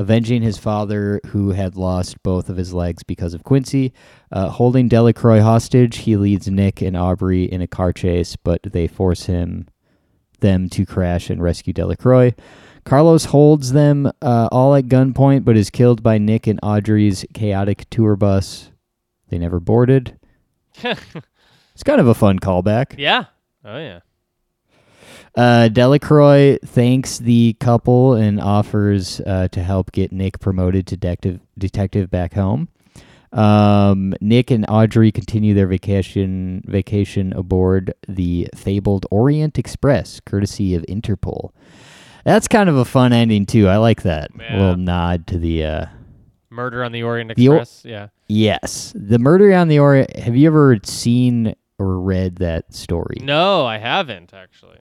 avenging 0.02 0.42
his 0.42 0.58
father, 0.58 1.22
who 1.28 1.52
had 1.52 1.76
lost 1.78 2.22
both 2.24 2.50
of 2.50 2.58
his 2.58 2.74
legs 2.74 3.04
because 3.04 3.34
of 3.34 3.44
Quincy. 3.44 3.94
Uh, 4.32 4.50
holding 4.50 4.88
Delacroix 4.90 5.42
hostage, 5.42 5.98
he 5.98 6.18
leads 6.18 6.48
Nick 6.48 6.82
and 6.82 6.98
Audrey 6.98 7.44
in 7.44 7.62
a 7.62 7.68
car 7.68 7.94
chase, 7.94 8.36
but 8.36 8.62
they 8.64 8.88
force 8.88 9.26
him 9.26 9.68
them 10.40 10.68
to 10.70 10.86
crash 10.88 11.30
and 11.30 11.42
rescue 11.42 11.72
Delacroix. 11.72 12.34
Carlos 12.84 13.26
holds 13.26 13.74
them 13.74 14.08
uh, 14.24 14.50
all 14.52 14.74
at 14.74 14.86
gunpoint, 14.86 15.46
but 15.46 15.56
is 15.56 15.70
killed 15.70 16.02
by 16.02 16.18
Nick 16.18 16.48
and 16.48 16.60
Audrey's 16.64 17.24
chaotic 17.34 17.88
tour 17.92 18.16
bus. 18.16 18.72
They 19.30 19.38
never 19.38 19.60
boarded. 19.60 20.18
It's 21.74 21.84
kind 21.84 22.02
of 22.02 22.08
a 22.08 22.14
fun 22.14 22.38
callback. 22.38 22.96
yeah. 22.98 23.26
Oh 23.64 23.78
yeah. 23.78 24.02
Uh, 25.36 25.70
Delacroix 25.70 26.58
thanks 26.66 27.18
the 27.20 27.54
couple 27.60 28.16
and 28.16 28.40
offers 28.42 29.22
uh, 29.22 29.48
to 29.50 29.64
help 29.64 29.92
get 29.94 30.12
Nick 30.12 30.40
promoted 30.40 30.86
to 30.88 30.98
detective 30.98 31.40
detective 31.58 32.10
back 32.12 32.34
home. 32.34 32.68
Um, 33.32 34.14
Nick 34.20 34.52
and 34.52 34.66
Audrey 34.68 35.10
continue 35.12 35.54
their 35.54 35.68
vacation 35.68 36.62
vacation 36.66 37.32
aboard 37.34 37.94
the 38.10 38.50
fabled 38.54 39.06
Orient 39.10 39.58
Express, 39.58 40.20
courtesy 40.20 40.76
of 40.76 40.84
Interpol. 40.90 41.52
That's 42.26 42.50
kind 42.50 42.68
of 42.70 42.76
a 42.76 42.84
fun 42.86 43.14
ending 43.14 43.46
too. 43.46 43.70
I 43.70 43.78
like 43.78 44.02
that 44.04 44.32
Yeah. 44.38 44.58
little 44.60 44.76
nod 44.78 45.28
to 45.28 45.38
the. 45.40 45.64
Uh, 45.66 45.86
Murder 46.50 46.84
on 46.84 46.92
the 46.92 47.04
Orient 47.04 47.34
The 47.38 47.48
o- 47.48 47.54
Express. 47.54 47.86
yeah. 47.86 48.08
yes, 48.28 48.92
the 48.94 49.18
murder 49.18 49.54
on 49.54 49.70
the 49.70 49.80
Orient. 49.80 50.14
Have 50.18 50.36
you 50.36 50.48
ever 50.48 50.78
seen 50.84 51.56
or 51.80 51.98
read 52.02 52.36
that 52.40 52.74
story? 52.74 53.20
No, 53.24 53.66
I 53.66 53.78
haven't 53.78 54.34
actually. 54.34 54.80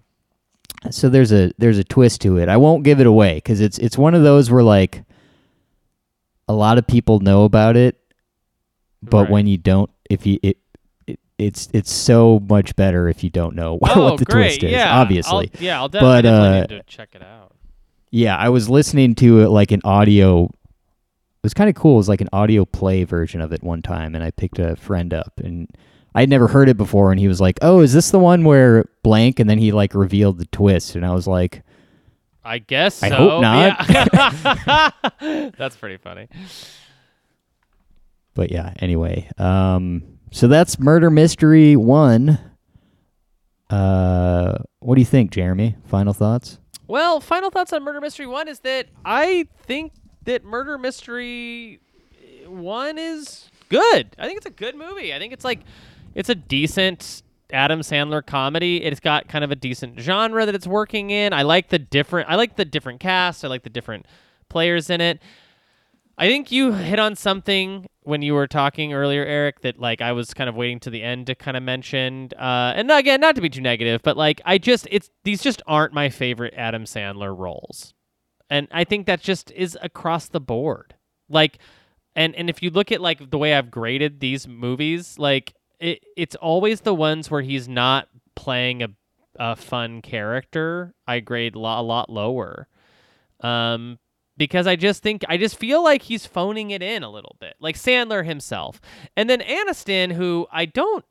So 0.90 1.08
there's 1.10 1.32
a 1.32 1.52
there's 1.58 1.78
a 1.78 1.84
twist 1.84 2.22
to 2.22 2.38
it. 2.38 2.48
I 2.48 2.56
won't 2.56 2.84
give 2.84 3.00
it 3.00 3.06
away 3.06 3.34
because 3.34 3.60
it's 3.60 3.76
it's 3.78 3.98
one 3.98 4.14
of 4.14 4.22
those 4.22 4.50
where 4.50 4.62
like 4.62 5.02
a 6.48 6.54
lot 6.54 6.78
of 6.78 6.86
people 6.86 7.20
know 7.20 7.44
about 7.44 7.76
it, 7.76 7.98
but 9.02 9.22
Right. 9.22 9.30
when 9.30 9.46
you 9.46 9.58
don't, 9.58 9.90
if 10.08 10.26
you 10.26 10.38
it, 10.42 10.56
it 11.06 11.20
it's 11.38 11.68
it's 11.72 11.92
so 11.92 12.40
much 12.48 12.74
better 12.76 13.08
if 13.08 13.22
you 13.22 13.30
don't 13.30 13.54
know 13.54 13.78
oh, 13.82 14.04
what 14.04 14.18
the 14.18 14.24
great. 14.24 14.44
twist 14.58 14.62
is. 14.64 14.72
Yeah. 14.72 14.98
Obviously, 15.00 15.50
I'll, 15.54 15.62
yeah, 15.62 15.78
I'll 15.80 15.88
definitely, 15.88 16.16
But, 16.16 16.22
definitely 16.22 16.48
uh, 16.58 16.60
need 16.62 16.68
to 16.68 16.82
check 16.84 17.08
it 17.14 17.22
out. 17.22 17.52
yeah. 18.10 18.36
I 18.36 18.48
was 18.48 18.68
listening 18.68 19.14
to 19.16 19.40
it 19.40 19.48
like 19.48 19.70
an 19.72 19.80
audio. 19.84 20.44
It 20.46 21.44
was 21.44 21.54
kind 21.54 21.70
of 21.70 21.76
cool. 21.76 21.94
It 21.94 21.98
was 21.98 22.08
like 22.08 22.20
an 22.20 22.28
audio 22.32 22.64
play 22.64 23.04
version 23.04 23.40
of 23.40 23.52
it 23.52 23.62
one 23.62 23.80
time, 23.82 24.14
and 24.14 24.22
I 24.24 24.30
picked 24.30 24.58
a 24.58 24.76
friend 24.76 25.12
up 25.12 25.34
and. 25.42 25.68
I'd 26.14 26.28
never 26.28 26.48
heard 26.48 26.68
it 26.68 26.76
before, 26.76 27.10
and 27.12 27.20
he 27.20 27.28
was 27.28 27.40
like, 27.40 27.58
"Oh, 27.62 27.80
is 27.80 27.92
this 27.92 28.10
the 28.10 28.18
one 28.18 28.44
where 28.44 28.84
blank?" 29.02 29.38
And 29.40 29.48
then 29.48 29.58
he 29.58 29.72
like 29.72 29.94
revealed 29.94 30.38
the 30.38 30.46
twist, 30.46 30.96
and 30.96 31.04
I 31.06 31.12
was 31.14 31.26
like, 31.26 31.62
I 32.44 32.58
guess 32.58 32.96
so. 32.96 33.06
I 33.06 33.10
hope 33.10 33.42
not. 33.42 33.88
Yeah. 33.88 35.50
That's 35.58 35.76
pretty 35.76 35.98
funny. 35.98 36.28
but 38.34 38.50
yeah 38.50 38.72
anyway 38.78 39.28
um 39.38 40.02
so 40.30 40.46
that's 40.48 40.78
murder 40.78 41.10
mystery 41.10 41.74
one 41.76 42.38
uh 43.68 44.56
what 44.78 44.94
do 44.94 45.00
you 45.00 45.04
think 45.06 45.30
jeremy 45.30 45.76
final 45.86 46.12
thoughts 46.12 46.58
Well, 46.88 47.20
final 47.20 47.50
thoughts 47.50 47.72
on 47.72 47.84
Murder 47.84 48.00
Mystery 48.00 48.26
1 48.26 48.48
is 48.48 48.60
that 48.60 48.86
I 49.04 49.46
think 49.62 49.92
that 50.24 50.42
Murder 50.44 50.76
Mystery 50.76 51.78
1 52.46 52.98
is 52.98 53.48
good. 53.68 54.16
I 54.18 54.26
think 54.26 54.38
it's 54.38 54.46
a 54.46 54.50
good 54.50 54.74
movie. 54.74 55.14
I 55.14 55.18
think 55.20 55.32
it's 55.32 55.44
like 55.44 55.60
it's 56.14 56.28
a 56.28 56.34
decent 56.34 57.22
Adam 57.52 57.80
Sandler 57.80 58.24
comedy. 58.24 58.82
It's 58.82 59.00
got 59.00 59.28
kind 59.28 59.44
of 59.44 59.50
a 59.50 59.56
decent 59.56 59.98
genre 59.98 60.46
that 60.46 60.54
it's 60.54 60.66
working 60.66 61.10
in. 61.10 61.32
I 61.32 61.42
like 61.42 61.68
the 61.68 61.78
different 61.78 62.28
I 62.28 62.36
like 62.36 62.56
the 62.56 62.64
different 62.64 63.00
cast. 63.00 63.44
I 63.44 63.48
like 63.48 63.62
the 63.62 63.70
different 63.70 64.06
players 64.48 64.90
in 64.90 65.00
it. 65.00 65.20
I 66.18 66.28
think 66.28 66.52
you 66.52 66.74
hit 66.74 66.98
on 66.98 67.16
something 67.16 67.88
when 68.02 68.20
you 68.20 68.34
were 68.34 68.46
talking 68.46 68.92
earlier, 68.92 69.24
Eric, 69.24 69.60
that 69.60 69.78
like 69.78 70.02
I 70.02 70.12
was 70.12 70.34
kind 70.34 70.50
of 70.50 70.54
waiting 70.54 70.78
to 70.80 70.90
the 70.90 71.02
end 71.02 71.28
to 71.28 71.34
kind 71.34 71.56
of 71.56 71.62
mention. 71.62 72.28
Uh, 72.38 72.74
and 72.76 72.90
again, 72.90 73.20
not 73.20 73.36
to 73.36 73.40
be 73.40 73.48
too 73.48 73.62
negative, 73.62 74.02
but 74.02 74.16
like 74.16 74.40
I 74.44 74.58
just 74.58 74.86
it's 74.90 75.10
these 75.24 75.42
just 75.42 75.62
aren't 75.66 75.94
my 75.94 76.10
favorite 76.10 76.52
Adam 76.56 76.84
Sandler 76.84 77.36
roles, 77.36 77.94
and 78.50 78.68
I 78.70 78.84
think 78.84 79.06
that 79.06 79.22
just 79.22 79.50
is 79.52 79.78
across 79.80 80.28
the 80.28 80.40
board. 80.40 80.94
Like, 81.30 81.58
and 82.14 82.34
and 82.34 82.50
if 82.50 82.62
you 82.62 82.68
look 82.70 82.92
at 82.92 83.00
like 83.00 83.30
the 83.30 83.38
way 83.38 83.54
I've 83.54 83.70
graded 83.70 84.20
these 84.20 84.46
movies, 84.46 85.18
like 85.18 85.54
it 85.80 86.04
it's 86.16 86.36
always 86.36 86.82
the 86.82 86.94
ones 86.94 87.30
where 87.30 87.42
he's 87.42 87.68
not 87.68 88.08
playing 88.34 88.82
a 88.82 88.88
a 89.36 89.56
fun 89.56 90.02
character. 90.02 90.94
I 91.06 91.20
grade 91.20 91.56
lo- 91.56 91.80
a 91.80 91.82
lot 91.82 92.10
lower. 92.10 92.68
Um, 93.40 93.98
because 94.36 94.66
I 94.66 94.76
just 94.76 95.02
think 95.02 95.24
I 95.28 95.36
just 95.36 95.56
feel 95.58 95.82
like 95.82 96.02
he's 96.02 96.26
phoning 96.26 96.70
it 96.70 96.82
in 96.82 97.02
a 97.02 97.10
little 97.10 97.36
bit, 97.40 97.54
like 97.60 97.76
Sandler 97.76 98.24
himself, 98.24 98.80
and 99.16 99.28
then 99.28 99.40
Aniston, 99.40 100.12
who 100.12 100.46
I 100.52 100.66
don't 100.66 101.04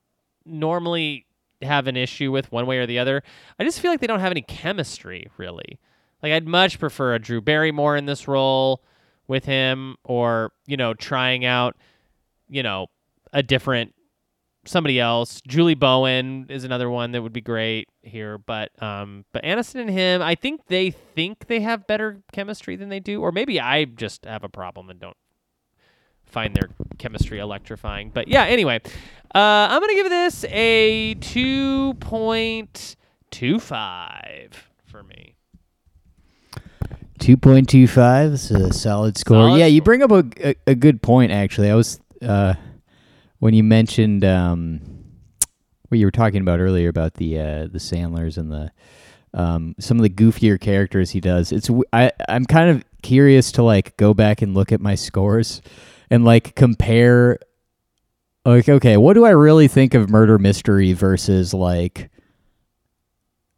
normally 0.45 1.25
have 1.61 1.87
an 1.87 1.97
issue 1.97 2.31
with 2.31 2.51
one 2.51 2.65
way 2.65 2.77
or 2.77 2.85
the 2.85 2.99
other. 2.99 3.23
I 3.59 3.63
just 3.63 3.79
feel 3.79 3.91
like 3.91 3.99
they 3.99 4.07
don't 4.07 4.21
have 4.21 4.31
any 4.31 4.41
chemistry 4.41 5.27
really. 5.37 5.79
Like 6.23 6.31
I'd 6.31 6.47
much 6.47 6.79
prefer 6.79 7.13
a 7.13 7.19
Drew 7.19 7.41
Barrymore 7.41 7.95
in 7.95 8.05
this 8.05 8.27
role, 8.27 8.81
with 9.29 9.45
him 9.45 9.95
or, 10.03 10.51
you 10.65 10.75
know, 10.75 10.93
trying 10.93 11.45
out, 11.45 11.77
you 12.49 12.63
know, 12.63 12.87
a 13.31 13.41
different 13.43 13.93
somebody 14.65 14.99
else. 14.99 15.41
Julie 15.47 15.75
Bowen 15.75 16.47
is 16.49 16.63
another 16.63 16.89
one 16.89 17.11
that 17.11 17.21
would 17.21 17.33
be 17.33 17.41
great 17.41 17.89
here, 18.01 18.37
but 18.37 18.71
um 18.81 19.25
but 19.31 19.43
Aniston 19.43 19.81
and 19.81 19.89
him, 19.89 20.21
I 20.21 20.35
think 20.35 20.67
they 20.67 20.91
think 20.91 21.47
they 21.47 21.61
have 21.61 21.87
better 21.87 22.21
chemistry 22.31 22.75
than 22.75 22.89
they 22.89 22.99
do 22.99 23.21
or 23.21 23.31
maybe 23.31 23.59
I 23.59 23.85
just 23.85 24.25
have 24.25 24.43
a 24.43 24.49
problem 24.49 24.89
and 24.89 24.99
don't 24.99 25.17
find 26.25 26.55
their 26.55 26.69
chemistry 26.97 27.39
electrifying. 27.39 28.11
But 28.11 28.27
yeah, 28.27 28.45
anyway, 28.45 28.81
uh, 29.33 29.67
I'm 29.69 29.81
gonna 29.81 29.95
give 29.95 30.09
this 30.09 30.45
a 30.45 31.15
two 31.15 31.95
point 31.95 32.95
two 33.31 33.59
five 33.59 34.69
for 34.85 35.03
me. 35.03 35.35
2.25 37.19 38.31
is 38.31 38.51
a 38.51 38.73
solid 38.73 39.17
score. 39.17 39.49
Solid 39.49 39.59
yeah, 39.59 39.65
you 39.65 39.81
bring 39.81 40.01
up 40.01 40.11
a, 40.11 40.23
a, 40.41 40.55
a 40.67 40.75
good 40.75 41.01
point, 41.01 41.31
actually. 41.31 41.69
I 41.69 41.75
was, 41.75 41.99
uh, 42.21 42.53
when 43.39 43.53
you 43.53 43.63
mentioned 43.63 44.23
um, 44.23 44.81
what 45.87 45.97
you 45.97 46.05
were 46.05 46.11
talking 46.11 46.41
about 46.41 46.59
earlier 46.59 46.89
about 46.89 47.15
the 47.15 47.39
uh, 47.39 47.67
the 47.71 47.79
Sandlers 47.79 48.37
and 48.37 48.51
the 48.51 48.71
um, 49.33 49.75
some 49.79 49.97
of 49.97 50.03
the 50.03 50.09
goofier 50.09 50.59
characters 50.59 51.11
he 51.11 51.19
does. 51.19 51.51
It's 51.51 51.69
I 51.91 52.11
I'm 52.27 52.45
kind 52.45 52.69
of 52.69 52.83
curious 53.01 53.51
to 53.53 53.63
like 53.63 53.97
go 53.97 54.13
back 54.13 54.41
and 54.41 54.53
look 54.53 54.71
at 54.71 54.81
my 54.81 54.95
scores 54.95 55.61
and 56.09 56.25
like 56.25 56.55
compare. 56.55 57.39
Like, 58.45 58.69
okay, 58.69 58.97
what 58.97 59.13
do 59.13 59.25
I 59.25 59.31
really 59.31 59.67
think 59.67 59.93
of 59.93 60.09
Murder 60.09 60.39
Mystery 60.39 60.93
versus 60.93 61.53
like 61.53 62.09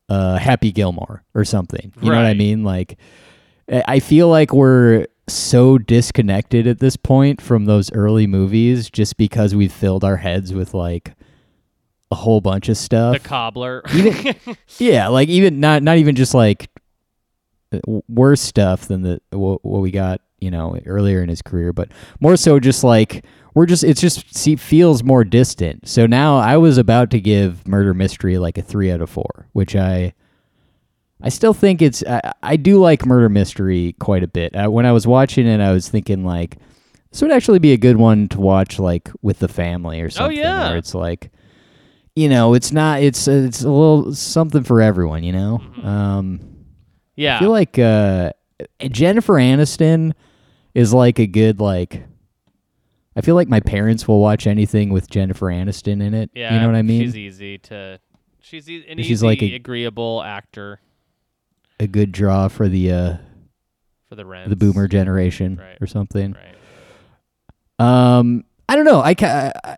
uh, 0.09 0.37
Happy 0.37 0.71
Gilmore 0.71 1.23
or 1.35 1.45
something? 1.45 1.93
You 2.01 2.09
know 2.09 2.17
what 2.17 2.25
I 2.25 2.33
mean? 2.33 2.63
Like, 2.63 2.97
I 3.71 3.99
feel 3.99 4.27
like 4.27 4.51
we're 4.53 5.05
so 5.31 5.77
disconnected 5.77 6.67
at 6.67 6.79
this 6.79 6.95
point 6.95 7.41
from 7.41 7.65
those 7.65 7.91
early 7.93 8.27
movies 8.27 8.89
just 8.89 9.17
because 9.17 9.55
we've 9.55 9.71
filled 9.71 10.03
our 10.03 10.17
heads 10.17 10.53
with 10.53 10.73
like 10.73 11.13
a 12.11 12.15
whole 12.15 12.41
bunch 12.41 12.69
of 12.69 12.77
stuff. 12.77 13.13
The 13.13 13.27
cobbler. 13.27 13.81
Even- 13.93 14.35
yeah, 14.77 15.07
like 15.07 15.29
even 15.29 15.59
not 15.59 15.83
not 15.83 15.97
even 15.97 16.15
just 16.15 16.33
like 16.33 16.69
uh, 17.71 17.79
worse 18.07 18.41
stuff 18.41 18.87
than 18.87 19.01
the 19.01 19.21
what, 19.31 19.63
what 19.63 19.79
we 19.81 19.91
got, 19.91 20.21
you 20.39 20.51
know, 20.51 20.77
earlier 20.85 21.23
in 21.23 21.29
his 21.29 21.41
career, 21.41 21.73
but 21.73 21.89
more 22.19 22.35
so 22.35 22.59
just 22.59 22.83
like 22.83 23.25
we're 23.53 23.65
just 23.65 23.83
it's 23.83 24.01
just 24.01 24.35
see, 24.35 24.55
feels 24.55 25.03
more 25.03 25.23
distant. 25.23 25.87
So 25.87 26.05
now 26.05 26.37
I 26.37 26.57
was 26.57 26.77
about 26.77 27.09
to 27.11 27.19
give 27.19 27.67
Murder 27.67 27.93
Mystery 27.93 28.37
like 28.37 28.57
a 28.57 28.61
3 28.61 28.91
out 28.91 29.01
of 29.01 29.09
4, 29.09 29.47
which 29.53 29.75
I 29.75 30.13
I 31.23 31.29
still 31.29 31.53
think 31.53 31.81
it's 31.81 32.03
I, 32.07 32.33
I 32.41 32.55
do 32.57 32.79
like 32.79 33.05
Murder 33.05 33.29
Mystery 33.29 33.95
quite 33.99 34.23
a 34.23 34.27
bit. 34.27 34.55
Uh, 34.55 34.69
when 34.69 34.85
I 34.85 34.91
was 34.91 35.05
watching 35.05 35.45
it, 35.47 35.59
I 35.61 35.71
was 35.71 35.87
thinking 35.89 36.25
like 36.25 36.57
this 37.11 37.21
would 37.21 37.31
actually 37.31 37.59
be 37.59 37.73
a 37.73 37.77
good 37.77 37.97
one 37.97 38.27
to 38.29 38.39
watch 38.39 38.79
like 38.79 39.09
with 39.21 39.39
the 39.39 39.47
family 39.47 40.01
or 40.01 40.09
something 40.09 40.37
Oh 40.37 40.41
yeah. 40.41 40.69
where 40.69 40.77
it's 40.77 40.95
like 40.95 41.31
you 42.15 42.27
know, 42.27 42.53
it's 42.53 42.71
not 42.71 43.01
it's 43.01 43.27
it's 43.27 43.61
a 43.61 43.69
little 43.69 44.13
something 44.13 44.63
for 44.63 44.81
everyone, 44.81 45.23
you 45.23 45.31
know. 45.33 45.61
Um 45.83 46.39
yeah. 47.15 47.37
I 47.37 47.39
feel 47.39 47.51
like 47.51 47.77
uh 47.79 48.31
Jennifer 48.89 49.33
Aniston 49.35 50.13
is 50.73 50.93
like 50.93 51.19
a 51.19 51.27
good 51.27 51.59
like 51.59 52.03
I 53.15 53.21
feel 53.21 53.35
like 53.35 53.49
my 53.49 53.59
parents 53.59 54.07
will 54.07 54.21
watch 54.21 54.47
anything 54.47 54.89
with 54.89 55.09
Jennifer 55.09 55.47
Aniston 55.47 56.01
in 56.01 56.13
it. 56.13 56.31
yeah. 56.33 56.53
you 56.53 56.61
know 56.61 56.67
what 56.67 56.75
I 56.77 56.81
mean? 56.81 57.01
She's 57.03 57.17
easy 57.17 57.57
to. 57.57 57.99
She's 58.39 58.69
e- 58.69 58.85
an 58.89 58.97
She's 58.99 59.11
easy, 59.11 59.25
like 59.25 59.41
a- 59.43 59.53
agreeable 59.55 60.23
actor 60.23 60.79
a 61.81 61.87
good 61.87 62.11
draw 62.11 62.47
for 62.47 62.69
the 62.69 62.91
uh 62.91 63.17
for 64.09 64.15
the 64.15 64.25
rent. 64.25 64.49
the 64.49 64.55
boomer 64.55 64.87
generation 64.87 65.57
Right. 65.57 65.77
or 65.81 65.87
something. 65.87 66.33
Right. 66.33 66.55
Um, 67.79 68.43
I 68.69 68.75
don't 68.75 68.85
know. 68.85 69.01
I, 69.01 69.15
ca- 69.15 69.51
I 69.63 69.77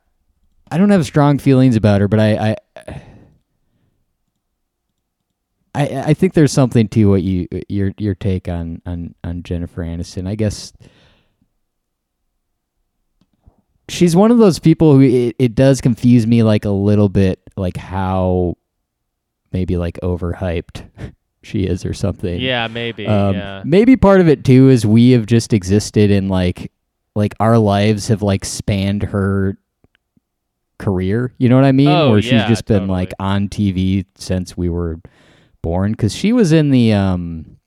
I 0.71 0.77
don't 0.77 0.89
have 0.89 1.05
strong 1.05 1.37
feelings 1.39 1.75
about 1.75 2.01
her, 2.01 2.07
but 2.07 2.19
I 2.19 2.55
I 2.85 3.01
I, 5.75 5.87
I 6.07 6.13
think 6.13 6.33
there's 6.33 6.51
something 6.51 6.87
to 6.89 7.05
what 7.09 7.23
you 7.23 7.47
your 7.69 7.93
your 7.97 8.15
take 8.15 8.47
on 8.47 8.81
on 8.85 9.15
on 9.23 9.41
Jennifer 9.43 9.81
Aniston. 9.83 10.27
I 10.27 10.35
guess 10.35 10.73
she's 13.89 14.15
one 14.15 14.31
of 14.31 14.37
those 14.37 14.59
people 14.59 14.93
who 14.93 15.01
it, 15.01 15.35
it 15.39 15.55
does 15.55 15.81
confuse 15.81 16.27
me 16.27 16.43
like 16.43 16.65
a 16.65 16.69
little 16.69 17.09
bit, 17.09 17.39
like 17.57 17.77
how 17.77 18.55
maybe 19.51 19.77
like 19.77 19.99
overhyped 20.03 20.83
she 21.43 21.63
is 21.63 21.85
or 21.85 21.93
something. 21.93 22.39
Yeah, 22.39 22.67
maybe. 22.67 23.05
Um, 23.07 23.35
yeah. 23.35 23.61
Maybe 23.65 23.95
part 23.95 24.21
of 24.21 24.27
it 24.27 24.43
too 24.43 24.69
is 24.69 24.85
we 24.85 25.11
have 25.11 25.25
just 25.25 25.53
existed 25.53 26.11
in 26.11 26.29
like 26.29 26.71
like 27.15 27.35
our 27.39 27.57
lives 27.57 28.07
have 28.07 28.21
like 28.21 28.45
spanned 28.45 29.03
her 29.03 29.57
career. 30.77 31.33
You 31.37 31.49
know 31.49 31.55
what 31.55 31.65
I 31.65 31.71
mean? 31.71 31.89
Oh, 31.89 32.11
Where 32.11 32.21
she's 32.21 32.33
yeah, 32.33 32.47
just 32.47 32.65
been 32.65 32.81
totally. 32.81 32.99
like 32.99 33.13
on 33.19 33.49
TV 33.49 34.05
since 34.15 34.57
we 34.57 34.69
were 34.69 34.99
born. 35.61 35.91
Because 35.91 36.15
she 36.15 36.33
was 36.33 36.51
in 36.51 36.71
the 36.71 36.93
um 36.93 37.57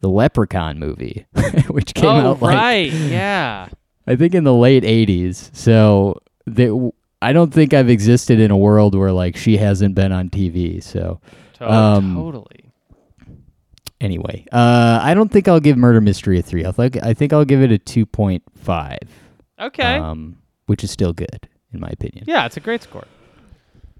the 0.00 0.08
Leprechaun 0.08 0.78
movie, 0.78 1.26
which 1.68 1.94
came 1.94 2.06
oh, 2.06 2.32
out 2.32 2.42
like 2.42 2.56
right. 2.56 2.92
yeah. 2.92 3.68
I 4.06 4.16
think 4.16 4.34
in 4.34 4.44
the 4.44 4.54
late 4.54 4.82
'80s. 4.82 5.54
So 5.54 6.20
the, 6.46 6.90
I 7.20 7.32
don't 7.32 7.54
think 7.54 7.72
I've 7.72 7.88
existed 7.88 8.40
in 8.40 8.50
a 8.50 8.56
world 8.56 8.96
where 8.96 9.12
like 9.12 9.36
she 9.36 9.56
hasn't 9.56 9.94
been 9.94 10.10
on 10.10 10.28
TV. 10.28 10.82
So 10.82 11.20
To- 11.62 11.72
Um, 11.72 12.14
totally. 12.14 12.72
Anyway, 14.00 14.44
uh, 14.50 14.98
I 15.02 15.14
don't 15.14 15.30
think 15.30 15.46
I'll 15.46 15.60
give 15.60 15.76
Murder 15.76 16.00
Mystery 16.00 16.38
a 16.38 16.42
three. 16.42 16.64
I 16.66 16.72
think 16.72 17.00
I 17.02 17.14
think 17.14 17.32
I'll 17.32 17.44
give 17.44 17.62
it 17.62 17.70
a 17.70 17.78
two 17.78 18.04
point 18.04 18.42
five. 18.56 18.98
Okay. 19.60 19.96
Um, 19.96 20.38
which 20.66 20.82
is 20.82 20.90
still 20.90 21.12
good 21.12 21.48
in 21.72 21.78
my 21.80 21.88
opinion. 21.88 22.24
yeah, 22.26 22.44
it's 22.46 22.56
a 22.56 22.60
great 22.60 22.82
score. 22.82 23.04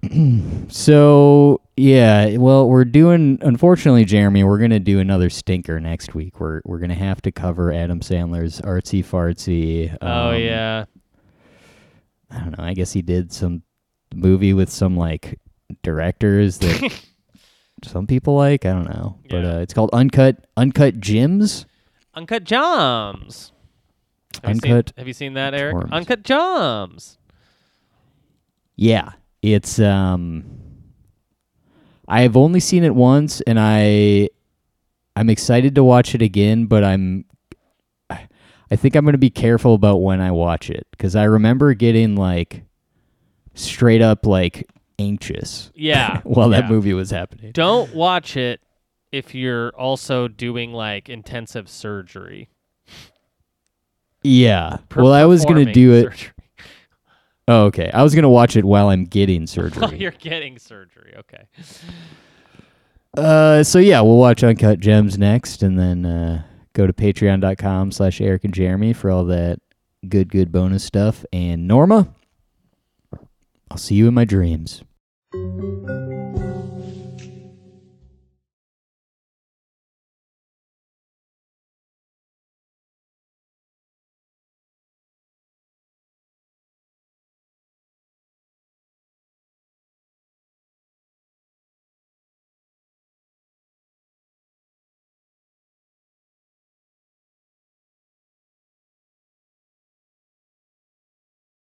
So 0.68 1.60
yeah, 1.76 2.36
well, 2.36 2.68
we're 2.68 2.84
doing. 2.84 3.38
Unfortunately, 3.42 4.04
Jeremy, 4.04 4.42
we're 4.44 4.58
gonna 4.58 4.80
do 4.80 4.98
another 4.98 5.30
stinker 5.30 5.78
next 5.80 6.14
week. 6.14 6.40
We're 6.40 6.60
we're 6.64 6.78
gonna 6.78 6.94
have 6.94 7.22
to 7.22 7.30
cover 7.32 7.72
Adam 7.72 8.00
Sandler's 8.00 8.60
artsy 8.62 9.04
fartsy. 9.04 9.96
oh 10.02 10.30
um, 10.30 10.40
yeah. 10.40 10.84
I 12.30 12.38
don't 12.40 12.58
know. 12.58 12.64
I 12.64 12.74
guess 12.74 12.92
he 12.92 13.02
did 13.02 13.32
some 13.32 13.62
movie 14.14 14.54
with 14.54 14.70
some 14.70 14.96
like 14.96 15.38
directors 15.82 16.58
that 16.58 17.04
some 17.84 18.06
people 18.06 18.34
like. 18.36 18.64
I 18.66 18.72
don't 18.72 18.88
know, 18.88 19.18
but 19.28 19.44
Yeah. 19.44 19.54
uh, 19.56 19.58
it's 19.58 19.74
called 19.74 19.90
Uncut 19.92 20.46
Uncut 20.56 21.00
Gems. 21.00 21.66
Uncut 22.14 22.44
Gems. 22.44 23.52
Have 24.42 24.44
You 24.44 24.50
Uncut 24.50 24.88
seen, 24.88 24.94
have 24.98 25.06
you 25.08 25.12
seen 25.14 25.34
that, 25.34 25.54
Eric? 25.54 25.86
Uncut 25.92 26.22
Gems. 26.22 27.18
Yeah, 28.76 29.10
it's 29.42 29.78
um 29.78 30.44
I've 32.08 32.36
only 32.36 32.60
seen 32.60 32.84
it 32.84 32.94
once 32.94 33.40
and 33.42 33.58
I 33.60 34.28
I'm 35.14 35.28
excited 35.30 35.74
to 35.74 35.84
watch 35.84 36.14
it 36.14 36.22
again, 36.22 36.66
but 36.66 36.82
I'm 36.84 37.24
I 38.10 38.76
think 38.76 38.96
I'm 38.96 39.04
going 39.04 39.12
to 39.12 39.18
be 39.18 39.28
careful 39.30 39.74
about 39.74 39.98
when 39.98 40.20
I 40.22 40.30
watch 40.30 40.70
it 40.70 40.86
cuz 40.98 41.14
I 41.14 41.24
remember 41.24 41.74
getting 41.74 42.16
like 42.16 42.64
straight 43.54 44.00
up 44.00 44.24
like 44.26 44.66
anxious 44.98 45.70
Yeah. 45.74 46.20
while 46.24 46.48
that 46.50 46.64
yeah. 46.64 46.70
movie 46.70 46.94
was 46.94 47.10
happening. 47.10 47.52
Don't 47.52 47.94
watch 47.94 48.36
it 48.36 48.60
if 49.10 49.34
you're 49.34 49.70
also 49.70 50.28
doing 50.28 50.72
like 50.72 51.08
intensive 51.08 51.68
surgery. 51.68 52.48
Yeah. 54.22 54.78
Well, 54.94 55.12
I 55.12 55.24
was 55.24 55.44
going 55.44 55.66
to 55.66 55.72
do 55.72 55.92
it 55.94 56.02
surgery. 56.04 56.30
Oh, 57.48 57.64
okay. 57.66 57.90
I 57.92 58.02
was 58.04 58.14
going 58.14 58.22
to 58.22 58.28
watch 58.28 58.56
it 58.56 58.64
while 58.64 58.88
I'm 58.88 59.04
getting 59.04 59.40
While 59.40 59.46
surgery. 59.48 59.98
you're 59.98 60.12
getting 60.12 60.58
surgery. 60.58 61.14
Okay. 61.18 61.44
Uh, 63.16 63.62
so 63.62 63.78
yeah, 63.78 64.00
we'll 64.00 64.16
watch 64.16 64.42
Uncut 64.44 64.78
Gems 64.80 65.18
next, 65.18 65.62
and 65.62 65.78
then 65.78 66.06
uh, 66.06 66.42
go 66.72 66.86
to 66.86 66.92
patreon.com 66.92 67.90
slash 67.92 68.20
Eric 68.20 68.44
and 68.44 68.54
Jeremy 68.54 68.92
for 68.92 69.10
all 69.10 69.24
that 69.26 69.58
good, 70.08 70.30
good 70.30 70.50
bonus 70.52 70.84
stuff. 70.84 71.24
And 71.32 71.66
Norma, 71.68 72.08
I'll 73.72 73.78
see 73.78 73.94
you 73.94 74.06
in 74.06 74.12
my 74.12 74.26
dreams. 74.26 74.82